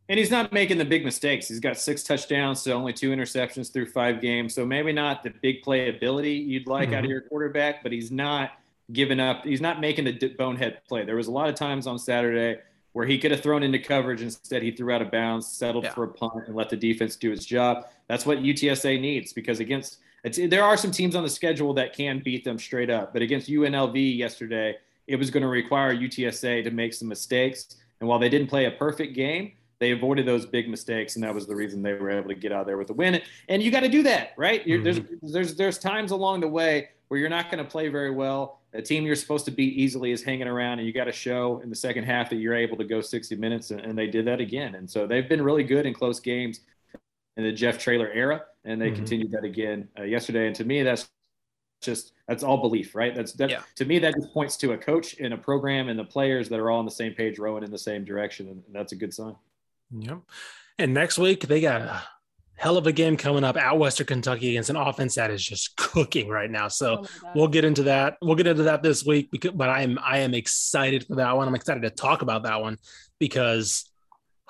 And 0.09 0.19
he's 0.19 0.31
not 0.31 0.53
making 0.53 0.79
the 0.79 0.85
big 0.85 1.05
mistakes. 1.05 1.49
He's 1.49 1.59
got 1.59 1.77
six 1.77 2.03
touchdowns 2.05 2.63
to 2.63 2.73
only 2.73 2.93
two 2.93 3.11
interceptions 3.11 3.73
through 3.73 3.87
five 3.87 4.21
games. 4.21 4.55
So 4.55 4.65
maybe 4.65 4.93
not 4.93 5.23
the 5.23 5.31
big 5.31 5.63
play 5.63 5.89
ability 5.89 6.35
you'd 6.35 6.69
like 6.69 6.89
mm-hmm. 6.89 6.95
out 6.95 6.99
of 6.99 7.05
mm-hmm. 7.05 7.11
your 7.11 7.21
quarterback, 7.23 7.83
but 7.83 7.91
he's 7.91 8.13
not 8.13 8.53
giving 8.93 9.19
up. 9.19 9.45
He's 9.45 9.61
not 9.61 9.81
making 9.81 10.05
the 10.05 10.29
bonehead 10.39 10.81
play. 10.89 11.05
There 11.05 11.17
was 11.17 11.27
a 11.27 11.33
lot 11.33 11.49
of 11.49 11.57
times 11.57 11.87
on 11.87 11.99
Saturday 11.99 12.61
where 12.93 13.07
he 13.07 13.19
could 13.19 13.31
have 13.31 13.43
thrown 13.43 13.63
into 13.63 13.79
coverage. 13.79 14.23
Instead, 14.23 14.63
he 14.63 14.71
threw 14.71 14.93
out 14.93 15.03
of 15.03 15.11
bounds, 15.11 15.47
settled 15.47 15.85
yeah. 15.85 15.93
for 15.93 16.05
a 16.05 16.09
punt, 16.09 16.47
and 16.47 16.55
let 16.55 16.71
the 16.71 16.77
defense 16.77 17.17
do 17.17 17.33
its 17.33 17.45
job. 17.45 17.87
That's 18.07 18.25
what 18.25 18.39
UTSA 18.39 19.01
needs 19.01 19.33
because 19.33 19.61
against 19.61 19.99
there 20.25 20.65
are 20.65 20.77
some 20.77 20.91
teams 20.91 21.15
on 21.15 21.23
the 21.23 21.29
schedule 21.29 21.73
that 21.75 21.95
can 21.95 22.21
beat 22.21 22.43
them 22.43 22.59
straight 22.59 22.91
up, 22.91 23.13
but 23.13 23.23
against 23.23 23.49
UNLV 23.49 24.17
yesterday, 24.17 24.77
it 25.07 25.17
was 25.17 25.31
going 25.31 25.43
to 25.43 25.49
require 25.49 25.95
UTSA 25.95 26.65
to 26.65 26.71
make 26.71 26.95
some 26.95 27.07
mistakes. 27.07 27.77
And 28.01 28.09
while 28.09 28.19
they 28.19 28.29
didn't 28.29 28.49
play 28.49 28.65
a 28.65 28.73
perfect 28.73 29.15
game, 29.15 29.53
they 29.79 29.91
avoided 29.91 30.27
those 30.27 30.47
big 30.47 30.68
mistakes, 30.68 31.16
and 31.16 31.24
that 31.24 31.35
was 31.35 31.47
the 31.47 31.55
reason 31.55 31.83
they 31.83 31.93
were 31.93 32.11
able 32.11 32.29
to 32.29 32.35
get 32.35 32.53
out 32.53 32.66
there 32.66 32.79
with 32.79 32.91
a 32.91 32.95
win. 32.95 33.20
And 33.49 33.62
you 33.62 33.70
got 33.70 33.81
to 33.81 33.89
do 33.89 34.03
that, 34.05 34.33
right? 34.37 34.64
Mm-hmm. 34.66 34.85
There's 34.85 35.01
there's 35.22 35.55
there's 35.55 35.79
times 35.79 36.12
along 36.12 36.41
the 36.41 36.49
way 36.49 36.89
where 37.09 37.20
you're 37.20 37.31
not 37.31 37.51
going 37.51 37.62
to 37.62 37.70
play 37.70 37.89
very 37.89 38.11
well. 38.11 38.61
A 38.72 38.83
team 38.83 39.05
you're 39.05 39.16
supposed 39.16 39.45
to 39.47 39.51
beat 39.51 39.74
easily 39.74 40.12
is 40.12 40.22
hanging 40.22 40.49
around, 40.49 40.79
and 40.79 40.87
you 40.87 40.93
got 40.93 41.05
to 41.05 41.12
show 41.12 41.61
in 41.62 41.70
the 41.70 41.77
second 41.77 42.05
half 42.05 42.31
that 42.31 42.37
you're 42.37 42.55
able 42.55 42.77
to 42.77 42.85
go 42.85 43.01
60 43.01 43.37
minutes, 43.37 43.70
and, 43.70 43.81
and, 43.81 43.97
they 43.97 44.07
did 44.07 44.27
that 44.27 44.41
again. 44.41 44.74
And 44.74 44.91
so 44.91 45.07
they've 45.07 45.29
been 45.29 45.43
really 45.43 45.62
good 45.62 45.87
in 45.87 45.95
close 45.95 46.20
games 46.20 46.61
in 47.37 47.45
the 47.45 47.53
Jeff 47.53 47.79
Traylor 47.79 48.11
era, 48.12 48.43
and 48.64 48.81
they 48.81 48.89
mm-hmm. 48.89 48.97
continued 48.97 49.31
that 49.33 49.45
again 49.45 49.89
uh, 49.99 50.03
yesterday. 50.03 50.47
And 50.47 50.57
to 50.57 50.64
me, 50.64 50.83
that's 50.83 51.09
just 51.81 52.12
that's 52.27 52.43
all 52.43 52.59
belief, 52.59 52.95
right? 52.95 53.14
That's 53.14 53.33
that, 53.35 53.51
yeah. 53.51 53.61
to 53.77 53.85
me 53.85 53.99
that 54.01 54.14
just 54.14 54.33
points 54.33 54.57
to 54.59 54.72
a 54.72 54.79
coach 54.79 55.16
and 55.20 55.33
a 55.33 55.39
program 55.39 55.89
and 55.89 55.99
the 55.99 56.05
players 56.05 56.49
that 56.49 56.59
are 56.59 56.70
all 56.70 56.79
on 56.79 56.85
the 56.85 56.91
same 56.91 57.14
page, 57.14 57.39
rowing 57.39 57.62
in 57.62 57.70
the 57.70 57.79
same 57.79 58.05
direction, 58.05 58.49
and 58.49 58.62
that's 58.72 58.93
a 58.93 58.97
good 58.97 59.14
sign. 59.14 59.37
Yep. 59.91 60.18
And 60.78 60.95
next 60.95 61.18
week 61.18 61.47
they 61.47 61.61
got 61.61 61.80
a 61.80 62.03
hell 62.57 62.76
of 62.76 62.87
a 62.87 62.93
game 62.93 63.16
coming 63.16 63.45
up 63.45 63.57
at 63.57 63.78
Western 63.78 64.07
Kentucky 64.07 64.51
against 64.51 64.70
an 64.70 64.76
offense 64.76 65.14
that 65.14 65.30
is 65.30 65.45
just 65.45 65.76
cooking 65.76 66.28
right 66.28 66.51
now. 66.51 66.68
So 66.68 67.05
oh 67.05 67.30
we'll 67.34 67.49
get 67.49 67.64
into 67.64 67.84
that. 67.84 68.16
We'll 68.20 68.34
get 68.34 68.47
into 68.47 68.64
that 68.64 68.82
this 68.82 69.05
week 69.05 69.30
because, 69.30 69.53
but 69.53 69.68
I 69.68 69.82
am 69.82 69.99
I 70.03 70.18
am 70.18 70.34
excited 70.34 71.07
for 71.07 71.16
that 71.16 71.37
one. 71.37 71.49
I'm 71.49 71.55
excited 71.55 71.82
to 71.82 71.91
talk 71.91 72.22
about 72.22 72.45
that 72.45 72.61
one 72.61 72.78
because 73.18 73.91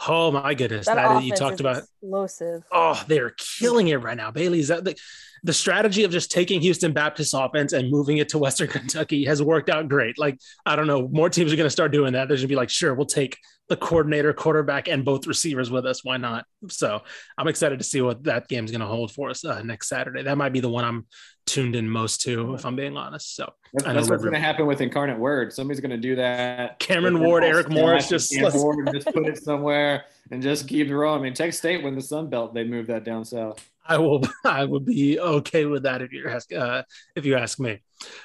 oh 0.09 0.30
my 0.30 0.55
goodness, 0.55 0.87
that, 0.87 0.97
that 0.97 1.24
you 1.24 1.32
talked 1.32 1.61
about 1.61 1.78
explosive. 1.78 2.62
Oh, 2.70 3.03
they're 3.09 3.34
killing 3.59 3.89
it 3.89 3.97
right 3.97 4.16
now. 4.16 4.30
Bailey's 4.30 4.68
that 4.68 4.99
the, 5.47 5.53
strategy 5.53 6.05
of 6.05 6.11
just 6.11 6.30
taking 6.30 6.61
Houston 6.61 6.92
Baptist 6.92 7.34
offense 7.36 7.72
and 7.72 7.90
moving 7.90 8.18
it 8.18 8.28
to 8.30 8.38
Western 8.38 8.68
Kentucky 8.76 9.24
has 9.24 9.42
worked 9.42 9.70
out 9.70 9.88
great. 9.88 10.18
Like 10.18 10.38
I 10.64 10.76
don't 10.76 10.86
know, 10.86 11.09
more 11.09 11.30
teams 11.30 11.53
are 11.53 11.57
going 11.57 11.66
to 11.66 11.70
start 11.70 11.92
doing 11.92 12.12
that. 12.12 12.28
They're 12.28 12.36
going 12.36 12.42
to 12.42 12.49
be 12.49 12.57
like, 12.57 12.70
sure, 12.70 12.94
we'll 12.94 13.07
take 13.07 13.36
the 13.68 13.76
coordinator, 13.76 14.32
quarterback, 14.32 14.88
and 14.88 15.05
both 15.05 15.26
receivers 15.26 15.70
with 15.70 15.86
us. 15.86 16.05
Why 16.05 16.18
not? 16.18 16.44
So 16.68 17.03
I'm 17.36 17.49
excited 17.49 17.78
to 17.80 17.84
see 17.84 18.01
what 18.01 18.24
that 18.24 18.49
game's 18.49 18.70
going 18.70 18.80
to 18.80 18.86
hold 18.86 19.12
for 19.12 19.30
us 19.30 19.44
uh, 19.44 19.62
next 19.62 19.88
Saturday. 19.88 20.22
That 20.22 20.38
might 20.38 20.53
be 20.53 20.61
the 20.61 20.68
one 20.68 20.84
I'm 20.84 21.07
tuned 21.47 21.74
in 21.74 21.88
most 21.88 22.20
to, 22.22 22.55
if 22.55 22.64
I'm 22.64 22.76
being 22.76 22.97
honest. 22.97 23.34
So 23.34 23.53
that's, 23.72 23.84
that's 23.84 24.11
what's 24.11 24.22
going 24.22 24.34
to 24.34 24.40
happen 24.40 24.66
with 24.66 24.80
Incarnate 24.80 25.18
Word. 25.18 25.53
Somebody's 25.53 25.80
going 25.80 25.90
to 25.90 25.97
do 25.97 26.16
that. 26.16 26.78
Cameron 26.78 27.20
Ward, 27.20 27.44
Eric 27.44 27.68
Morris, 27.68 28.09
just 28.09 28.32
Ward, 28.55 28.88
just 28.92 29.12
put 29.12 29.26
it 29.26 29.42
somewhere 29.42 30.05
and 30.30 30.42
just 30.42 30.68
keep 30.68 30.88
it 30.88 30.97
rolling. 30.97 31.20
I 31.20 31.24
mean, 31.24 31.34
Texas 31.34 31.59
State 31.59 31.82
when 31.82 31.94
the 31.94 32.03
Sun 32.03 32.30
Belt, 32.30 32.55
they 32.55 32.64
moved 32.64 32.88
that 32.88 33.05
down 33.05 33.24
south. 33.24 33.68
I 33.89 33.99
will. 33.99 34.22
I 34.45 34.64
would 34.64 34.84
be 34.84 35.18
okay 35.18 35.64
with 35.64 35.84
that 35.84 36.03
if 36.03 36.12
you 36.12 36.28
ask. 36.28 36.53
Uh, 36.53 36.82
if 37.14 37.24
you 37.24 37.37
ask 37.37 37.59
me. 37.59 37.80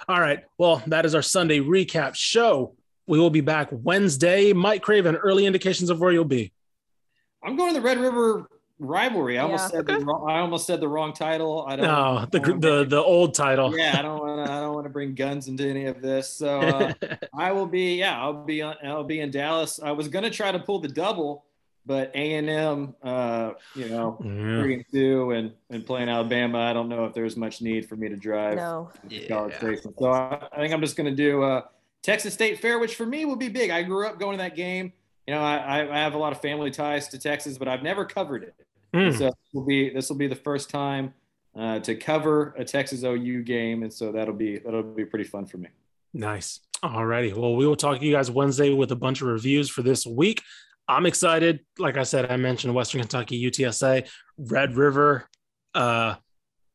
All 0.07 0.19
right. 0.19 0.43
Well, 0.57 0.81
that 0.87 1.05
is 1.05 1.15
our 1.15 1.21
Sunday 1.21 1.59
recap 1.59 2.15
show. 2.15 2.75
We 3.07 3.19
will 3.19 3.29
be 3.29 3.41
back 3.41 3.69
Wednesday. 3.71 4.53
Mike 4.53 4.81
Craven, 4.81 5.15
early 5.15 5.45
indications 5.45 5.89
of 5.89 5.99
where 5.99 6.11
you'll 6.11 6.25
be. 6.25 6.53
I'm 7.43 7.55
going 7.55 7.73
to 7.73 7.79
the 7.79 7.85
Red 7.85 7.97
River 7.97 8.47
rivalry. 8.81 9.37
I 9.37 9.43
almost 9.43 9.69
said 9.69 9.85
the 9.85 9.99
wrong, 9.99 10.29
I 10.29 10.39
almost 10.39 10.67
said 10.67 10.81
the 10.81 10.87
wrong 10.87 11.13
title. 11.13 11.65
I 11.67 11.75
don't. 11.75 11.85
No, 11.85 12.25
the 12.31 12.39
the, 12.39 12.53
bring, 12.53 12.89
the 12.89 13.01
old 13.01 13.33
title. 13.33 13.77
Yeah, 13.77 13.95
I 13.97 14.01
don't 14.01 14.19
want 14.19 14.45
to. 14.45 14.51
I 14.51 14.59
don't 14.59 14.73
want 14.73 14.85
to 14.85 14.89
bring 14.89 15.13
guns 15.15 15.47
into 15.47 15.67
any 15.67 15.85
of 15.85 16.01
this. 16.01 16.29
So 16.29 16.59
uh, 16.59 16.93
I 17.33 17.51
will 17.51 17.67
be. 17.67 17.95
Yeah, 17.95 18.19
I'll 18.19 18.43
be. 18.43 18.61
On, 18.61 18.75
I'll 18.83 19.03
be 19.03 19.21
in 19.21 19.31
Dallas. 19.31 19.79
I 19.81 19.91
was 19.91 20.07
going 20.07 20.23
to 20.23 20.31
try 20.31 20.51
to 20.51 20.59
pull 20.59 20.79
the 20.79 20.89
double, 20.89 21.45
but 21.85 22.11
A 22.13 22.35
and 22.35 22.49
M, 22.49 22.95
uh, 23.01 23.51
you 23.75 23.89
know, 23.89 24.17
yeah. 24.23 24.61
three 24.61 24.73
and 24.75 24.85
two, 24.91 25.31
and 25.31 25.51
and 25.69 25.85
playing 25.85 26.09
Alabama. 26.09 26.59
I 26.59 26.73
don't 26.73 26.89
know 26.89 27.05
if 27.05 27.13
there's 27.13 27.35
much 27.35 27.61
need 27.61 27.87
for 27.87 27.95
me 27.95 28.09
to 28.09 28.15
drive. 28.15 28.55
No. 28.55 28.91
College 29.27 29.53
yeah. 29.53 29.57
Station. 29.57 29.93
So 29.97 30.11
I, 30.11 30.47
I, 30.51 30.57
think 30.57 30.73
I'm 30.73 30.81
just 30.81 30.95
going 30.95 31.09
to 31.09 31.15
do. 31.15 31.43
Uh, 31.43 31.61
Texas 32.03 32.33
State 32.33 32.59
Fair, 32.59 32.79
which 32.79 32.95
for 32.95 33.05
me 33.05 33.25
would 33.25 33.39
be 33.39 33.49
big. 33.49 33.69
I 33.69 33.83
grew 33.83 34.07
up 34.07 34.19
going 34.19 34.37
to 34.37 34.43
that 34.43 34.55
game. 34.55 34.93
You 35.27 35.35
know, 35.35 35.41
I, 35.41 35.81
I 35.81 35.99
have 35.99 36.13
a 36.15 36.17
lot 36.17 36.31
of 36.31 36.41
family 36.41 36.71
ties 36.71 37.07
to 37.09 37.19
Texas, 37.19 37.57
but 37.57 37.67
I've 37.67 37.83
never 37.83 38.05
covered 38.05 38.43
it. 38.43 38.55
Mm. 38.93 39.17
So 39.17 39.25
this 39.25 39.35
will 39.53 39.65
be 39.65 39.89
this 39.89 40.09
will 40.09 40.17
be 40.17 40.27
the 40.27 40.35
first 40.35 40.69
time 40.69 41.13
uh, 41.55 41.79
to 41.79 41.95
cover 41.95 42.53
a 42.57 42.65
Texas 42.65 43.03
OU 43.03 43.43
game, 43.43 43.83
and 43.83 43.93
so 43.93 44.11
that'll 44.11 44.33
be 44.33 44.59
that'll 44.59 44.83
be 44.83 45.05
pretty 45.05 45.25
fun 45.25 45.45
for 45.45 45.57
me. 45.57 45.69
Nice. 46.13 46.59
All 46.83 47.05
righty. 47.05 47.31
Well, 47.31 47.55
we 47.55 47.67
will 47.67 47.75
talk 47.75 47.99
to 47.99 48.05
you 48.05 48.11
guys 48.11 48.31
Wednesday 48.31 48.73
with 48.73 48.91
a 48.91 48.95
bunch 48.95 49.21
of 49.21 49.27
reviews 49.27 49.69
for 49.69 49.83
this 49.83 50.05
week. 50.05 50.41
I'm 50.87 51.05
excited. 51.05 51.61
Like 51.77 51.97
I 51.97 52.03
said, 52.03 52.31
I 52.31 52.37
mentioned 52.37 52.73
Western 52.73 53.01
Kentucky, 53.01 53.41
UTSA, 53.49 54.09
Red 54.37 54.75
River. 54.75 55.27
Uh, 55.73 56.15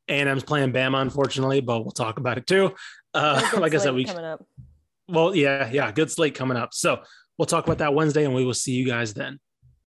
A&M's 0.09 0.45
playing 0.45 0.73
Bama, 0.73 1.03
unfortunately, 1.03 1.61
but 1.61 1.83
we'll 1.83 1.91
talk 1.91 2.19
about 2.19 2.39
it 2.39 2.47
too. 2.47 2.75
Uh, 3.13 3.49
like 3.59 3.75
I 3.75 3.79
said, 3.79 3.95
we 3.95 4.05
coming 4.05 4.25
up. 4.25 4.45
Well, 5.09 5.35
yeah, 5.35 5.71
yeah, 5.71 5.91
good 5.93 6.11
slate 6.11 6.35
coming 6.35 6.57
up. 6.57 6.75
So 6.75 7.01
we'll 7.39 7.47
talk 7.47 7.65
about 7.65 7.79
that 7.79 7.95
Wednesday, 7.95 8.25
and 8.25 8.35
we 8.35 8.45
will 8.45 8.55
see 8.55 8.73
you 8.73 8.87
guys 8.87 9.15
then. 9.15 9.39